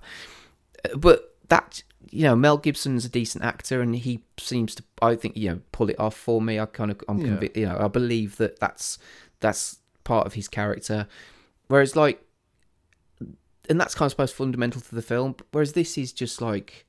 [0.86, 5.14] uh, but that you know Mel Gibson's a decent actor and he seems to I
[5.14, 6.58] think you know pull it off for me.
[6.58, 7.26] I kind of I'm Yeah.
[7.26, 8.98] convinced you know I believe that that's
[9.40, 11.06] that's part of his character,
[11.68, 12.22] whereas like
[13.68, 15.36] and that's kind of supposed fundamental to the film.
[15.52, 16.86] Whereas this is just like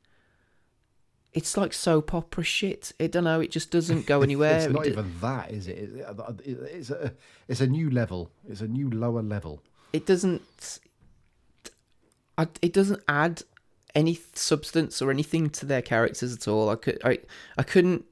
[1.36, 2.94] it's like soap opera shit.
[3.00, 3.40] I don't know.
[3.42, 4.58] It just doesn't go anywhere.
[4.58, 5.78] it's not It- even that, is it?
[5.78, 6.06] It-
[6.46, 7.14] it- It's a,
[7.48, 8.32] it's a new level.
[8.50, 9.62] It's a new lower level.
[9.94, 10.42] it doesn't
[12.62, 13.44] it doesn't add
[13.94, 17.18] any substance or anything to their characters at all i could i
[17.58, 18.04] i couldn't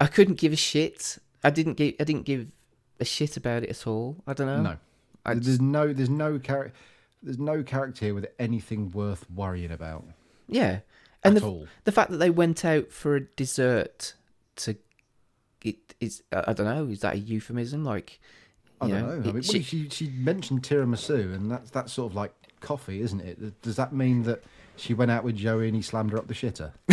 [0.00, 2.52] i couldn't give a shit i didn't give i didn't give
[3.00, 4.76] a shit about it at all i don't know No,
[5.24, 6.74] I there's no, there's no character,
[7.22, 10.04] there's no character here with anything worth worrying about.
[10.46, 10.80] yeah
[11.24, 11.66] and At the, all.
[11.84, 14.14] the fact that they went out for a dessert
[14.56, 14.76] to
[15.64, 18.20] it is i don't know is that a euphemism like
[18.80, 19.30] I don't know.
[19.30, 23.20] I mean, she- she, she mentioned tiramisu, and that's that's sort of like coffee, isn't
[23.20, 23.62] it?
[23.62, 24.42] Does that mean that
[24.74, 26.72] she went out with Joey and he slammed her up the shitter?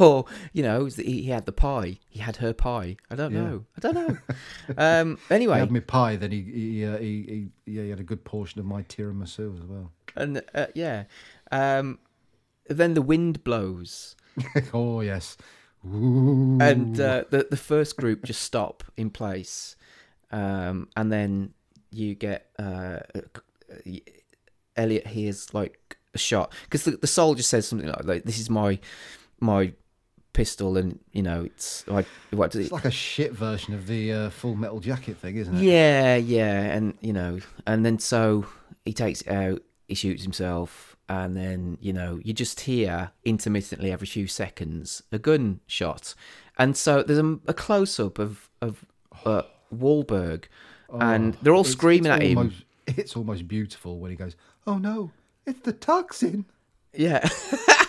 [0.00, 0.24] or
[0.54, 3.42] you know he, he had the pie he had her pie i don't Yeah.
[3.42, 4.16] know i don't know
[4.78, 8.00] um anyway He had me pie, then he he, uh, he he yeah he had
[8.00, 9.90] a good portion of my tiramisu as well.
[10.16, 11.04] and uh, yeah
[11.50, 11.98] um
[12.68, 14.16] then the wind blows.
[14.72, 15.36] Oh yes,
[15.84, 16.58] Ooh.
[16.60, 19.76] and uh, the the first group just stop in place.
[20.30, 21.54] Um and then
[21.90, 23.00] you get uh
[24.76, 26.52] elliot hears like a shot.
[26.64, 28.78] Because the, the soldier says something like, like this is my
[29.40, 29.72] my
[30.32, 33.88] pistol and you know it's like what does it's it like a shit version of
[33.88, 35.62] the uh, Full Metal Jacket thing, isn't it?
[35.62, 38.46] Yeah, yeah, and you know, and then so
[38.84, 43.90] he takes it out, he shoots himself, and then you know you just hear intermittently
[43.92, 46.14] every few seconds a gunshot,
[46.58, 48.84] and so there's a, a close up of of
[49.24, 49.42] uh,
[49.74, 50.44] Wahlberg,
[50.92, 52.52] and they're all Oh, It's- screaming it's at him.
[52.86, 54.34] It's almost beautiful when he goes,
[54.66, 55.10] "Oh no,
[55.46, 56.46] it's the toxin."
[56.94, 57.28] Yeah,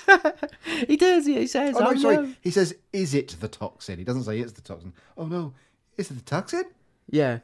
[0.87, 1.25] he does.
[1.25, 2.15] He says, Oh no, "Oh, sorry.
[2.17, 4.93] no." He says, "Is it the toxin?" He doesn't say it's the toxin.
[5.17, 5.53] Oh no,
[5.97, 6.63] is it the toxin?
[7.09, 7.39] Yeah.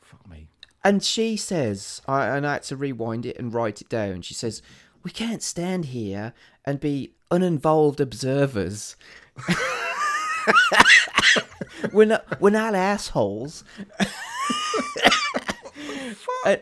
[0.00, 0.48] Fuck me.
[0.82, 4.20] And she says, I, and I had to rewind it and write it down.
[4.22, 4.60] She says,
[5.04, 6.32] We can't stand here
[6.64, 8.96] and be uninvolved observers.
[11.92, 13.64] we're not we're not assholes.
[16.46, 16.60] and,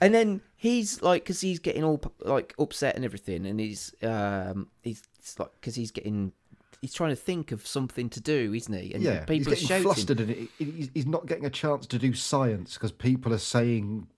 [0.00, 4.68] and then he's like, because he's getting all like upset and everything, and he's um
[4.82, 5.02] he's
[5.38, 6.32] like because he's getting
[6.80, 8.94] he's trying to think of something to do, isn't he?
[8.94, 11.98] And Yeah, he's people are getting flustered, and he's, he's not getting a chance to
[11.98, 14.08] do science because people are saying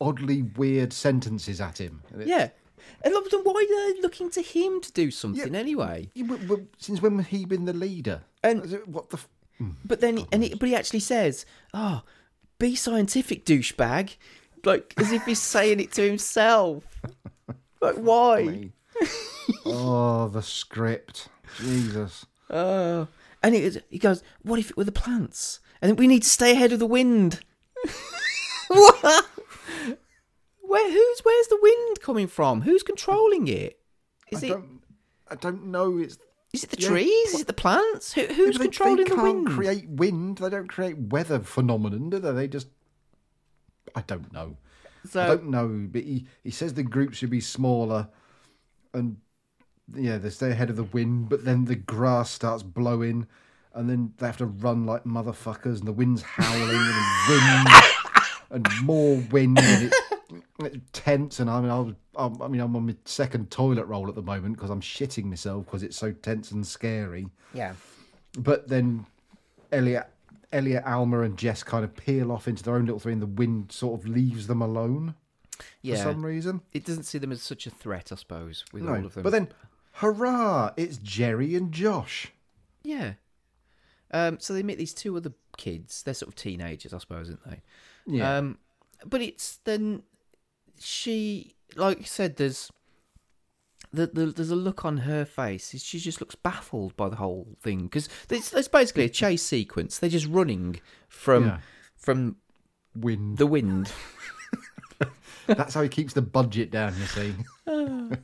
[0.00, 2.02] oddly weird sentences at him.
[2.24, 2.48] Yeah.
[3.04, 6.10] And why are they looking to him to do something anyway?
[6.14, 8.22] Yeah, but since when has he been the leader?
[8.42, 9.16] And what the?
[9.16, 9.28] F-
[9.58, 9.70] hmm.
[9.84, 11.44] But then, and he, but he actually says,
[11.74, 12.02] "Oh,
[12.58, 14.16] be scientific, douchebag,"
[14.64, 16.84] like as if he's saying it to himself.
[17.80, 18.70] Like why?
[19.66, 21.28] oh, the script,
[21.58, 22.26] Jesus.
[22.50, 23.08] Oh,
[23.42, 26.52] and he, he goes, "What if it were the plants?" And we need to stay
[26.52, 27.40] ahead of the wind.
[28.68, 29.26] what?
[30.72, 30.90] Where?
[30.90, 31.20] Who's?
[31.20, 32.62] Where's the wind coming from?
[32.62, 33.78] Who's controlling it?
[34.30, 34.50] Is I it?
[34.50, 34.80] don't,
[35.30, 35.98] I don't know.
[35.98, 36.16] It's
[36.54, 37.34] Is it the yeah, trees?
[37.34, 38.14] Is it the plants?
[38.14, 40.38] Who, who's they- controlling they the can't create wind.
[40.38, 42.32] They don't create weather phenomenon, do they?
[42.32, 42.68] They just.
[43.94, 44.56] I don't know.
[45.14, 45.88] I don't know.
[45.90, 48.08] But he, he says the group should be smaller,
[48.94, 49.18] and
[49.94, 51.28] yeah, they stay ahead of the wind.
[51.28, 53.26] But then the grass starts blowing,
[53.74, 57.68] and then they have to run like motherfuckers, and the wind's howling and wind
[58.52, 59.92] and more wind, and
[60.92, 61.40] tense.
[61.40, 64.22] And I mean, I, was, I, mean, I'm on my second toilet roll at the
[64.22, 67.28] moment because I'm shitting myself because it's so tense and scary.
[67.54, 67.74] Yeah.
[68.38, 69.06] But then
[69.72, 70.06] Elliot,
[70.52, 73.14] Elliot, Alma, and Jess kind of peel off into their own little thing.
[73.14, 75.14] and The wind sort of leaves them alone
[75.82, 75.96] Yeah.
[75.96, 76.60] for some reason.
[76.72, 79.22] It doesn't see them as such a threat, I suppose, with No, all of them.
[79.22, 79.48] but then,
[79.94, 80.72] hurrah!
[80.76, 82.32] It's Jerry and Josh.
[82.82, 83.14] Yeah.
[84.10, 86.02] Um, so they meet these two other kids.
[86.02, 87.62] They're sort of teenagers, I suppose, aren't they?
[88.06, 88.36] Yeah.
[88.38, 88.58] Um,
[89.06, 90.02] but it's then
[90.82, 92.70] she, like you said, there's
[93.92, 95.74] the, the, there's a look on her face.
[95.82, 99.98] She just looks baffled by the whole thing because it's, it's basically a chase sequence.
[99.98, 101.58] They're just running from Yeah.
[101.96, 102.36] from
[102.96, 103.38] wind.
[103.38, 103.92] the wind.
[105.46, 106.94] That's how he keeps the budget down.
[106.98, 107.34] You see.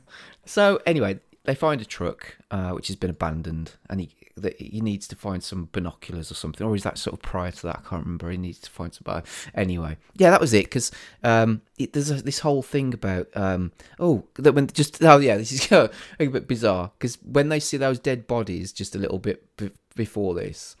[0.45, 1.19] So anyway,
[1.49, 5.15] they find a truck uh, which has been abandoned, and he that he needs to
[5.15, 7.81] find some binoculars or something, or is that sort of prior to that?
[7.83, 8.29] I can't remember.
[8.29, 9.01] He needs to find some.
[9.03, 10.65] But anyway, yeah, that was it.
[10.65, 10.91] Because
[11.23, 15.51] um, there's a, this whole thing about um, oh that when just oh yeah, this
[15.51, 15.89] is a
[16.19, 20.35] bit bizarre because when they see those dead bodies just a little bit b- before
[20.35, 20.75] this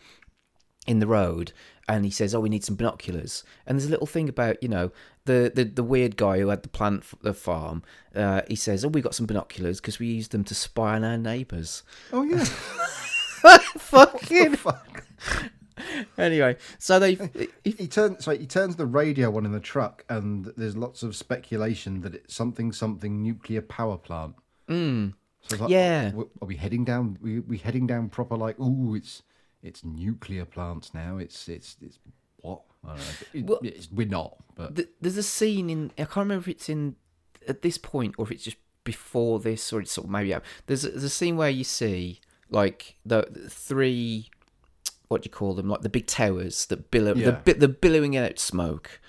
[0.89, 1.51] in the road
[1.87, 4.67] and he says oh we need some binoculars and there's a little thing about you
[4.69, 4.91] know
[5.25, 7.83] the the, the weird guy who had the plant f- the farm
[8.15, 11.03] uh, he says oh we got some binoculars because we used them to spy on
[11.03, 12.43] our neighbours Oh yeah.
[13.77, 15.05] fucking fuck.
[16.17, 17.13] anyway so they
[17.63, 21.03] he, he turns sorry, he turns the radio on in the truck, and there's lots
[21.03, 24.35] of speculation that it's something something nuclear power plant.
[24.67, 25.13] Mm.
[25.41, 26.11] So it's like, Yeah.
[26.17, 27.17] are, are we heading down?
[27.21, 28.59] We we heading down proper like?
[28.59, 29.23] Ooh, it's
[29.63, 31.17] it's nuclear plants now.
[31.17, 31.99] It's it's it's
[32.37, 32.61] what?
[32.83, 33.03] I don't know.
[33.33, 36.47] It- Well, it's, we're not, but Th- there's a scene in I can't remember if
[36.47, 36.95] it's in
[37.47, 40.43] at this point or if it's just before this or it's sort of maybe out.
[40.67, 44.29] There's a, there's a scene where you see like the, the three
[45.09, 47.31] what do you call them like the big towers that billow Yeah.
[47.31, 48.99] bi- the billowing out smoke.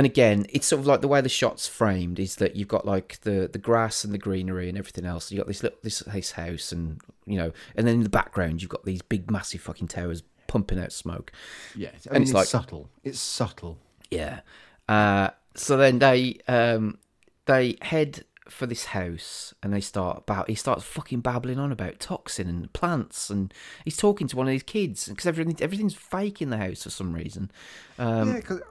[0.00, 2.86] And again, it's sort of like the way the shot's framed is that you've got
[2.86, 5.30] like the, the grass and the greenery and everything else.
[5.30, 8.62] You got this little this, this house and you know, and then in the background
[8.62, 11.32] you've got these big massive fucking towers pumping out smoke.
[11.76, 12.88] yeah, it's, and it's, like subtle.
[13.04, 13.76] It's subtle.
[14.10, 14.40] yeah.
[14.88, 16.96] Uh, so then they um,
[17.44, 20.48] they head for this house and they start about.
[20.48, 23.52] He starts fucking babbling on about toxin and plants, and
[23.84, 26.90] he's talking to one of these kids because everything everything's fake in the house for
[26.90, 27.50] some reason.
[27.98, 28.62] Um, yeah, because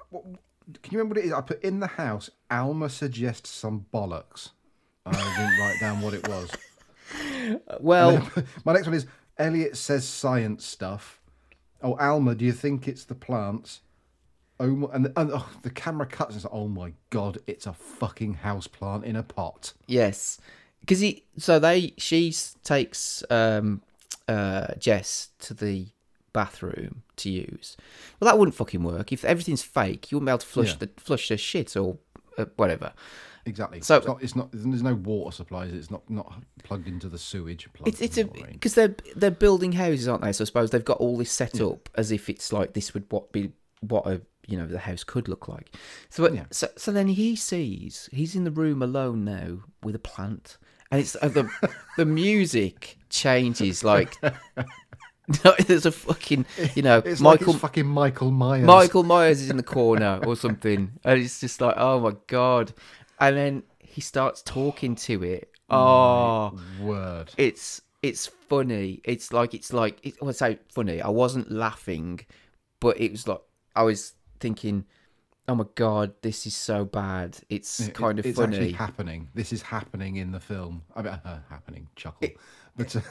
[0.82, 1.34] can you remember what it is?
[1.34, 2.30] I put in the house.
[2.50, 4.50] Alma suggests some bollocks.
[5.06, 6.50] I didn't write down what it was.
[7.80, 9.08] Well, And my next one is
[9.40, 11.20] Elliot says science stuff.
[11.82, 13.82] Oh, Alma, do you think it's the plants?
[14.60, 17.74] Oh, my, and, and oh, the camera cuts and like, oh my god, it's a
[17.74, 19.74] fucking house plant in a pot.
[19.88, 20.40] Yes,
[20.82, 21.24] because he.
[21.38, 21.94] So they.
[21.98, 23.82] She takes um,
[24.28, 25.88] uh, Jess to the
[26.34, 27.78] bathroom to use.
[28.20, 30.12] Well, that wouldn't fucking work if everything's fake.
[30.12, 30.76] You wouldn't be able to flush Yeah.
[30.80, 31.98] the flush the shit or
[32.38, 32.94] uh, whatever.
[33.46, 33.82] Exactly.
[33.82, 34.50] So- it's not, it's not.
[34.52, 35.74] There's no water supplies.
[35.74, 36.32] It's not not
[36.64, 37.68] plugged into the sewage.
[37.86, 38.54] It's it's a in the drain.
[38.54, 40.32] because they're they're building houses, aren't they?
[40.34, 43.06] So I suppose they've got all this set up as if it's like this would
[43.10, 43.52] what be
[43.82, 45.74] what a you know the house could look like.
[46.10, 46.46] So Yeah.
[46.52, 50.58] so so then he sees he's in the room alone now with a plant,
[50.92, 51.50] and it's uh, the
[51.98, 54.16] the music changes like.
[55.46, 56.46] No, there's a fucking,
[56.76, 58.66] you know, It's like Michael it's fucking Michael Myers.
[58.66, 62.74] Michael Myers is in the corner or something, and it's just like, oh my god!
[63.20, 65.52] And then he starts talking to it.
[65.70, 67.32] Oh, word.
[67.38, 69.02] it's it's funny.
[69.04, 71.00] It's like it's like it, I would say funny.
[71.02, 72.22] I wasn't laughing,
[72.80, 73.42] but it was like
[73.76, 74.86] I was thinking,
[75.48, 77.38] oh my god, this is so bad.
[77.50, 78.56] It's It- kind of it's funny.
[78.58, 79.30] actually happening.
[79.36, 80.82] This is happening in the film.
[80.96, 81.88] I mean, uh, happening.
[81.96, 82.30] Chuckle.
[82.80, 83.02] But uh,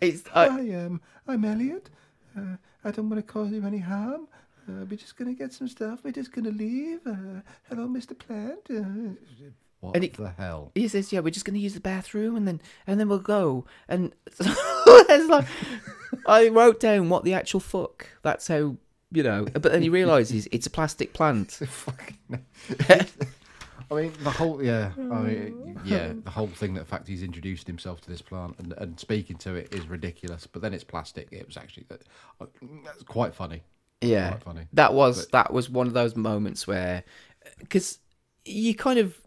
[0.00, 1.00] it's I am.
[1.28, 1.90] I'm Elliot.
[2.36, 4.26] Uh, I don't want to cause you any harm.
[4.68, 6.00] Uh, we're just gonna get some stuff.
[6.02, 7.00] We're just gonna leave.
[7.06, 8.18] Uh, hello, Mr.
[8.18, 8.60] Plant.
[8.70, 9.14] Uh,
[9.80, 10.72] what And it- the hell?
[10.74, 13.18] he says, "Yeah, we're just going to use the bathroom, and then and then we'll
[13.18, 15.46] go." And it's like,
[16.26, 18.08] I wrote down what the actual fuck.
[18.22, 18.76] That's how
[19.12, 19.44] you know.
[19.52, 21.60] But then he realizes it's a plastic plant.
[23.90, 26.74] I mean, the whole yeah, I mean, yeah, the whole thing.
[26.74, 29.86] That the fact he's introduced himself to this plant and, and speaking to it is
[29.86, 30.46] ridiculous.
[30.46, 31.28] But then it's plastic.
[31.30, 32.02] It was actually that.
[32.40, 32.46] Uh,
[32.84, 33.62] that's quite funny.
[34.00, 34.66] Yeah, quite funny.
[34.72, 37.04] that was that was one of those moments where,
[37.58, 37.98] because
[38.44, 39.18] you kind of,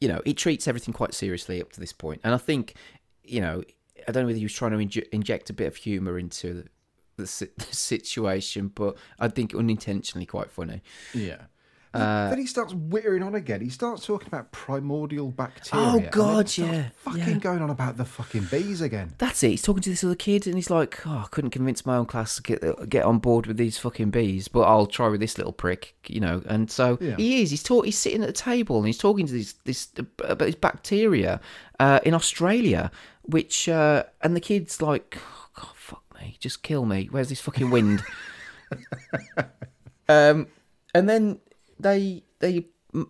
[0.00, 2.74] you know, he treats everything quite seriously up to this point, and I think,
[3.22, 3.62] you know,
[4.06, 6.64] I don't know whether he was trying to inj- inject a bit of humour into
[7.16, 10.82] the, the, the situation, but I think unintentionally quite funny.
[11.14, 11.42] Yeah.
[11.94, 13.60] Uh, then he starts wittering on again.
[13.60, 15.86] He starts talking about primordial bacteria.
[15.86, 17.34] Oh, God, yeah, Fucking yeah.
[17.38, 19.14] going on about the fucking bees again.
[19.18, 19.48] That's it.
[19.50, 22.06] He's talking to this other kid, and he's like, "Oh, I couldn't convince my own
[22.06, 25.38] class to get get on board with these fucking bees, but I'll try with this
[25.38, 27.16] little prick, you know." And so Yeah.
[27.16, 27.50] he is.
[27.50, 27.86] He's talk.
[27.86, 29.88] He's sitting at the table, and he's talking to this this
[30.18, 31.40] about this bacteria
[31.80, 32.90] uh, in Australia,
[33.22, 37.08] which uh, and the kid's like, oh, "God, fuck me, just kill me.
[37.10, 38.02] Where's this fucking wind?"
[40.08, 40.46] um,
[40.94, 41.38] and then
[41.78, 42.66] they they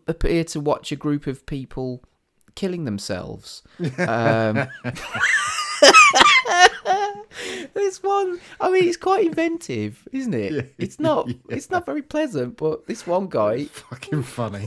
[0.06, 2.02] appear to watch a group of people
[2.54, 3.62] killing themselves.
[3.98, 4.68] Um,
[7.74, 10.74] this one, I mean, it's quite inventive, isn't it?
[10.78, 11.28] It's not.
[11.48, 14.64] It's not very pleasant, but this one guy, Fucking funny.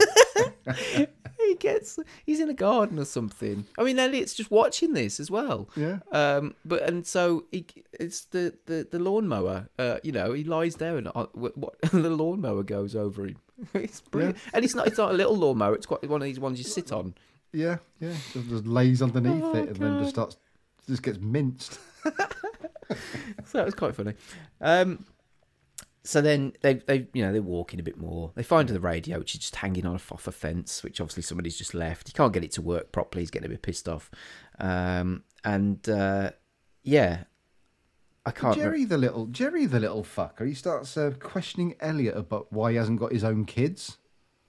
[1.39, 1.99] he gets.
[2.25, 3.65] He's in a garden or something.
[3.77, 5.69] I mean, Elliot's just watching this as well.
[5.75, 5.99] Yeah.
[6.11, 6.55] Um.
[6.65, 9.69] But and so he, it's the the the lawnmower.
[9.77, 9.97] Uh.
[10.03, 13.37] You know, he lies there and uh, what, what the lawnmower goes over him.
[13.73, 14.37] It's brilliant.
[14.53, 14.87] And it's not.
[14.87, 15.75] It's not a little lawnmower.
[15.75, 17.13] It's quite one of these ones you sit on.
[17.53, 18.13] yeah, yeah.
[18.33, 20.37] Just, just lays underneath Oh, it and then just starts,
[20.87, 21.79] just gets minced.
[22.03, 22.15] so
[23.53, 24.13] that was quite funny.
[24.59, 25.05] Um,
[26.03, 28.31] so then they they you know they're walking a bit more.
[28.35, 31.23] They find the radio, which is just hanging on a, off a fence, which obviously
[31.23, 32.07] somebody's just left.
[32.07, 33.21] He can't get it to work properly.
[33.21, 34.09] He's getting a bit pissed off.
[34.59, 36.31] Um, and uh,
[36.83, 37.25] yeah,
[38.25, 38.55] I can't.
[38.55, 40.47] re- Jerry the little Jerry the little fucker.
[40.47, 43.97] He starts uh, questioning Elliot about why he hasn't got his own kids.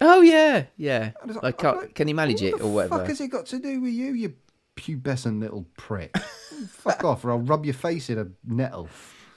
[0.01, 1.13] oh yeah, yeah.
[1.27, 2.99] It's Like, can't, can he manage it what the or whatever?
[2.99, 4.35] fuck has it got to do with you, you
[4.77, 6.17] pubescent little prick?
[6.69, 8.89] fuck off, or I'll rub your face in a nettle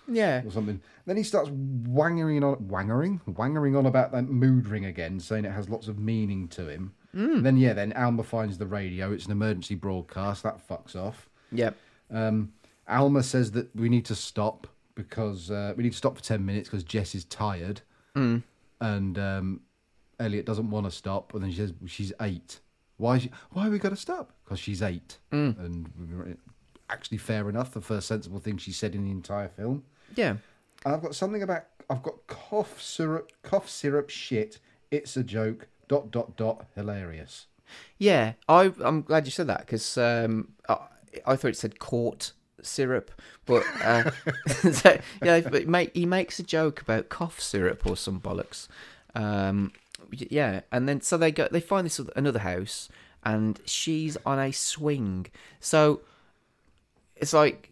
[0.07, 0.81] Yeah, or something.
[1.05, 5.51] Then he starts wangering on, wangering, wangering on about that mood ring again, saying it
[5.51, 6.93] has lots of meaning to him.
[7.15, 7.43] Mm.
[7.43, 9.11] Then yeah, then Alma finds the radio.
[9.13, 10.43] It's an emergency broadcast.
[10.43, 11.29] That fucks off.
[11.51, 11.77] yep.
[12.11, 12.51] Um,
[12.87, 16.45] Alma says that we need to stop because uh, we need to stop for ten
[16.45, 17.81] minutes because Jess is tired,
[18.15, 18.43] Mm.
[18.79, 19.61] and um,
[20.19, 21.33] Elliot doesn't want to stop.
[21.33, 22.59] And then she says she's eight.
[22.97, 23.17] Why?
[23.17, 24.31] She, why have we got to stop?
[24.43, 25.17] Because she's eight.
[25.31, 25.59] Mm.
[25.59, 26.37] And
[26.89, 27.71] actually, fair enough.
[27.73, 29.83] The first sensible thing she said in the entire film.
[30.15, 30.37] Yeah.
[30.85, 34.59] And I've got something about I've got cough syrup, cough syrup shit.
[34.91, 35.67] It's a joke.
[35.87, 36.65] Dot dot dot.
[36.75, 37.47] Hilarious.
[37.97, 40.77] Yeah, I, I'm glad you said that because um, I,
[41.25, 43.11] I thought it said court syrup,
[43.45, 44.11] but uh,
[44.71, 48.67] so, yeah, but mate, he makes a joke about cough syrup or some bollocks.
[49.13, 49.71] Um,
[50.11, 52.89] yeah, and then so they go, they find this other- another house,
[53.23, 55.27] and she's on a swing.
[55.59, 56.01] So
[57.15, 57.69] it's like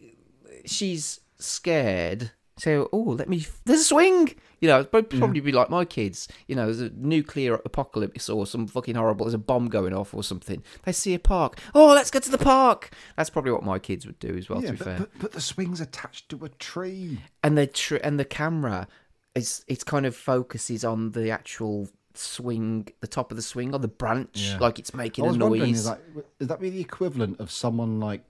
[0.65, 2.31] she's scared.
[2.57, 3.45] So, oh, let me.
[3.65, 4.35] There's a swing.
[4.63, 5.19] You know, it'd mm-hmm.
[5.19, 6.29] probably be like my kids.
[6.47, 9.25] You know, there's a nuclear apocalypse or some fucking horrible.
[9.25, 10.63] There's a bomb going off or something.
[10.83, 11.59] They see a park.
[11.75, 12.91] Oh, let's go to the park.
[13.17, 14.61] That's probably what my kids would do as well.
[14.61, 14.97] yeah, to be but, fair.
[14.99, 17.19] but but the swing's attached to a tree.
[17.43, 18.87] and the tr- and the camera
[19.35, 23.81] is it's kind of focuses on the actual swing, the top of the swing, on
[23.81, 24.59] the branch, Yeah.
[24.59, 25.79] like it's making I a was wondering, noise.
[25.79, 25.99] is that
[26.39, 28.23] is that be the equivalent of someone like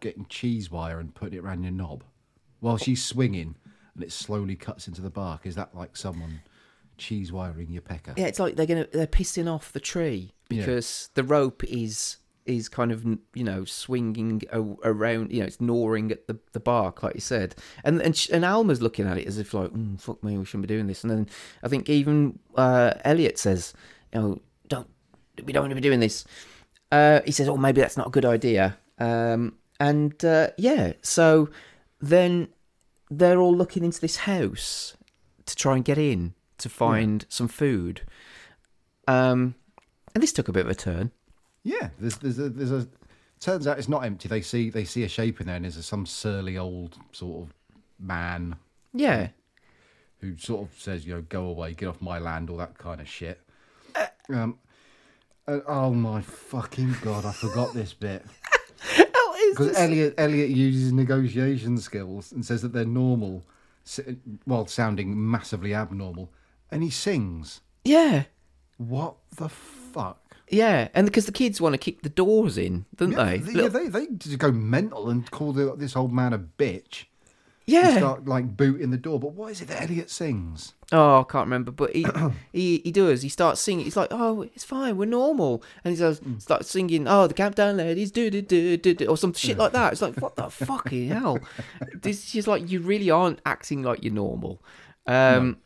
[0.00, 2.02] getting cheese wire and putting it around your knob
[2.58, 3.54] while she's swinging
[3.98, 5.46] and it slowly cuts into the bark?
[5.46, 6.40] Is that like someone
[6.96, 8.12] cheese wiring your pecker.
[8.16, 10.60] Yeah, it's like they're gonna they're pissing off the tree Yeah.
[10.66, 15.30] because the rope is is kind of you know swinging a- around.
[15.30, 17.54] You know, it's gnawing at the, the bark, like you said.
[17.84, 20.44] And and sh- and Alma's looking at it as if like, mm, fuck me, we
[20.44, 21.02] shouldn't be doing this.
[21.04, 21.28] And then
[21.62, 23.74] I think even uh, Elliot says,
[24.12, 24.88] you know, don't
[25.44, 26.24] we don't want to be doing this.
[26.90, 28.76] Uh, he says, oh, maybe that's not a good idea.
[28.98, 31.50] Um, and uh, yeah, so
[32.00, 32.48] then
[33.10, 34.96] they're all looking into this house
[35.46, 38.02] to try and get in to find some food.
[39.06, 39.54] Um,
[40.14, 41.10] and this took a bit of a turn.
[41.62, 42.88] Yeah, there's there's a, there's a.
[43.40, 44.28] Turns out it's not empty.
[44.28, 47.54] They see they see a shape in there, and there's some surly old sort of
[48.00, 48.56] man
[48.92, 49.28] Yeah,
[50.20, 53.00] who sort of says, you know, go away, get off my land, all that kind
[53.00, 53.40] of shit.
[53.94, 54.58] Uh, Um,
[55.46, 58.24] and- oh my fucking god, I forgot this bit.
[59.50, 63.44] Because Elliot Elliot uses negotiation skills and says that they're normal,
[64.44, 66.30] while sounding massively abnormal,
[66.70, 67.60] and he sings.
[67.84, 68.24] yeah,
[68.76, 70.20] What the fuck?
[70.50, 70.88] yeah.
[70.94, 73.52] And because the kids want to kick the doors in, don't Yeah, they?
[73.62, 77.04] yeah, they they just go mental and call the, this old man a bitch.
[77.68, 77.88] Yeah.
[77.90, 79.20] and start like booting the door.
[79.20, 80.72] But what is it that Elliot sings?
[80.90, 82.06] Oh, I can't remember, but he
[82.52, 83.22] he he does.
[83.22, 83.84] He starts singing.
[83.84, 86.40] He's like, "Oh, it's fine, we're normal," and he says, Mm.
[86.40, 89.72] starts singing, "Oh, the countdown ladies do do do do do," or some shit like
[89.72, 89.92] that.
[89.92, 91.38] It's like, what the fucking hell?
[91.94, 94.62] This is like you really aren't acting like you're normal.
[95.06, 95.58] Um,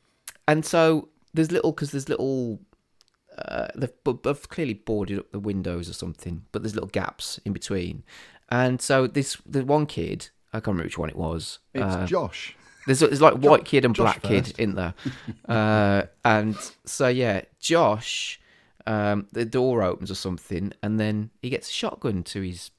[0.49, 2.61] and so there's little because there's little.
[3.39, 3.91] Uh, they've,
[4.23, 8.03] they've clearly boarded up the windows or something, but there's little gaps in between,
[8.51, 11.59] and so this the one kid I can't remember which one it was.
[11.75, 12.57] It's uh, Josh.
[12.87, 14.95] there's, there's like white kid and Josh black kid in there.
[15.49, 18.41] Uh, and so, yeah, Josh,
[18.87, 22.71] um, the door opens or something, and then he gets a shotgun to his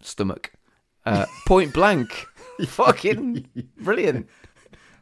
[0.00, 0.52] stomach.
[1.06, 2.26] Uh, point blank.
[2.66, 3.46] Fucking
[3.78, 4.28] brilliant.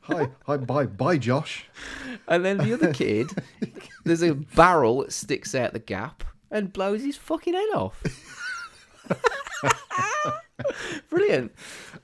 [0.02, 1.66] Hi, hi, bye, bye, Josh.
[2.26, 3.30] And then the other kid,
[4.04, 8.02] there's a barrel that sticks out the gap and blows his fucking head off.
[11.10, 11.52] Brilliant.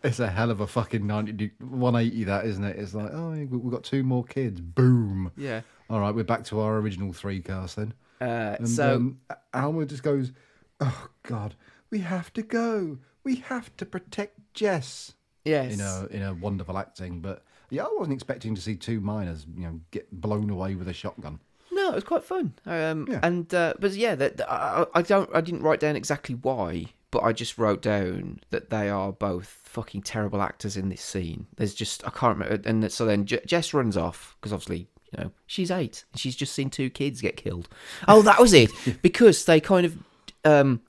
[0.02, 2.76] It's a hell of a fucking 90, 180 that, isn't it?
[2.78, 4.60] It's like, oh, we- we've got two more kids.
[4.60, 5.32] Boom.
[5.36, 5.62] Yeah.
[5.90, 7.94] All right, we're back to our original three cast then.
[8.20, 9.20] Uh, And so, um,
[9.54, 10.32] Alma just goes,
[10.80, 11.54] oh, God,
[11.90, 12.98] we have to go.
[13.24, 15.14] We have to protect Jess.
[15.44, 15.74] yes.
[15.74, 17.20] In a, in a wonderful acting.
[17.20, 20.88] But yeah, I wasn't expecting to see two minors, you know, get blown away with
[20.88, 21.40] a shotgun.
[21.88, 22.52] No, it was quite fun.
[22.66, 23.20] Um, Yeah.
[23.22, 27.22] and uh, but yeah, that I, I don't, I didn't write down exactly why, but
[27.22, 31.46] I just wrote down that they are both fucking terrible actors in this scene.
[31.56, 35.24] There's just I can't remember, and so then J- Jess runs off because obviously you
[35.24, 37.68] know she's eight and she's just seen two kids get killed.
[38.06, 38.70] Oh, that was it
[39.02, 39.96] because they kind of
[40.44, 40.82] um,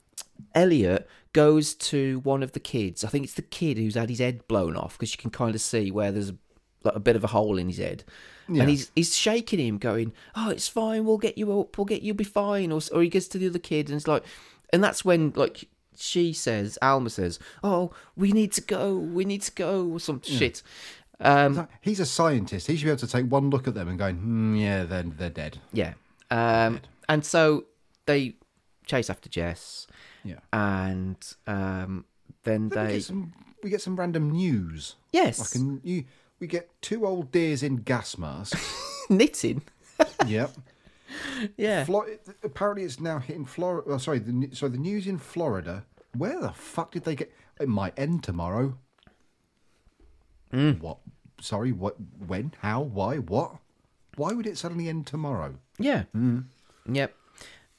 [0.54, 3.04] Elliot goes to one of the kids.
[3.04, 5.54] I think it's the kid who's had his head blown off because you can kind
[5.54, 6.36] of see where there's a,
[6.82, 8.04] like a bit of a hole in his head.
[8.50, 8.62] Yeah.
[8.62, 11.04] And he's he's shaking him, going, "Oh, it's fine.
[11.04, 11.78] We'll get you up.
[11.78, 14.08] We'll get you'll be fine." Or or he goes to the other kid, and it's
[14.08, 14.24] like,
[14.72, 18.96] and that's when like she says, Alma says, "Oh, we need to go.
[18.96, 20.62] We need to go," or some shit.
[21.20, 22.66] Um, He's a scientist.
[22.66, 25.02] He should be able to take one look at them and go, hmm, yeah, they're,
[25.02, 25.58] they're dead.
[25.70, 25.92] yeah.
[26.30, 27.66] Um, and so
[28.06, 28.36] they
[28.86, 29.86] chase after Jess.
[30.24, 30.38] Yeah.
[30.52, 31.16] And
[31.46, 32.06] um,
[32.44, 33.32] then Then we they get some
[33.62, 34.94] we get some random news.
[35.12, 35.38] Yes.
[35.40, 36.04] Like a new,
[36.40, 39.04] we get two old dears in gas masks.
[39.10, 39.62] knitting.
[40.26, 40.50] yep.
[41.56, 41.84] Yeah.
[41.84, 42.06] Flo-
[42.42, 43.90] apparently, it's now hitting Florida.
[43.90, 45.84] Oh, sorry, the, sorry, the news in Florida.
[46.16, 47.32] Where the fuck did they get?
[47.60, 48.78] It might end tomorrow.
[50.52, 50.80] Mm.
[50.80, 50.98] What?
[51.40, 51.72] Sorry.
[51.72, 51.96] What?
[52.26, 52.52] When?
[52.60, 52.80] How?
[52.80, 53.16] Why?
[53.16, 53.56] What?
[54.16, 55.54] Why would it suddenly end tomorrow?
[55.78, 56.04] Yeah.
[56.90, 57.14] Yep.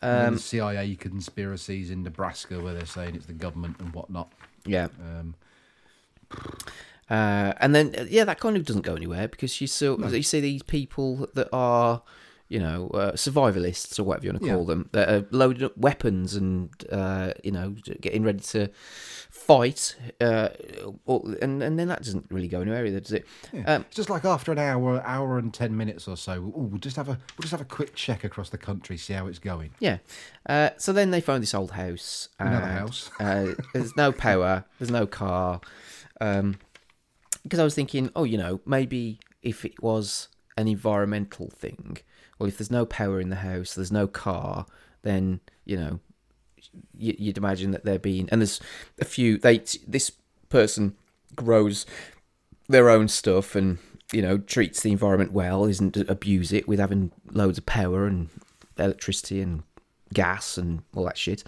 [0.03, 4.31] Um, CIA conspiracies in Nebraska, where they're saying it's the government and whatnot.
[4.65, 4.87] Yeah.
[4.99, 5.35] Um,
[7.11, 10.23] Uh, and then uh, yeah, that kind of doesn't go anywhere because you still you
[10.23, 12.01] see these people that are,
[12.47, 14.55] you know, uh, survivalists or whatever you want to Yeah.
[14.55, 18.69] call them, that are loading up weapons and uh, you know getting ready to
[19.29, 20.49] fight, uh,
[21.05, 23.25] or, and and then that doesn't really go anywhere either, does it?
[23.51, 23.63] Yeah.
[23.75, 26.33] Um, it's just like after an hour, hour and ten minutes or so.
[26.35, 29.13] Ooh, we'll just have a we'll just have a quick check across the country, see
[29.13, 29.71] how it's going.
[29.79, 29.97] Yeah.
[30.47, 32.29] Uh, so then they find this old house.
[32.39, 33.09] Another house.
[33.19, 34.63] uh, there's no power.
[34.79, 35.59] There's no car.
[36.19, 36.57] Um,
[37.43, 40.27] because I was thinking, oh, you know, maybe if it was
[40.57, 41.97] an environmental thing,
[42.37, 44.65] well, if there's no power in the house, there's no car,
[45.03, 45.99] then you know,
[46.97, 48.59] you, you'd imagine that there being and there's
[48.99, 49.37] a few.
[49.37, 50.11] They this
[50.49, 50.95] person
[51.35, 51.85] grows
[52.67, 53.77] their own stuff and
[54.11, 58.29] you know treats the environment well, isn't abuse it with having loads of power and
[58.77, 59.63] electricity and
[60.13, 61.43] gas and all that shit.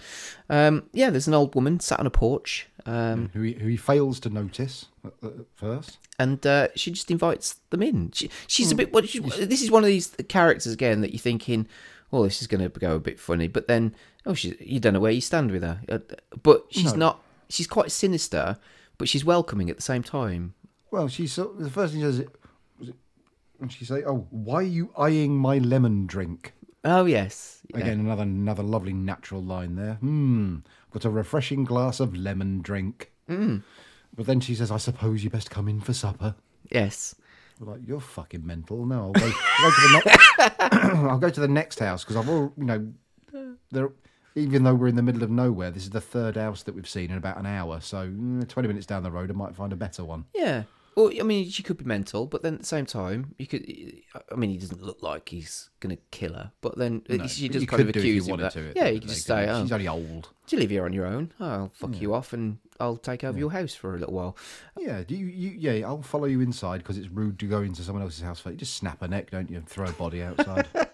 [0.50, 3.78] Um, yeah, there's an old woman sat on a porch Um, who he, who he
[3.78, 6.00] fails to notice at, at first.
[6.20, 8.12] and uh, she just invites them in.
[8.14, 8.92] She, she's a bit.
[8.94, 11.68] What she, this is one of these characters again that you're thinking,
[12.12, 13.96] "Oh, this is going to go a bit funny," but then,
[14.26, 15.80] oh, she, you don't know where you stand with her.
[15.88, 16.00] Uh,
[16.44, 17.00] But she's No.
[17.00, 17.24] not.
[17.50, 18.58] She's quite sinister,
[18.98, 20.54] but she's welcoming at the same time.
[20.92, 22.26] Well, she's the first thing she says,
[22.80, 22.96] was it,
[23.62, 26.54] and she say, "Oh, why are you eyeing my lemon drink?"
[26.86, 27.80] Oh yes, yeah.
[27.80, 29.94] Again, another another lovely natural line there.
[29.96, 30.58] Hmm,
[30.94, 33.12] got a refreshing glass of lemon drink.
[33.30, 33.64] Mm.
[34.16, 36.36] But then she says, "I suppose you best come in for supper."
[36.72, 37.16] Yes.
[37.60, 40.30] We're like, "You're fucking mental." No, I'll go, I'll go to the next.
[40.96, 42.94] I'll go to the next house because I've all you know.
[43.72, 43.90] There,
[44.36, 46.88] even though we're in the middle of nowhere, this is the third house that we've
[46.88, 47.80] seen in about an hour.
[47.82, 50.26] So mm, twenty minutes down the road, I might find a better one.
[50.34, 50.64] Yeah.
[50.96, 53.66] Well, I mean, she could be mental, but then at the same time, you could.
[54.32, 57.50] I mean, he doesn't look like he's gonna kill her, but then No, she you
[57.68, 58.54] kind of could do accuse him of that.
[58.54, 60.86] to at yeah, you could just say, "Oh, She's only old." Do you leave here
[60.86, 61.32] on your own?
[61.40, 64.38] Oh, I'll fuck you off, and I'll take over your house for a little while.
[64.78, 67.82] Yeah, do you, you yeah, I'll follow you inside because it's rude to go into
[67.82, 68.44] someone else's house.
[68.46, 70.68] You just snap a neck, don't you, and throw a body outside.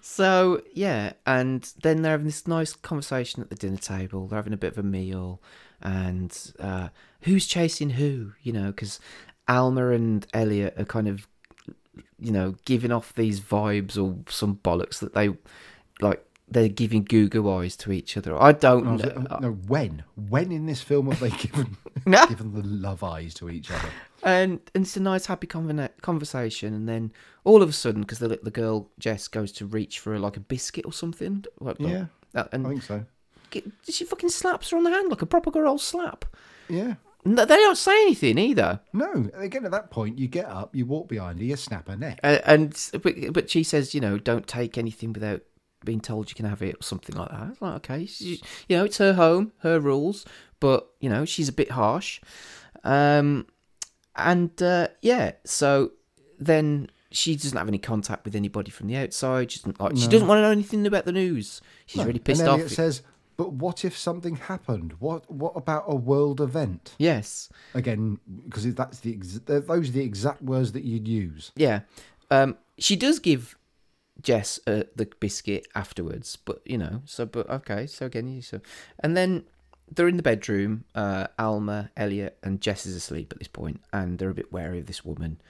[0.00, 4.26] So yeah, and then they're having this nice conversation at the dinner table.
[4.26, 5.40] They're having a bit of a meal,
[5.80, 6.88] and uh,
[7.26, 8.32] who's chasing who?
[8.42, 8.98] You know, because
[9.48, 11.28] Alma and Elliot are kind of,
[12.18, 15.30] you know, giving off these vibes or some bollocks that they
[16.00, 16.22] like.
[16.48, 18.40] They're giving goo goo eyes to each other.
[18.40, 19.26] I don't I know.
[19.28, 20.04] like, no, when?
[20.14, 21.76] When in this film have they given
[22.06, 22.24] No.
[22.28, 23.88] given the love eyes to each other?
[24.22, 27.12] and and it's a nice happy conver- conversation and then
[27.44, 30.40] all of a sudden because the the girl Jess goes to reach for like a
[30.40, 33.04] biscuit or something what- Yeah, that- and I think so.
[33.88, 36.24] she fucking slaps her on the hand like a proper girl slap
[36.68, 36.94] Yeah.
[37.26, 38.80] No, they don't say anything either.
[38.92, 41.96] No, again at that point, you get up, you walk behind her, you snap her
[41.96, 42.20] neck.
[42.22, 45.42] uh, and but, but she says you know don't take anything without
[45.84, 47.48] being told you can have it or something like that.
[47.50, 50.24] It's like okay she, you know it's her home her rules
[50.58, 52.20] but you know she's a bit harsh.
[52.84, 53.46] Um
[54.16, 55.92] and uh, yeah so
[56.38, 59.50] then she doesn't have any contact with anybody from the outside.
[59.52, 61.60] She doesn't like she doesn't want to know anything about the news.
[61.86, 62.54] She's No, really pissed and off.
[62.58, 63.02] Elliot says,
[63.36, 64.94] "But what if something happened?
[64.98, 70.04] What what about a world event?" yes Again, because that's the ex- those are the
[70.04, 71.52] exact words that you'd use.
[71.56, 71.80] Yeah.
[72.30, 73.56] Um, she does give
[74.20, 78.60] Jess uh, the biscuit afterwards, but you know, so but okay, so again, you so,
[79.00, 79.44] and then
[79.90, 80.84] they're in the bedroom.
[80.94, 84.78] Uh, Alma, Elliot, and Jess is asleep at this point, and they're a bit wary
[84.78, 85.40] of this woman,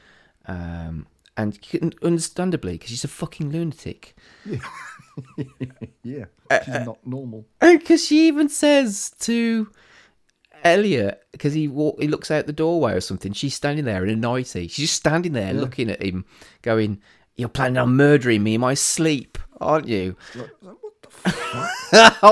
[0.46, 1.06] um,
[1.36, 4.16] and can- understandably because she's a fucking lunatic.
[6.02, 7.46] Yeah, Uh, she's not normal.
[7.60, 9.70] Because she even says to
[10.62, 13.32] Elliot, because he walk, he looks out the doorway or something.
[13.32, 14.68] She's standing there in a nightie.
[14.68, 15.60] She's just standing there Yeah.
[15.60, 16.26] looking at him,
[16.62, 17.00] going,
[17.36, 20.16] "You're planning on murdering me in my sleep, aren't you?"
[20.64, 20.85] oh,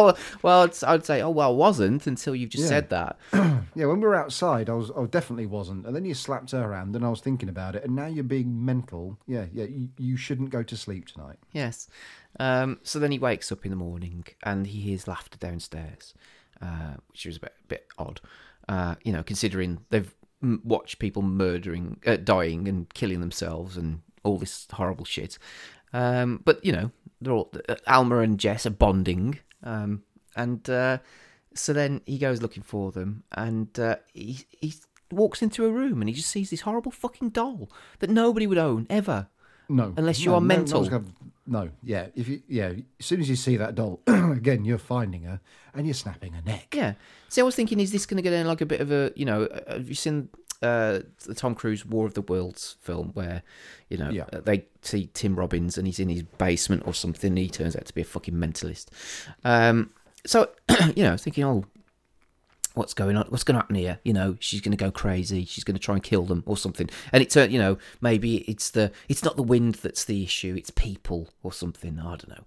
[0.43, 2.69] well, it's, I'd say, oh well, I wasn't until you've just Yeah.
[2.69, 3.19] said that.
[3.77, 5.85] Yeah, when we were outside, I was, I definitely wasn't.
[5.85, 7.83] And then you slapped her hand, and I was thinking about it.
[7.83, 9.19] And now you're being mental.
[9.27, 11.39] Yeah, yeah, you, you shouldn't go to sleep tonight.
[11.51, 11.89] Yes.
[12.39, 16.15] Um, so then he wakes up in the morning and he hears laughter downstairs,
[16.63, 18.21] uh, which was a bit, bit odd.
[18.69, 24.03] Uh, you know, considering they've m- watched people murdering, uh, dying, and killing themselves, and
[24.23, 25.37] all this horrible shit.
[25.93, 26.93] Um, but you know,
[27.25, 27.53] they're all
[27.87, 30.03] Alma and Jess are bonding, um,
[30.37, 30.99] and uh,
[31.55, 34.75] so then he goes looking for them, and uh, he he
[35.11, 37.71] walks into a room and he just sees this horrible fucking doll
[38.01, 39.29] that nobody would own ever.
[39.69, 40.83] No, unless you no, are no- mental.
[40.85, 41.05] no
[41.47, 45.25] no, yeah, if you, yeah, as soon as you see that doll again, you're finding
[45.25, 45.41] her
[45.75, 46.75] and you're snapping her neck.
[46.75, 46.95] Yeah.
[47.29, 49.13] See, I was thinking, is this going to get in like a bit of a,
[49.15, 50.31] you know, have you seen
[50.65, 53.43] uh, the Tom Cruise War of the Worlds film where,
[53.91, 54.25] you know, Yeah.
[54.33, 57.77] uh, they see Tim Robbins and he's in his basement or something and he turns
[57.77, 58.87] out to be a fucking mentalist.
[59.45, 59.91] Um,
[60.27, 60.49] so,
[60.97, 61.65] you know, I was thinking, oh,
[62.75, 63.27] what's going on?
[63.29, 64.01] What's going to happen here?
[64.05, 65.45] You know, she's going to go crazy.
[65.45, 66.91] She's going to try and kill them or something.
[67.13, 70.55] And it turned, you know, maybe it's the, it's not the wind that's the issue.
[70.59, 71.99] It's people or something.
[72.01, 72.45] I don't know.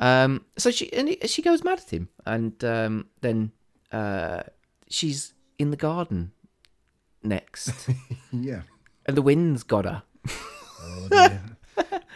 [0.00, 2.08] Um, so she, and it, she goes mad at him.
[2.24, 3.52] And um, then
[3.92, 4.44] uh,
[4.88, 6.32] she's in the garden
[7.26, 7.88] next.
[8.32, 8.62] Yeah.
[9.06, 10.02] And the wind's got her.
[10.82, 11.08] Oh,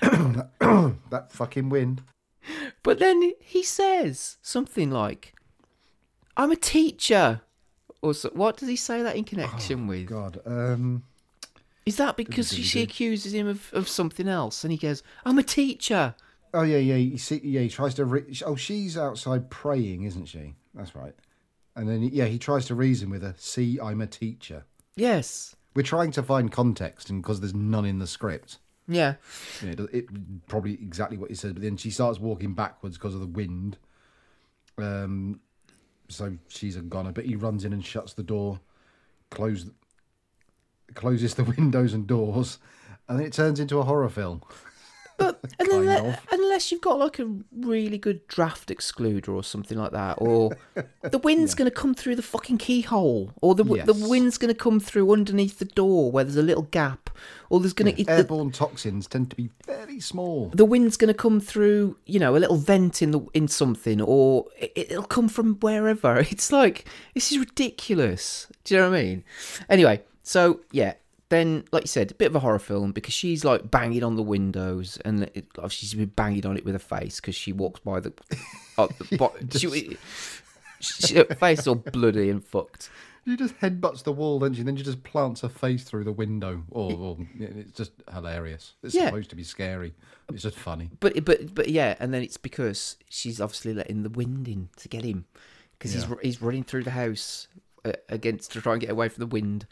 [1.10, 2.02] that fucking wind.
[2.82, 5.34] But then he says something like,
[6.36, 7.42] I'm a teacher.
[8.02, 10.06] Or so, what does he say that in connection with?
[10.06, 11.04] God, um,
[11.86, 14.64] Is that because she, she accuses him of, of something else?
[14.64, 16.14] And he goes, I'm a teacher.
[16.52, 16.96] Oh yeah, yeah.
[16.96, 17.60] You see, yeah.
[17.60, 18.04] He tries to.
[18.04, 20.54] Re- oh, she's outside praying, isn't she?
[20.74, 21.14] That's right.
[21.76, 23.34] And then yeah, he tries to reason with her.
[23.38, 24.64] See, I'm a teacher.
[24.96, 25.56] Yes.
[25.74, 28.58] We're trying to find context, and because there's none in the script,
[28.88, 29.14] Yeah.
[29.62, 31.54] you know, it, it probably exactly what he said.
[31.54, 33.78] But then she starts walking backwards because of the wind.
[34.78, 35.40] Um,
[36.08, 37.12] so she's a goner.
[37.12, 38.60] But he runs in and shuts the door,
[39.30, 39.66] close,
[40.94, 42.58] closes the windows and doors,
[43.08, 44.42] and then it turns into a horror film.
[45.60, 50.14] Kind unless, unless you've got like a really good draft excluder or something like that,
[50.18, 50.56] or
[51.02, 54.52] the wind's going to come through the fucking keyhole, or the w the wind's going
[54.52, 57.10] to come through underneath the door where there's a little gap,
[57.50, 60.50] or there's going to the, Airborne toxins tend to be very small.
[60.54, 64.00] the wind's going to come through, you know, a little vent in the in something,
[64.00, 66.24] or it, it'll come from wherever.
[66.30, 68.46] It's like this is ridiculous.
[68.64, 69.24] Do you know what I mean?
[69.68, 70.94] Anyway, so yeah,
[71.30, 74.16] then like you said, a bit of a horror film because she's like banging on
[74.16, 77.52] the windows, and it, like, she's been banging on it with her face because she
[77.52, 78.12] walks by the,
[78.78, 79.96] uh, the bo- she,
[80.80, 82.90] she, her face all bloody and fucked.
[83.26, 86.04] She just headbutts the wall, then she And then she just plants her face through
[86.04, 86.64] the window.
[86.70, 88.72] Or, or it's just hilarious.
[88.82, 89.06] It's Yeah.
[89.06, 89.92] supposed to be scary.
[90.32, 90.90] It's just funny.
[91.00, 94.88] But but but yeah, and then it's because she's obviously letting the wind in to
[94.88, 95.26] get him
[95.78, 96.14] because he's Yeah.
[96.22, 97.46] he's running through the house
[97.84, 99.66] uh, against to try and get away from the wind.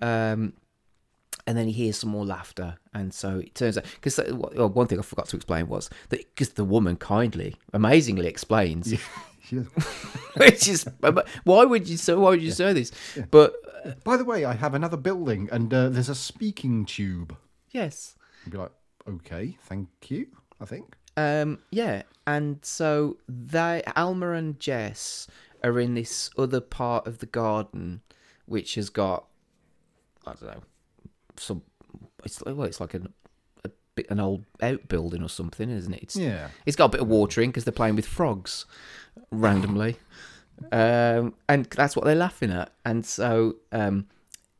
[0.00, 0.52] Um,
[1.46, 4.86] and then he hears some more laughter, and so it turns out because well, one
[4.86, 8.90] thing I forgot to explain was that because the woman kindly, amazingly explains,
[9.50, 9.66] does.
[10.36, 10.86] which is
[11.44, 12.92] why would you so why would you say this?
[13.30, 13.54] But
[14.04, 17.36] By the way, I have another building, and uh, there's a speaking tube.
[17.70, 18.72] yes, You'd be like,
[19.08, 20.26] okay, thank you.
[20.60, 20.94] I think.
[21.16, 25.26] Um, yeah, and so they Alma and Jess
[25.64, 28.00] are in this other part of the garden,
[28.46, 29.26] which has got
[30.26, 30.62] I don't know
[31.36, 31.62] some.
[32.24, 33.12] It's like- well, it's like an
[33.64, 36.02] a bit an old outbuilding or something, isn't it?
[36.02, 36.48] It's, Yeah.
[36.66, 38.64] It's got a bit of watering because they're playing with frogs
[39.30, 39.96] randomly,
[40.72, 42.72] um, and that's what they're laughing at.
[42.84, 44.06] And so um,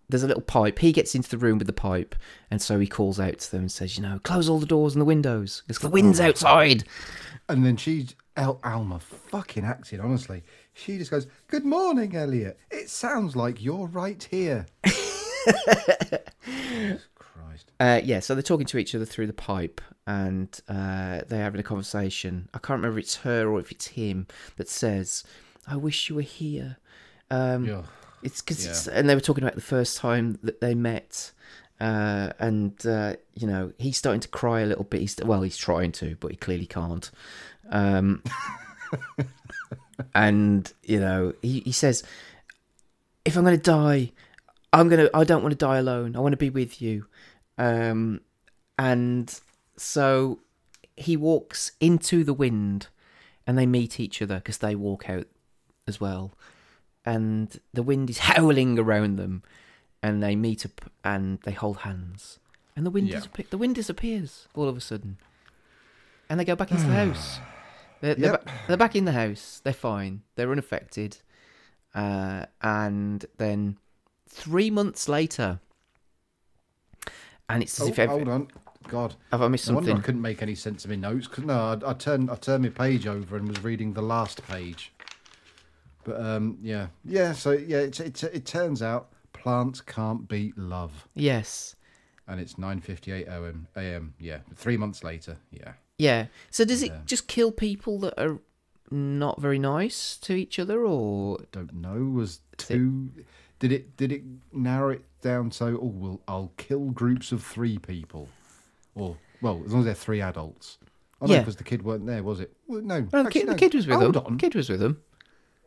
[0.09, 0.79] there's a little pipe.
[0.79, 2.15] He gets into the room with the pipe,
[2.51, 4.95] and so he calls out to them and says, "You know, close all the doors
[4.95, 6.85] and the windows because the wind's outside."
[7.49, 10.43] And then she's El Alma fucking acted, honestly.
[10.73, 12.59] She just goes, Good morning, Elliot.
[12.71, 14.65] It sounds like you're right here.
[17.15, 17.71] Christ.
[17.81, 21.61] Uh, yeah, so they're talking to each other through the pipe, and uh, they're having
[21.61, 22.49] a conversation.
[22.55, 25.25] I can't remember if it's her or if it's him that says,
[25.67, 26.77] "I wish you were here."
[27.31, 27.83] Um, Yeah.
[28.23, 28.93] It's because it's, Yeah.
[28.95, 31.33] and they were talking about the first time that they met,
[31.81, 35.01] uh, and uh, you know he's starting to cry a little bit.
[35.01, 37.11] He's well, he's trying to, but he clearly can't.
[37.71, 38.23] Um,
[40.15, 42.03] and you know he, he says,
[43.25, 44.13] "If I'm going to die,
[44.73, 45.09] I'm gonna.
[45.15, 46.17] I don't want to die alone.
[46.17, 47.07] I want to be with you."
[47.59, 48.21] Um,
[48.79, 49.39] and
[49.77, 50.41] so
[50.97, 52.89] he walks into the wind,
[53.47, 55.27] and they meet each other because they walk out
[55.89, 56.33] as well
[57.05, 59.43] and the wind is howling around them,
[60.01, 62.39] and they meet up and they hold hands,
[62.77, 63.17] and the wind Yeah.
[63.17, 65.19] disappear- the wind disappears all of a sudden,
[66.31, 67.41] and they go back into the house.
[68.01, 68.45] They're, they're, Yep.
[68.45, 69.61] ba- they're back in the house.
[69.65, 70.23] They're fine.
[70.37, 71.17] They're unaffected,
[71.93, 73.79] uh, and then
[74.33, 75.61] three months later,
[77.49, 78.49] and it's as Oh, if every- hold on.
[78.89, 79.15] God.
[79.31, 79.97] Have I missed no something?
[79.97, 81.29] I couldn't make any sense of my notes.
[81.29, 81.55] 'cause no,
[81.85, 84.93] I, I turned I turned my page over and was reading the last page.
[86.05, 87.33] But um, yeah, yeah.
[87.33, 91.77] So yeah, it, it, it turns out plants can't beat love, yes,
[92.27, 93.69] and it's nine fifty eight a.m.
[93.77, 94.15] a.m.
[94.19, 95.37] Yeah, three months later.
[95.53, 95.75] Yeah.
[95.99, 96.27] yeah.
[96.51, 97.01] So does it Yeah.
[97.07, 98.41] just kill people that are
[98.91, 102.03] not very nice to each other, or Don't know.
[102.03, 103.11] Was two?
[103.63, 104.23] Did it did it
[104.53, 105.79] narrow it down so?
[105.81, 108.29] Oh, well, I'll kill groups of three people,
[108.97, 110.79] or well, as long as they're three adults.
[111.21, 111.39] No, Yeah.
[111.39, 112.53] because the kid weren't there, was it?
[112.67, 113.53] Well, no, No, the, actually, kid, no.
[113.53, 114.25] the kid was with Hold them.
[114.27, 114.39] on.
[114.39, 115.01] Kid was with them.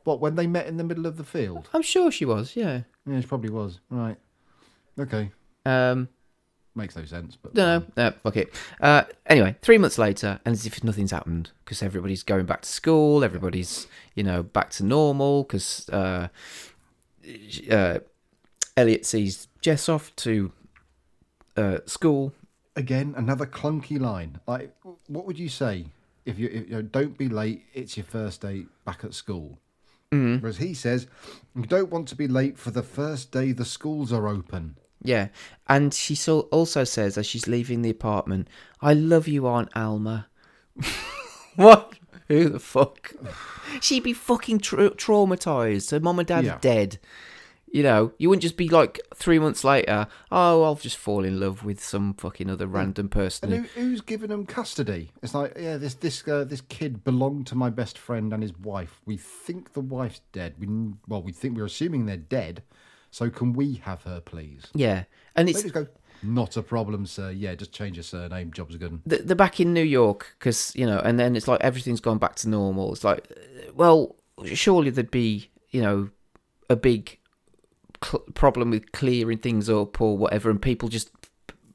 [0.03, 1.69] What when they met in the middle of the field?
[1.73, 2.57] I'm sure she was.
[2.57, 2.81] Yeah.
[3.07, 3.80] Yeah, she probably was.
[3.89, 4.17] Right.
[4.99, 5.31] Okay.
[5.65, 6.09] Um.
[6.77, 8.53] Makes no sense, but No, no, no, fuck it.
[8.81, 12.67] Uh, anyway, three months later, and as if nothing's happened, because everybody's going back to
[12.69, 16.27] school, everybody's, you know, back to normal, because uh,
[17.69, 17.99] uh,
[18.77, 20.52] Elliot sees Jess off to
[21.57, 22.34] uh, school.
[22.76, 24.39] again another clunky line.
[24.47, 24.76] Like,
[25.07, 25.88] what would you say
[26.26, 27.64] if you, if, you know, don't be late?
[27.73, 29.60] It's your first day back at school.
[30.11, 30.41] Mm.
[30.41, 31.07] Whereas he says,
[31.56, 34.77] you don't want to be late for the first day the schools are open.
[35.02, 35.27] Yeah,
[35.68, 38.47] and she also says as she's leaving the apartment,
[38.81, 40.27] "I love you, Aunt Alma."
[41.56, 41.93] what?
[42.27, 43.14] Who the fuck?
[43.81, 45.91] She'd be fucking tra- traumatized.
[45.91, 46.56] Her mom and dad Yeah.
[46.56, 46.99] are dead.
[47.72, 50.07] You know, you wouldn't just be like three months later.
[50.31, 53.52] Oh, I'll just fall in love with some fucking other random person.
[53.52, 55.11] And who- who, who's giving them custody?
[55.22, 58.57] It's like, yeah, this this uh, this kid belonged to my best friend and his
[58.57, 59.02] wife.
[59.06, 60.56] We think the wife's dead.
[60.57, 60.68] We
[61.07, 62.64] well, we think we're assuming they're dead.
[63.11, 64.68] So can we have her, please?
[64.73, 65.03] Yeah,
[65.35, 65.88] and They it's just go,
[66.23, 67.31] not a problem, sir.
[67.31, 68.51] Yeah, just change your surname.
[68.51, 69.01] Job's are good.
[69.09, 72.17] th- they're back in New York because you know, and then it's like everything's gone
[72.17, 72.93] back to normal.
[72.93, 73.27] It's like,
[73.73, 74.15] well,
[74.45, 76.09] surely there'd be you know
[76.69, 77.19] a big
[78.03, 81.09] cl- problem with clearing things up or whatever, and people just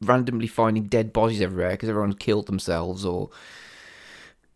[0.02, 3.30] randomly finding dead bodies everywhere because everyone killed themselves, or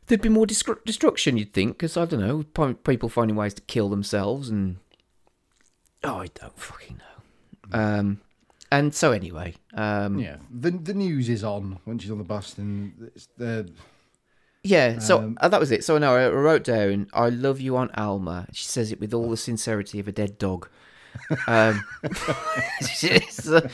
[0.06, 1.36] there'd be more destru- destruction.
[1.36, 4.77] You'd think, because I don't know, people finding ways to kill themselves, and
[6.02, 7.78] oh, I don't fucking know.
[7.78, 8.20] Um,
[8.79, 12.59] and so anyway, um, Yeah, the the news is on when she's on the bus,
[12.59, 13.71] and it's the
[14.63, 15.85] Yeah, so Um, uh, that was it.
[15.85, 19.29] So no, I wrote down, "I love you, Aunt Alma." She says it with all
[19.31, 20.69] the sincerity of a dead dog.
[21.47, 21.85] Um,
[23.31, 23.69] so,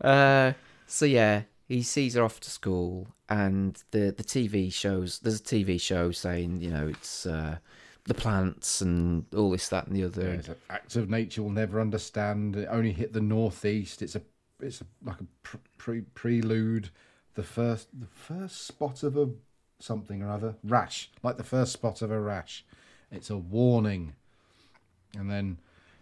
[0.00, 0.52] uh,
[0.86, 5.18] so yeah, he sees her off to school, and the the TV shows.
[5.18, 7.58] There's a TV show saying, you know, it's uh,
[8.04, 10.34] the plants and all this, that, and the other.
[10.34, 12.56] It's an act of nature we'll never understand.
[12.56, 14.00] It only hit the northeast.
[14.00, 14.22] It's a
[14.60, 16.90] it's like a pre, pre prelude.
[17.34, 19.30] The first the first spot of a
[19.78, 22.64] something or other rash, like the first spot of a rash.
[23.10, 24.14] It's a warning,
[25.16, 25.58] and then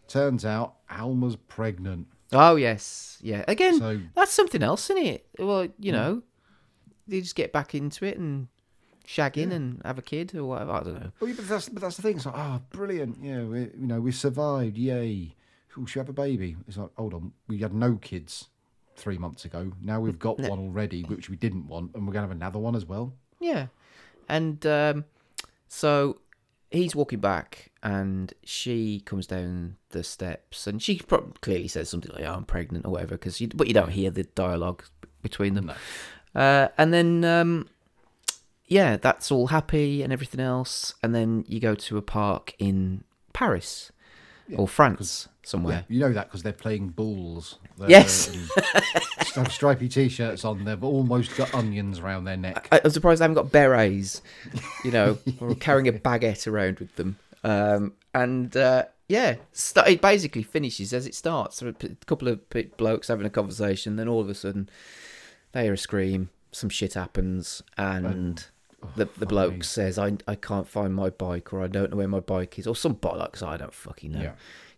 [0.08, 2.06] turns out Alma's pregnant.
[2.32, 3.44] Oh yes, yeah.
[3.48, 5.26] Again, So- that's something else, isn't it?
[5.38, 5.96] Well, you hmm.
[5.96, 6.22] know,
[7.06, 8.48] they just get back into it and
[9.06, 10.72] shag in and have a kid or whatever.
[10.72, 11.12] I don't know.
[11.20, 12.16] Well, yeah, but that's but that's the thing.
[12.16, 13.18] It's like, oh, brilliant!
[13.22, 14.76] Yeah, we, you know, we survived.
[14.76, 15.34] Yay!
[15.78, 16.56] Oh, should we have a baby?
[16.68, 18.48] It's like, hold on, we had no kids
[18.96, 19.72] three months ago.
[19.82, 22.76] Now we've got one already, which we didn't want, and we're gonna have another one
[22.76, 23.12] as well.
[23.40, 23.66] Yeah.
[24.28, 25.04] And um,
[25.68, 26.20] so
[26.70, 32.12] he's walking back and she comes down the steps and she pro- clearly says something
[32.12, 34.84] like, oh, I'm pregnant or whatever, cause you, but you don't hear the dialogue
[35.22, 35.72] between them.
[36.34, 37.68] Uh, and then, um,
[38.66, 40.94] yeah, that's all happy and everything else.
[41.02, 43.92] And then you go to a park in Paris
[44.56, 45.84] or France somewhere.
[45.88, 47.58] Yeah, you know that because they're playing balls.
[47.78, 48.34] They're, Yes.
[49.34, 50.64] have stripy t-shirts on.
[50.64, 52.68] They've almost got onions around their neck.
[52.72, 54.22] I, I'm surprised they haven't got berets,
[54.84, 57.18] you know, or carrying a baguette around with them.
[57.42, 61.56] Um, and uh, yeah, st- it basically finishes as it starts.
[61.56, 64.68] So a p- couple of p- blokes having a conversation, then all of a sudden
[65.52, 68.46] they hear a scream, some shit happens, and
[68.96, 72.08] the the bloke says, I, "I can't find my bike, or I don't know where
[72.08, 73.42] my bike is, or some bollocks.
[73.42, 74.32] I don't fucking know." Yeah.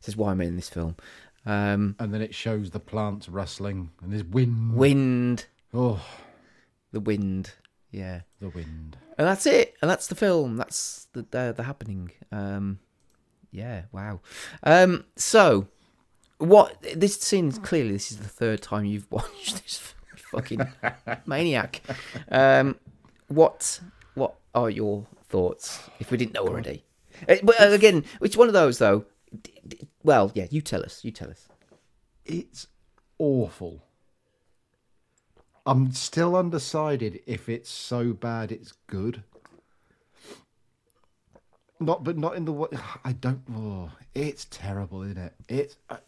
[0.07, 0.97] He says, "Why am I in this film?"
[1.45, 4.75] Um, and then it shows the plants rustling and there's wind.
[4.77, 6.01] wind, Oh,
[6.93, 7.53] the wind,
[7.93, 8.23] yeah.
[8.41, 8.97] the wind.
[9.19, 9.75] And that's it.
[9.81, 10.57] And that's the film.
[10.57, 12.11] That's the the, the happening.
[12.33, 12.79] Um,
[13.53, 13.83] yeah.
[13.93, 14.21] Wow.
[14.65, 15.69] Um, so,
[16.39, 19.95] what this scene clearly this is the third time you've watched this
[20.33, 20.61] fucking
[21.27, 21.81] maniac.
[22.31, 22.77] Um,
[23.29, 23.81] what
[24.15, 25.81] what are your thoughts?
[26.01, 26.85] If we didn't know already,
[27.29, 29.05] Uh, but uh, again, it's one of those though.
[30.07, 30.47] Well, yeah.
[30.51, 31.05] You tell us.
[31.05, 31.49] You tell us.
[32.25, 32.69] It's
[33.19, 33.83] awful.
[35.67, 39.25] I'm still undecided if it's so bad it's good.
[41.81, 42.69] Not, but not in the way.
[43.05, 43.43] I don't.
[43.53, 45.35] Oh, it's terrible, isn't it?
[45.49, 45.77] It's.
[45.91, 45.99] I,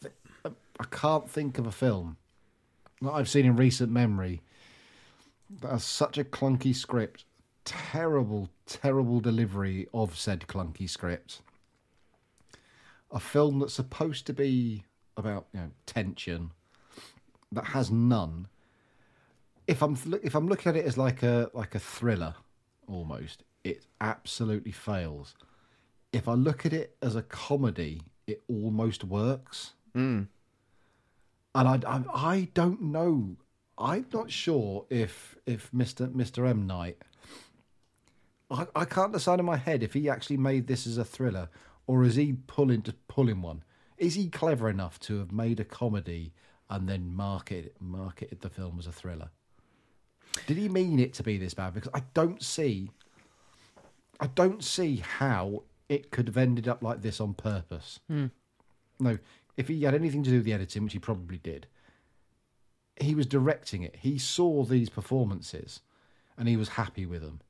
[0.44, 2.18] I can't think of a film
[3.02, 4.42] that I've seen in recent memory
[5.60, 7.24] that has such a clunky script,
[7.64, 11.42] terrible, terrible delivery of said clunky script.
[13.10, 14.84] A film that's supposed to be
[15.16, 16.52] about you know tension
[17.52, 18.48] that has none.
[19.66, 22.34] If I'm if I'm looking at it as like a like a thriller,
[22.86, 25.34] almost, it absolutely fails.
[26.12, 29.74] If I look at it as a comedy, it almost works.
[29.96, 30.28] Mm.
[31.54, 33.36] And I, I I don't know.
[33.76, 36.10] I'm not sure if if Mr.
[36.12, 36.48] Mr.
[36.48, 36.98] M Night.
[38.50, 41.50] I, I can't decide in my head if he actually made this as a thriller
[41.88, 43.64] or is he pulling to pulling one.
[43.96, 46.32] Is he clever enough to have made a comedy
[46.70, 49.30] and then market marketed the film as a thriller?
[50.46, 51.74] Did he mean it to be this bad?
[51.74, 52.92] Because I don't see,
[54.20, 57.98] I don't see how it could have ended up like this on purpose.
[58.06, 58.26] Hmm.
[59.00, 59.18] No,
[59.56, 61.66] if he had anything to do with the editing, which he probably did,
[63.00, 63.96] he was directing it.
[64.00, 65.80] He saw these performances,
[66.36, 67.40] and he was happy with them.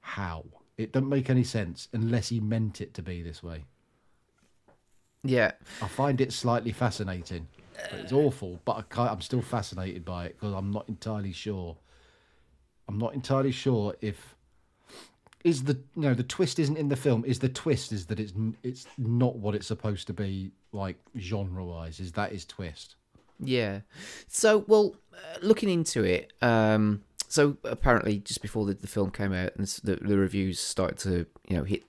[0.00, 0.44] How?
[0.80, 3.64] It doesn't make any sense unless he meant it to be this way.
[5.22, 5.52] Yeah.
[5.82, 7.48] I find it slightly fascinating.
[7.92, 11.76] It's awful, but I can't, I'm still fascinated by it because I'm not entirely sure.
[12.88, 14.36] I'm not entirely sure if
[15.42, 17.24] is the you know the twist isn't in the film.
[17.24, 18.32] Is the twist is that it's
[18.62, 22.00] it's not what it's supposed to be like genre wise.
[22.00, 22.96] Is that his twist?
[23.42, 23.80] Yeah.
[24.28, 29.32] So, well, uh, looking into it, um, so apparently just before the, the film came
[29.32, 31.84] out and the, the reviews started to, you know, hit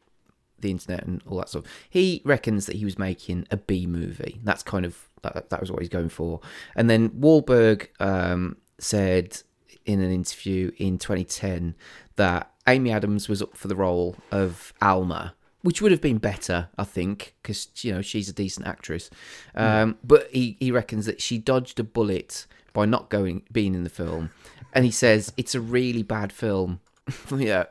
[0.59, 4.39] the internet and all that stuff, he reckons that he was making a B movie.
[4.43, 6.41] That's kind of, that, that was what he's going for.
[6.75, 9.41] And then Wahlberg um, said
[9.83, 11.73] in an interview in 2010
[12.17, 16.69] that Amy Adams was up for the role of Alma which would have been better,
[16.77, 19.09] I think, because you know she's a decent actress.
[19.53, 23.83] Um, But he, he reckons that she dodged a bullet by not going being in
[23.83, 24.31] the film,
[24.73, 26.79] and he says it's a really bad film.
[27.35, 27.65] yeah,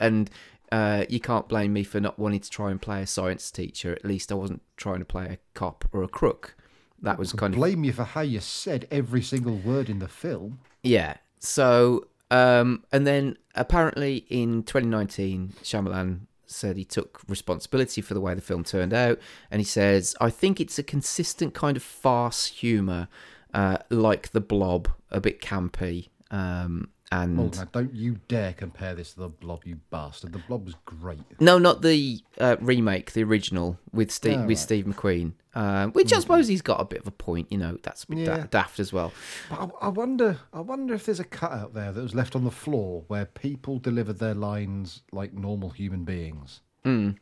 [0.00, 0.30] and
[0.72, 3.92] uh, you can't blame me for not wanting to try and play a science teacher.
[3.92, 6.56] At least I wasn't trying to play a cop or a crook.
[7.00, 10.08] That was kind of Blame you for how you said every single word in the
[10.08, 10.60] film.
[10.82, 11.18] yeah.
[11.38, 18.32] So, um, and then apparently in 2019, Shyamalan said he took responsibility for the way
[18.34, 19.18] the film turned out,
[19.50, 23.08] and he says, "I think it's a consistent kind of farce humor,
[23.54, 29.20] uh, like The Blob, a bit campy." Um, and don't you dare compare this to
[29.20, 30.32] the Blob, you bastard.
[30.32, 31.20] The Blob was great.
[31.38, 34.58] no, not the uh, remake, the original with Steve Oh, with right.
[34.58, 37.52] Steve McQueen, um, which I suppose he's got a bit of a point.
[37.52, 39.12] You know, that's a bit da- daft as well.
[39.48, 42.34] But I, I wonder, I wonder if there's a cut out there that was left
[42.34, 46.62] on the floor where people delivered their lines like normal human beings.
[46.84, 47.16] Mm.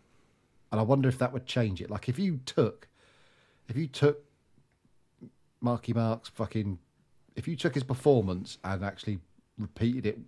[0.71, 1.91] And I wonder if that would change it.
[1.91, 2.89] Like if you took,
[3.69, 4.25] if you took
[5.63, 6.79] Marky Mark's fucking,
[7.37, 9.21] if you took his performance and actually
[9.59, 10.19] repeated it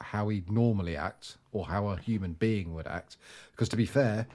[0.00, 3.16] how he normally acts or how a human being would act,
[3.52, 4.26] because to be fair,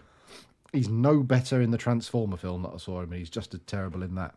[0.71, 3.61] he's no better in the Transformer film that I saw him, and he's just as
[3.65, 4.35] terrible in that.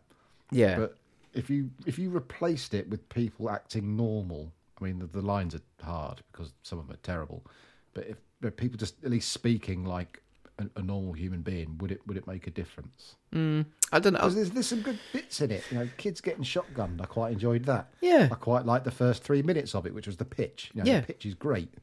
[0.51, 0.77] Yeah.
[0.77, 0.97] But
[1.33, 5.53] if you if you replaced it with people acting normal, I mean the, the lines
[5.53, 7.43] are hard because some of them are terrible.
[7.93, 10.21] But if, if people just at least speaking like
[10.59, 13.15] a, a normal human being, would it would it make a difference?
[13.33, 14.29] Mm, I don't know.
[14.29, 15.63] there's, there's some good bits in it.
[15.71, 17.01] You know, kids getting shotgunned.
[17.01, 17.89] I quite enjoyed that.
[18.01, 18.27] Yeah.
[18.31, 20.71] I quite liked the first three minutes of it, which was the pitch.
[20.73, 21.01] You know, Yeah.
[21.01, 21.73] the pitch is great.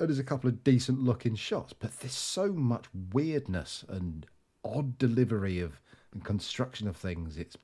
[0.00, 4.26] And there's a couple of decent looking shots, but there's so much weirdness and
[4.64, 5.80] odd delivery of
[6.12, 7.36] and construction of things.
[7.36, 7.56] It's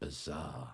[0.00, 0.72] bizarre.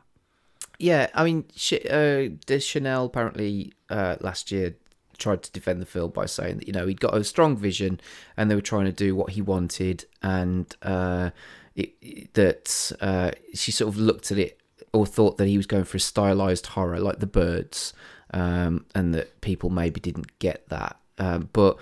[0.78, 2.28] Yeah, I mean, Ch- uh,
[2.59, 4.74] Chanel apparently uh, last year
[5.23, 8.01] tried to defend the film by saying that you know he'd got a strong vision
[8.36, 11.31] and they were trying to do what he wanted, and uh,
[11.74, 14.59] it, it- that uh, she sort of looked at it
[14.93, 17.94] or thought that he was going for a stylized horror like The Birds,
[18.35, 21.78] um, and that people maybe didn't get that, um, but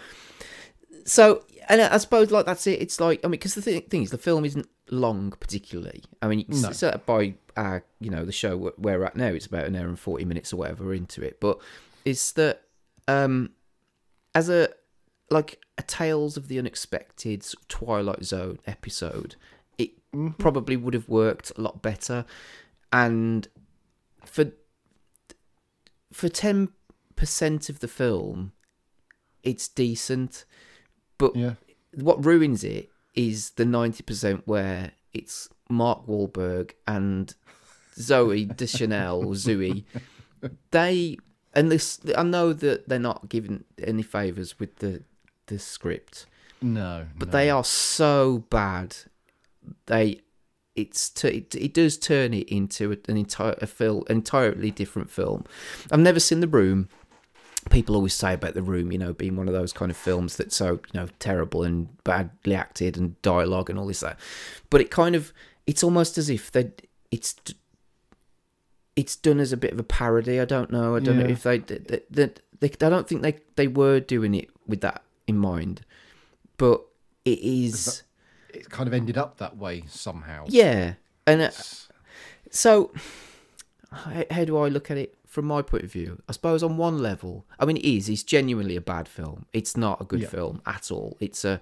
[1.05, 2.81] so and I suppose like that's it.
[2.83, 6.03] It's like I mean, because the thing, thing is, the film isn't long particularly.
[6.21, 6.69] I mean, it's, No.
[6.71, 9.77] it's uh, by our you know the show where we're at now, it's about an
[9.77, 11.39] hour and forty minutes or whatever into it.
[11.41, 11.59] But
[12.05, 12.63] it's that
[13.11, 13.51] um
[14.35, 14.69] as a
[15.31, 19.37] like a Tales of the Unexpected Twilight Zone episode,
[19.79, 19.91] it
[20.39, 22.25] probably would have worked a lot better.
[22.93, 23.47] And
[24.25, 24.53] for
[26.13, 26.69] for ten
[27.17, 28.53] percent of the film,
[29.43, 30.45] it's decent.
[31.19, 31.55] But Yeah.
[31.95, 37.35] what ruins it is the ninety percent where it's Mark Wahlberg and
[37.97, 39.85] Zooey Deschanel Zoe.
[40.71, 41.19] They
[41.55, 45.03] and this I know that they're not given any favors with the
[45.47, 46.27] the script,
[46.63, 47.33] No, but no.
[47.33, 48.97] they are so bad.
[49.87, 50.21] They
[50.77, 55.45] it's t- it, it does turn it into an entire a film entirely different film.
[55.91, 56.89] I've never seen The Room.
[57.69, 60.37] People always say about The Room, you know, being one of those kind of films
[60.37, 64.19] that's so you know terrible and badly acted and dialogue and all this that.
[64.71, 65.33] But it kind of
[65.67, 66.71] it's almost as if they
[67.11, 67.35] it's
[68.97, 70.41] it's done as a bit of a parody.
[70.41, 70.97] I don't know.
[70.97, 72.31] I don't know if they they, they,
[72.61, 75.83] they I don't think they they were doing it with that in mind,
[76.57, 76.83] but
[77.25, 78.03] it is.
[78.53, 80.47] It kind of ended up that way somehow.
[80.49, 80.95] Yeah,
[81.27, 81.51] and uh,
[82.51, 82.93] so
[83.93, 86.21] how, do I look at it from my point of view?
[86.29, 88.09] I suppose on one level, I mean, it is.
[88.09, 89.47] It's genuinely a bad film.
[89.53, 90.29] It's not a good Yeah.
[90.29, 91.17] film at all.
[91.21, 91.61] It's a,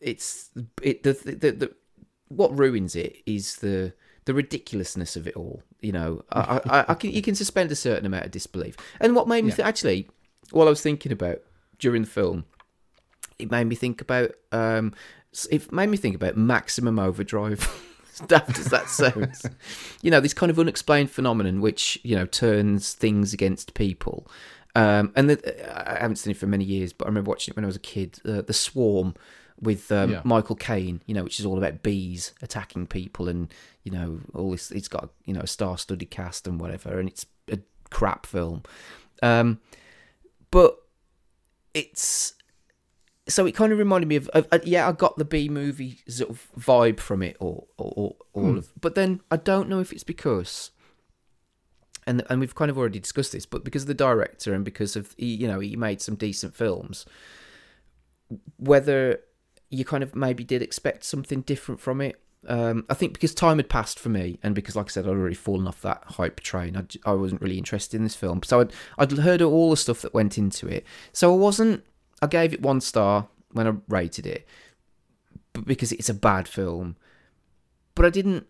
[0.00, 0.50] it's
[0.82, 1.74] it the, the the
[2.28, 3.94] what ruins it is the
[4.28, 5.62] the ridiculousness of it all.
[5.80, 8.76] You know, I, I, I can you can suspend a certain amount of disbelief.
[9.00, 9.56] And what made me Yeah.
[9.56, 10.08] think actually,
[10.50, 11.38] what I was thinking about
[11.78, 12.44] during the film,
[13.38, 14.92] it made me think about um
[15.50, 17.60] it made me think about maximum overdrive
[18.26, 19.46] daft as that sounds
[20.02, 24.26] you know this kind of unexplained phenomenon which you know turns things against people
[24.74, 27.56] um and the, i haven't seen it for many years but i remember watching it
[27.56, 29.14] when i was a kid uh, the swarm
[29.60, 30.20] with um, Yeah.
[30.24, 33.52] michael caine you know which is all about bees attacking people and
[33.82, 37.26] you know all this it's got you know a star-studded cast and whatever and it's
[37.50, 37.58] a
[37.90, 38.62] crap film
[39.22, 39.58] um
[40.50, 40.78] but
[41.74, 42.34] it's
[43.26, 45.98] so it kind of reminded me of, of uh, yeah, I got the B movie
[46.08, 48.56] sort of vibe from it, or or, or all Hmm.
[48.56, 48.72] of.
[48.80, 50.70] But then I don't know if it's because,
[52.06, 54.96] and and we've kind of already discussed this, but because of the director and because
[54.96, 57.04] of he, you know he made some decent films,
[58.56, 59.20] whether
[59.70, 62.20] you kind of maybe did expect something different from it.
[62.46, 65.10] Um, I think because time had passed for me, and because, like I said, I'd
[65.10, 66.86] already fallen off that hype train.
[67.04, 70.14] I wasn't really interested in this film, so I'd I'd heard all the stuff that
[70.14, 70.86] went into it.
[71.12, 71.84] So I wasn't.
[72.22, 74.46] I gave it one star, when I rated it,
[75.52, 76.96] but because it's a bad film.
[77.94, 78.46] But I didn't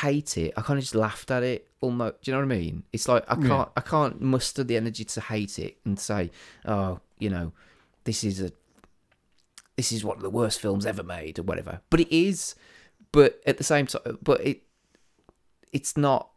[0.00, 0.52] hate it.
[0.56, 2.22] I kind of just laughed at it almost.
[2.22, 2.84] Do you know what I mean?
[2.92, 3.66] It's like I can't Yeah.
[3.76, 6.30] I can't muster the energy to hate it and say,
[6.64, 7.52] oh, you know,
[8.04, 8.52] this is a
[9.76, 11.80] this is one of the worst films ever made or whatever.
[11.90, 12.54] But it is.
[13.12, 14.62] But at the same time, but it
[15.72, 16.30] it's not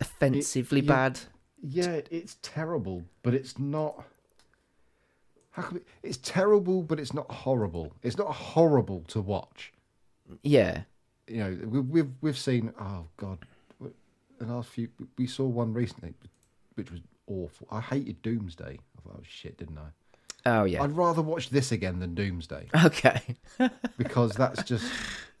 [0.00, 0.88] offensively yeah.
[0.88, 1.20] bad.
[1.62, 4.04] Yeah, it's terrible, but it's not.
[5.50, 7.92] How can it, it's terrible, but it's not horrible.
[8.02, 9.72] It's not horrible to watch.
[10.42, 10.82] Yeah.
[11.28, 12.72] You know, we- we've we've seen.
[12.80, 13.38] Oh God,
[14.38, 16.14] the last few we saw one recently,
[16.74, 17.68] which was awful.
[17.70, 18.78] I hated Doomsday.
[18.78, 19.88] I thought, oh shit, didn't I?
[20.46, 20.82] Oh yeah.
[20.82, 22.68] I'd rather watch this again than Doomsday.
[22.84, 23.20] Okay.
[23.98, 24.90] because that's just.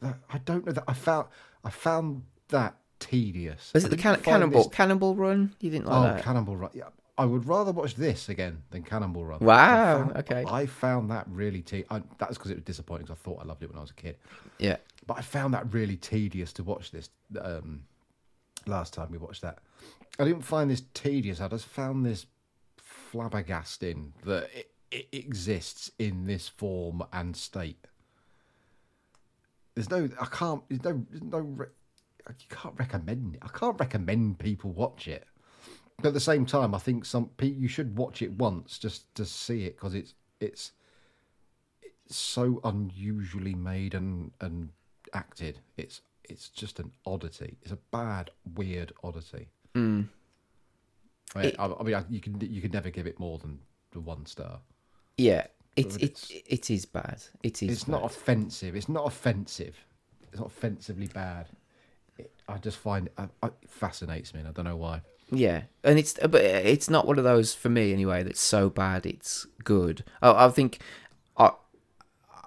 [0.02, 1.28] That, I don't know that I found
[1.64, 3.70] I found that tedious.
[3.72, 5.54] Was it the can- Cannonball this- Cannonball Run?
[5.60, 6.24] You didn't like oh, that?
[6.24, 6.70] Cannonball Run.
[6.74, 9.38] Yeah, I would rather watch this again than Cannonball Run.
[9.40, 10.44] Wow, I found- okay.
[10.46, 13.06] I found that really te- I, That was because it was disappointing.
[13.06, 14.16] 'cause I thought I loved it when I was a kid.
[14.58, 14.76] Yeah.
[15.06, 17.08] But I found that really tedious to watch this.
[17.40, 17.84] Um,
[18.66, 19.58] last time we watched that,
[20.18, 21.40] I didn't find this tedious.
[21.40, 22.26] I just found this
[23.12, 27.86] flabbergasting that it, it exists in this form and state.
[29.74, 30.62] There's no, I can't.
[30.68, 31.38] There's no, there's no.
[32.28, 33.40] You can't recommend it.
[33.42, 35.24] I can't recommend people watch it.
[35.98, 39.24] But at the same time, I think some you should watch it once just to
[39.24, 40.72] see it because it's it's
[41.82, 44.70] it's so unusually made and and
[45.12, 45.60] acted.
[45.76, 47.56] It's it's just an oddity.
[47.62, 49.48] It's a bad, weird oddity.
[49.74, 50.08] Mm.
[51.34, 53.38] I mean, It- I, I mean, I, you can you can never give it more
[53.38, 53.58] than
[53.92, 54.60] the one star.
[55.16, 55.46] Yeah.
[55.76, 57.22] It But it it is bad.
[57.42, 57.70] It is.
[57.70, 58.74] It's not offensive.
[58.74, 59.76] It's not offensive.
[60.32, 61.48] It's not offensively bad.
[62.18, 64.40] It, I just find it, I, I, it fascinates me.
[64.40, 65.02] and I don't know why.
[65.30, 68.22] Yeah, and it's but it's not one of those for me anyway.
[68.22, 70.04] That's so bad it's good.
[70.22, 70.78] I, I think
[71.36, 71.50] I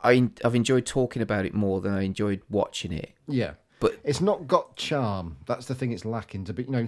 [0.03, 3.11] I I've enjoyed talking about it more than I enjoyed watching it.
[3.27, 5.37] Yeah, but it's not got charm.
[5.45, 5.91] That's the thing.
[5.91, 6.63] It's lacking to be.
[6.63, 6.87] You know,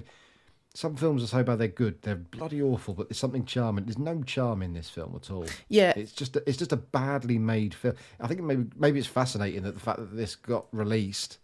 [0.73, 2.01] some films are so bad they're good.
[2.01, 3.85] They're bloody awful, but there's something charming.
[3.85, 5.45] There's no charm in this film at all.
[5.67, 5.93] Yeah.
[5.95, 7.95] it's just a, it's just a badly made film.
[8.19, 11.39] I think maybe maybe it's fascinating that the fact that this got released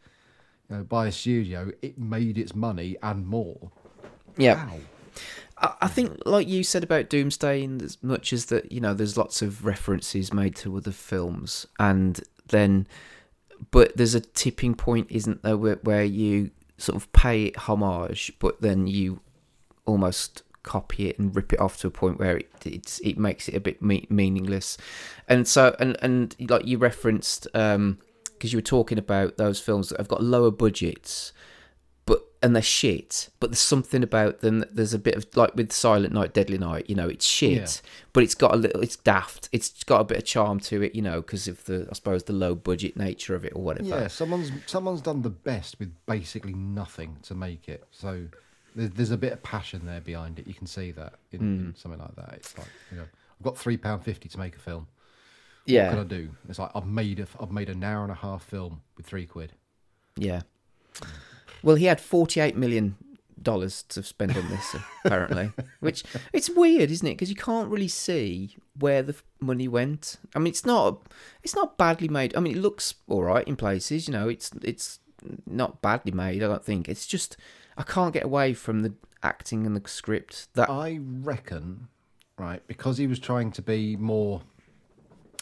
[0.69, 3.71] you know, by a studio, it made its money and more.
[4.37, 4.65] Yeah.
[4.65, 4.79] Wow.
[5.57, 8.93] I, I think, like you said about Doomsday, in as much as that, you know,
[8.93, 12.87] there's lots of references made to other films, and then,
[13.71, 18.61] but there's a tipping point, isn't there, where, where you sort of pay homage, but
[18.61, 19.21] then you
[19.85, 23.47] almost copy it and rip it off to a point where it it's, it makes
[23.47, 24.77] it a bit me- meaningless,
[25.27, 27.97] and so and and like you referenced, um,
[28.33, 31.31] because you were talking about those films that have got lower budgets
[32.43, 33.29] and they're shit.
[33.39, 34.59] But there's something about them.
[34.59, 36.89] that There's a bit of like with Silent Night, Deadly Night.
[36.89, 37.89] You know, it's shit, Yeah.
[38.13, 38.81] but it's got a little.
[38.81, 39.49] It's daft.
[39.51, 40.93] It's got a bit of charm to it.
[40.95, 43.87] You know, because of the I suppose the low budget nature of it or whatever.
[43.89, 47.85] Yeah, someone's someone's done the best with basically nothing to make it.
[47.91, 48.27] So
[48.75, 50.45] there's, there's a bit of passion there behind it.
[50.47, 51.77] You can see that in, in Mm.
[51.77, 52.33] something like that.
[52.35, 53.03] It's like you know,
[53.39, 54.87] I've got three pound fifty to make a film.
[55.65, 55.85] Yeah.
[55.87, 56.29] What can I do?
[56.47, 59.25] It's like I've made a I've made an hour and a half film with three
[59.25, 59.53] quid.
[60.17, 60.41] Yeah.
[61.63, 62.95] Well, he had forty-eight million
[63.41, 64.75] dollars to spend on this,
[65.05, 65.51] apparently.
[65.79, 66.03] Which
[66.33, 67.11] it's weird, isn't it?
[67.11, 70.17] Because you can't really see where the money went.
[70.35, 71.07] I mean, it's not
[71.43, 72.35] it's not badly made.
[72.35, 74.07] I mean, it looks all right in places.
[74.07, 74.99] You know, it's it's
[75.45, 76.43] not badly made.
[76.43, 77.37] I don't think it's just
[77.77, 78.93] I can't get away from the
[79.23, 80.47] acting and the script.
[80.53, 81.87] That I reckon,
[82.37, 84.41] right, because he was trying to be more,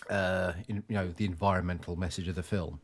[0.10, 2.80] uh, in, you know, the environmental message of the film.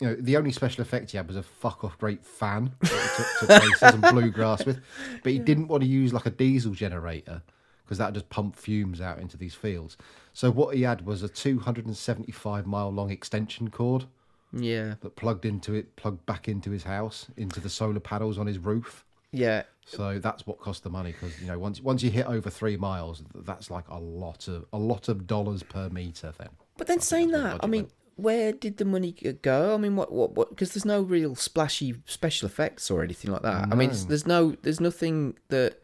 [0.00, 2.90] You know, the only special effect he had was a fuck off great fan that
[2.90, 4.80] he took to places and bluegrass with,
[5.22, 7.42] but he didn't want to use like a diesel generator
[7.84, 9.96] because that would just pump fumes out into these fields.
[10.32, 14.04] So what he had was a 275 mile long extension cord.
[14.52, 14.94] Yeah.
[15.00, 18.58] That plugged into it, plugged back into his house, into the solar panels on his
[18.58, 19.04] roof.
[19.32, 19.62] Yeah.
[19.86, 22.76] So that's what cost the money because you know once once you hit over three
[22.76, 26.32] miles, that's like a lot of a lot of dollars per meter.
[26.36, 29.12] Then But then saying that, I mean, where did the money
[29.42, 29.74] go?
[29.74, 30.50] I mean, what, what, what?
[30.50, 33.68] Because there's no real splashy special effects or anything like that.
[33.70, 35.80] I mean, there's no, there's nothing that,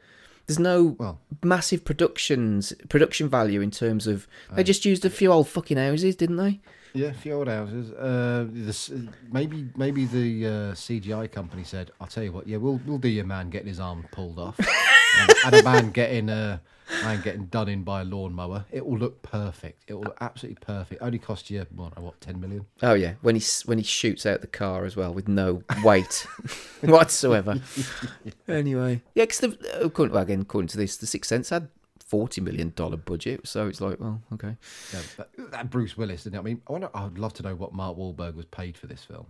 [0.47, 4.27] there's no well, massive productions, production value in terms of.
[4.53, 6.61] They just used a few old fucking houses, didn't they?
[6.95, 7.91] yeah, a few old houses.
[7.93, 8.91] Uh, this,
[9.31, 13.09] maybe maybe the uh, CGI company said, "I'll tell you what, yeah, we'll we'll do
[13.09, 14.59] your man getting his arm pulled off,
[15.45, 16.59] and, a man getting uh,
[17.03, 18.65] man getting done in by a lawnmower.
[18.71, 19.85] It will look perfect.
[19.87, 21.03] It will look absolutely perfect.
[21.03, 22.67] Only cost you what, what ten million?
[22.83, 26.27] Oh yeah, when he when he shoots out the car as well with no weight
[26.83, 27.61] whatsoever.
[28.49, 31.69] anyway, yeah, because according well, again according to this, the Sixth Sense had
[32.13, 34.57] forty million dollar budget, so it's like, well, okay.
[34.93, 36.41] Yeah, that, that Bruce Willis, didn't it?
[36.41, 36.91] I mean, I wonder.
[36.95, 39.27] I'd love to know what Mark Wahlberg was paid for this film.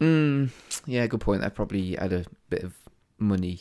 [0.00, 0.50] Mm,
[0.86, 1.42] yeah, good point.
[1.42, 2.74] They probably had a bit of
[3.18, 3.60] money,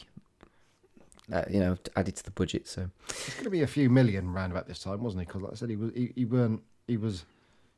[1.32, 2.68] uh, you know, added to the budget.
[2.68, 5.26] So It's going to be a few million round about this time, wasn't he?
[5.26, 7.26] Because, like I said, he was he, he weren't he was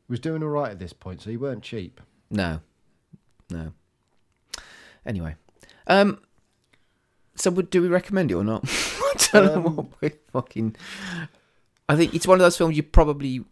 [0.08, 2.02] he was doing all right at this point, so he weren't cheap.
[2.30, 2.62] no,
[3.50, 3.72] no.
[5.06, 5.36] Anyway,
[5.88, 6.20] um,
[7.36, 8.64] so would, do we recommend it or not?
[8.70, 10.76] I don't know Um, what we fucking.
[11.88, 13.46] I think it's one of those films you probably,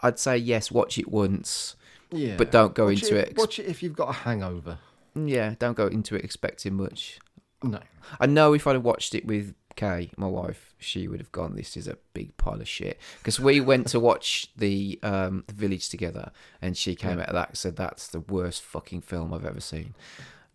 [0.00, 1.74] I'd say yes, watch it once,
[2.12, 3.36] Yeah, but don't go Watch into it, it.
[3.36, 4.78] Watch it if you've got a hangover.
[5.16, 7.18] Yeah, don't go into it expecting much.
[7.62, 7.80] No,
[8.20, 11.56] I know if I'd have watched it with Kay, my wife, she would have gone,
[11.56, 15.54] "This is a big pile of shit." Because we went to watch the um, the
[15.54, 16.30] Village together,
[16.60, 17.22] and she came Yeah.
[17.24, 19.94] out of that and said, "That's the worst fucking film I've ever seen."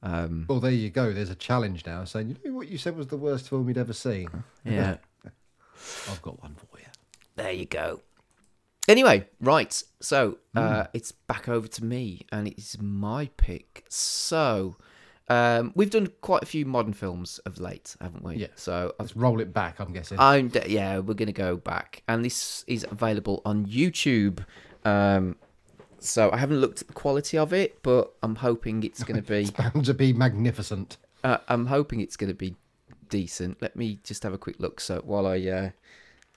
[0.04, 1.12] Um, well, there you go.
[1.12, 3.80] There's a challenge now saying, you know what you said was the worst film you'd
[3.80, 4.30] ever seen.
[4.64, 4.98] yeah,
[6.10, 6.86] I've got one for you.
[7.36, 8.02] there you go.
[8.88, 9.84] Anyway, right.
[10.00, 10.90] So uh, Hmm.
[10.94, 13.86] it's back over to me, and it's my pick.
[13.90, 14.78] So
[15.30, 18.36] um, we've done quite a few modern films of late, haven't we?
[18.36, 18.48] Yeah.
[18.56, 19.80] So I've Let's roll it back.
[19.80, 20.20] I'm guessing.
[20.20, 24.46] I'm de- yeah, we're gonna go back, and this is available on YouTube.
[24.86, 25.36] Um,
[26.00, 29.42] so I haven't looked at the quality of it, but I'm hoping it's gonna be.
[29.42, 30.98] it's bound to be magnificent.
[31.24, 32.56] Uh, I'm hoping it's gonna be
[33.10, 33.62] decent.
[33.62, 34.80] Let me just have a quick look.
[34.80, 35.74] So while I,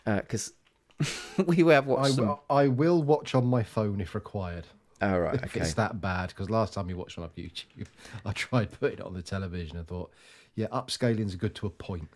[0.05, 0.53] because
[1.47, 2.39] we have I, watched some.
[2.49, 4.67] I will watch on my phone if required.
[5.03, 5.61] All right, if okay.
[5.61, 6.29] it's that bad.
[6.29, 7.87] Because last time we watched one on YouTube,
[8.25, 10.13] I tried putting it on the television and thought,
[10.55, 12.09] yeah, upscaling's good to a point.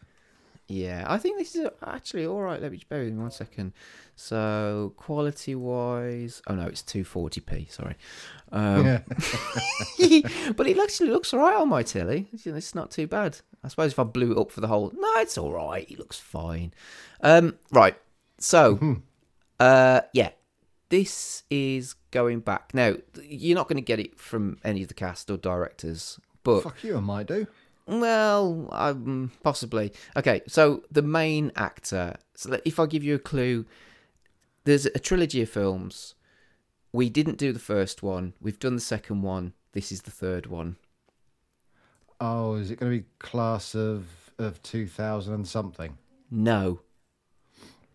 [0.66, 2.60] Yeah, I think this is actually all right.
[2.60, 3.72] Let me just bear with me one second.
[4.16, 7.70] So quality wise, oh no, it's 240p.
[7.70, 7.96] Sorry,
[8.50, 9.00] um, Yeah.
[10.56, 12.28] but it actually looks all right on my telly.
[12.32, 13.38] It's, you know, it's not too bad.
[13.62, 15.90] I suppose if I blew it up for the whole, no, it's all right.
[15.90, 16.72] It looks fine.
[17.20, 17.96] Um, right.
[18.38, 19.02] So,
[19.60, 20.30] uh, yeah,
[20.94, 22.94] this is going back now.
[23.20, 26.84] You're not going to get it from any of the cast or directors, but Fuck
[26.84, 27.48] you, I might do.
[27.88, 29.92] well, um, possibly.
[30.16, 32.14] Okay, so the main actor.
[32.36, 33.66] So if I give you a clue,
[34.62, 36.14] there's a trilogy of films.
[36.92, 38.34] We didn't do the first one.
[38.40, 39.54] We've done the second one.
[39.72, 40.76] This is the third one.
[42.20, 44.06] Oh, is it going to be class of
[44.38, 45.98] of 2000 and something?
[46.30, 46.82] No.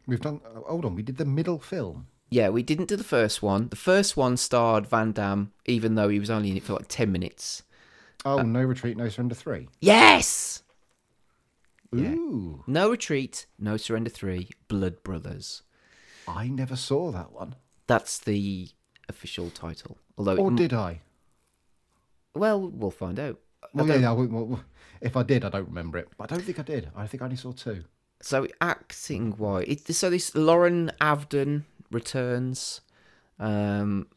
[0.06, 0.42] We've done.
[0.68, 2.08] Hold on, we did the middle film.
[2.30, 3.70] Yeah, we didn't do the first one.
[3.70, 6.88] The first one starred Van Damme, even though he was only in it for like
[6.88, 7.64] 10 minutes.
[8.26, 9.70] Oh, uh, no retreat, no surrender three.
[9.80, 10.64] Yes!
[11.92, 12.12] Yeah.
[12.14, 15.64] Ooh, No Retreat, No Surrender 3, Blood Brothers.
[16.28, 17.56] I never saw that one.
[17.88, 18.70] That's the
[19.08, 19.98] official title.
[20.16, 21.02] Although, Or did I?
[22.36, 23.40] well, we'll find out.
[23.74, 24.10] Well, yeah.
[24.10, 24.64] I well,
[25.02, 26.10] if I did, I don't remember it.
[26.18, 26.92] But I don't think I did.
[26.96, 27.84] I think I only saw two.
[28.22, 32.82] So acting wise, so this Loren Avedon returns
[33.40, 34.08] um,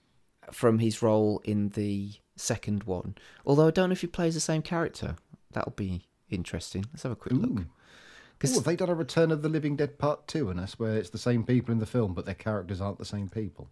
[0.51, 3.15] from his role in the second one.
[3.47, 5.17] Although I don't know if he plays the same character.
[5.53, 6.85] That'll be interesting.
[6.93, 7.51] Let's have a quick look.
[7.51, 7.67] Ooh.
[8.39, 10.67] 'Cause- Oh, have they done a Return of the Living Dead Part Two And I
[10.67, 13.69] swear it's the same people in the film, but their characters aren't the same people?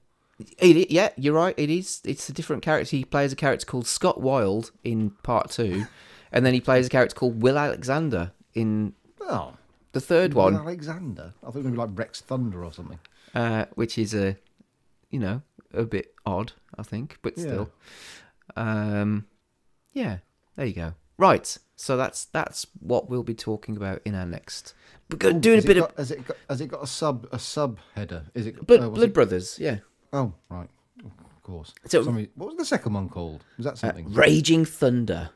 [0.58, 1.54] It, yeah, you're right.
[1.58, 2.00] It is.
[2.04, 2.96] It's a different character.
[2.96, 5.86] He plays a character called Scott Wylde in part two,
[6.32, 9.54] and then he plays a character called Will Alexander in Oh,
[9.92, 11.34] the third Will one, Alexander.
[11.42, 12.98] I thought it was like Rex Thunder or something.
[13.34, 14.36] Uh, which is a,
[15.10, 15.42] you know,
[15.72, 17.42] a bit odd, I think, but Yeah.
[17.44, 17.70] still,
[18.56, 19.26] um,
[19.92, 20.18] yeah.
[20.56, 20.94] There you go.
[21.16, 21.56] Right.
[21.76, 24.74] So that's that's what we'll be talking about in our next.
[25.10, 26.36] We're go- doing a bit got, of Has it got?
[26.48, 27.26] Has it got a sub?
[27.32, 28.26] A sub header?
[28.34, 28.66] Is it?
[28.66, 29.58] Blood, uh, Blood it- Brothers.
[29.58, 29.78] Yeah.
[30.12, 30.68] Oh, right.
[31.04, 31.72] Of course.
[31.86, 33.44] So- Somebody- what was the second one called?
[33.56, 34.12] Was that Uh, something?
[34.12, 35.30] Raging Thunder.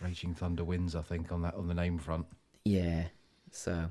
[0.00, 2.26] Raging Thunder wins, I think, on that on the name front.
[2.64, 3.08] Yeah.
[3.50, 3.90] So,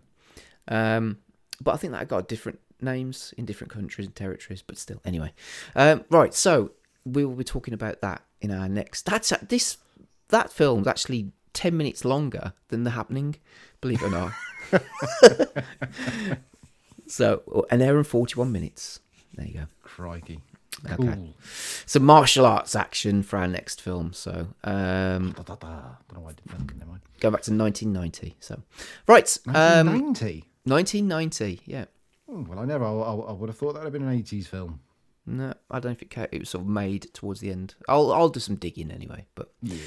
[0.67, 1.17] um,
[1.61, 5.01] but I think that I got different names in different countries and territories, but still.
[5.05, 5.33] Anyway,
[5.75, 6.33] um, right.
[6.33, 6.71] So
[7.05, 9.05] we will be talking about that in our next.
[9.05, 9.77] That's a- this.
[10.29, 13.35] That film's actually ten minutes longer than the happening.
[13.81, 14.33] Believe it or not.
[17.07, 18.99] so an hour and forty-one minutes.
[19.35, 19.65] There you go.
[19.83, 20.41] Crikey.
[20.85, 20.95] Okay.
[20.95, 21.33] Cool.
[21.85, 24.13] So martial arts action for our next film.
[24.13, 25.33] So um,
[27.19, 28.35] go back to 1990.
[28.39, 28.61] So
[29.07, 29.87] right, um,
[30.69, 31.45] 1990.
[31.55, 31.61] 1990.
[31.65, 31.85] Yeah.
[32.29, 32.85] Oh, well, I never.
[32.85, 34.81] I, I, would have thought that would have been an 80s film.
[35.25, 37.75] No, I don't if it it was sort of made towards the end.
[37.87, 39.25] I'll I'll do some digging anyway.
[39.35, 39.77] But Yeah.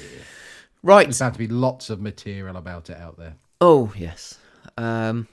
[0.81, 1.05] right.
[1.05, 3.35] There's had to be lots of material about it out there.
[3.59, 4.39] Oh yes.
[4.77, 5.27] Um.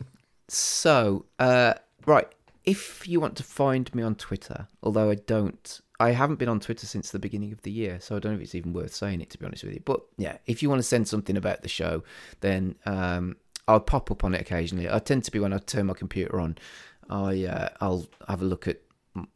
[0.49, 1.75] So uh.
[2.07, 2.29] Right.
[2.65, 6.61] If you want to find me on Twitter, although I don't, I haven't been on
[6.61, 8.95] Twitter since the beginning of the year, so I don't know if it's even worth
[8.95, 9.83] saying it to be honest with you.
[9.85, 12.05] But yeah, if you want to send something about the show,
[12.41, 13.37] then um,
[13.71, 14.89] I'll pop up on it occasionally.
[14.91, 16.57] I tend to be when I turn my computer on,
[17.09, 18.81] I uh, I'll have a look at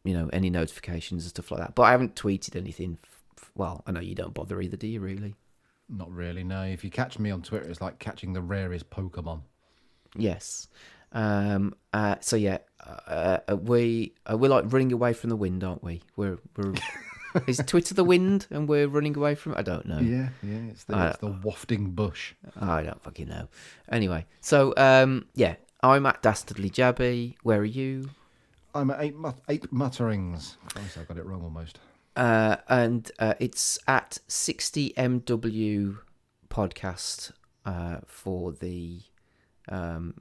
[0.03, 1.75] you know any notifications and stuff like that.
[1.75, 2.97] But I haven't tweeted anything.
[3.03, 4.99] f- Well, I know you don't bother either, do you?
[4.99, 5.35] Really?
[5.89, 6.43] Not really.
[6.43, 6.63] No.
[6.63, 9.41] If you catch me on Twitter, it's like catching the rarest Pokemon.
[10.15, 10.67] Yes.
[11.11, 11.75] Um.
[11.93, 12.15] Uh.
[12.21, 12.59] So yeah.
[12.85, 13.39] Uh.
[13.47, 16.01] uh, We uh, we're like running away from the wind, aren't we?
[16.15, 16.73] We're we're.
[17.47, 19.59] is Twitter the wind and we're running away from it?
[19.59, 19.99] I don't know.
[19.99, 20.69] Yeah, yeah.
[20.71, 22.33] It's the, it's the wafting bush.
[22.59, 23.47] I don't fucking know.
[23.91, 27.35] Anyway, so um, yeah, I'm at Dastardly Jabby.
[27.43, 28.09] Where are you?
[28.73, 30.57] I'm at Ape, mut- eight mutterings.
[30.73, 31.79] Christ, I got it wrong almost.
[32.15, 35.97] Uh, and uh, it's at 60MW
[36.49, 37.31] podcast
[37.65, 39.01] uh, for the
[39.69, 40.15] um,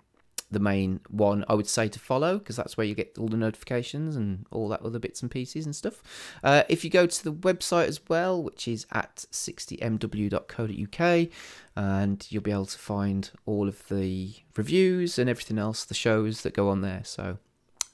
[0.54, 1.44] the main one.
[1.48, 4.68] I would say to follow because that's where you get all the notifications and all
[4.70, 6.02] that other bits and pieces and stuff.
[6.42, 11.28] Uh, if you go to the website as well, which is at 60mw.co.uk,
[11.76, 16.42] and you'll be able to find all of the reviews and everything else, the shows
[16.42, 17.02] that go on there.
[17.04, 17.38] So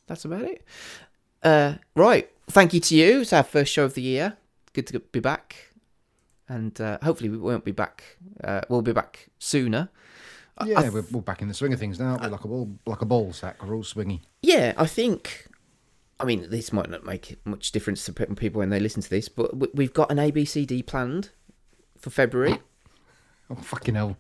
[0.07, 0.65] that's about it.
[1.43, 2.31] Uh, right.
[2.49, 3.21] Thank you to you.
[3.23, 4.37] It's our first show of the year.
[4.73, 5.57] Good to be back.
[6.49, 8.19] And uh, hopefully we won't be back.
[8.43, 9.89] Uh, we'll be back sooner.
[10.67, 12.19] Yeah, we're, we're back in the swing of things now.
[12.21, 13.65] We're like a ball, like a ball sack.
[13.65, 14.21] We're all swingy.
[14.43, 15.47] Yeah, I think.
[16.19, 19.29] I mean, this might not make much difference to people when they listen to this,
[19.29, 21.31] but we- we've got an ABCD planned
[21.99, 22.59] for February.
[23.49, 24.17] Oh fucking hell!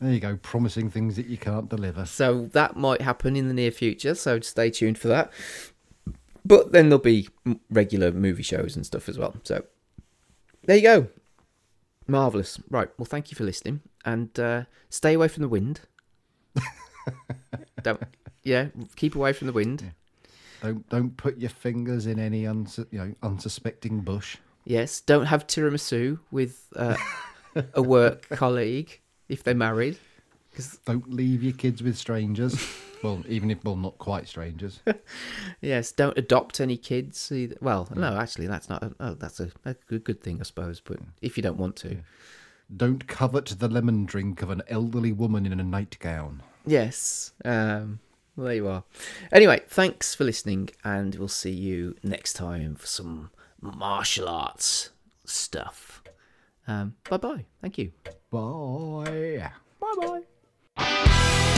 [0.00, 2.06] There you go, promising things that you can't deliver.
[2.06, 4.14] So that might happen in the near future.
[4.14, 5.32] So stay tuned for that.
[6.44, 7.28] But then there'll be
[7.70, 9.34] regular movie shows and stuff as well.
[9.44, 9.64] So
[10.64, 11.06] there you go.
[12.08, 12.58] Marvelous.
[12.70, 12.88] Right.
[12.98, 15.80] Well, thank you for listening, and uh, stay away from the wind.
[17.82, 18.02] Don't.
[18.44, 19.92] Yeah, keep away from the wind.
[20.62, 24.36] Don't don't put your fingers in any unsu- you know unsuspecting bush.
[24.64, 25.00] Yes.
[25.00, 26.96] Don't have tiramisu with uh,
[27.74, 29.98] a work colleague if they're married.
[30.54, 30.78] Cause...
[30.84, 32.56] Don't leave your kids with strangers.
[33.02, 34.80] well, even if well, not quite strangers.
[35.60, 37.30] Yes, don't adopt any kids.
[37.30, 37.56] Either.
[37.60, 38.82] Well, no, actually, that's not.
[38.82, 40.80] A, oh, that's a, a good, good thing, I suppose.
[40.80, 41.98] But if you don't want to,
[42.74, 46.42] don't covet the lemon drink of an elderly woman in a nightgown.
[46.66, 47.32] Yes.
[47.44, 48.00] Um,
[48.36, 48.84] well, there you are.
[49.30, 53.30] Anyway, thanks for listening, and we'll see you next time for some
[53.60, 54.90] martial arts
[55.24, 56.02] stuff.
[56.66, 57.44] Um, bye bye.
[57.60, 57.92] Thank you.
[58.30, 59.50] Bye.
[59.80, 60.22] Bye
[60.76, 61.48] bye.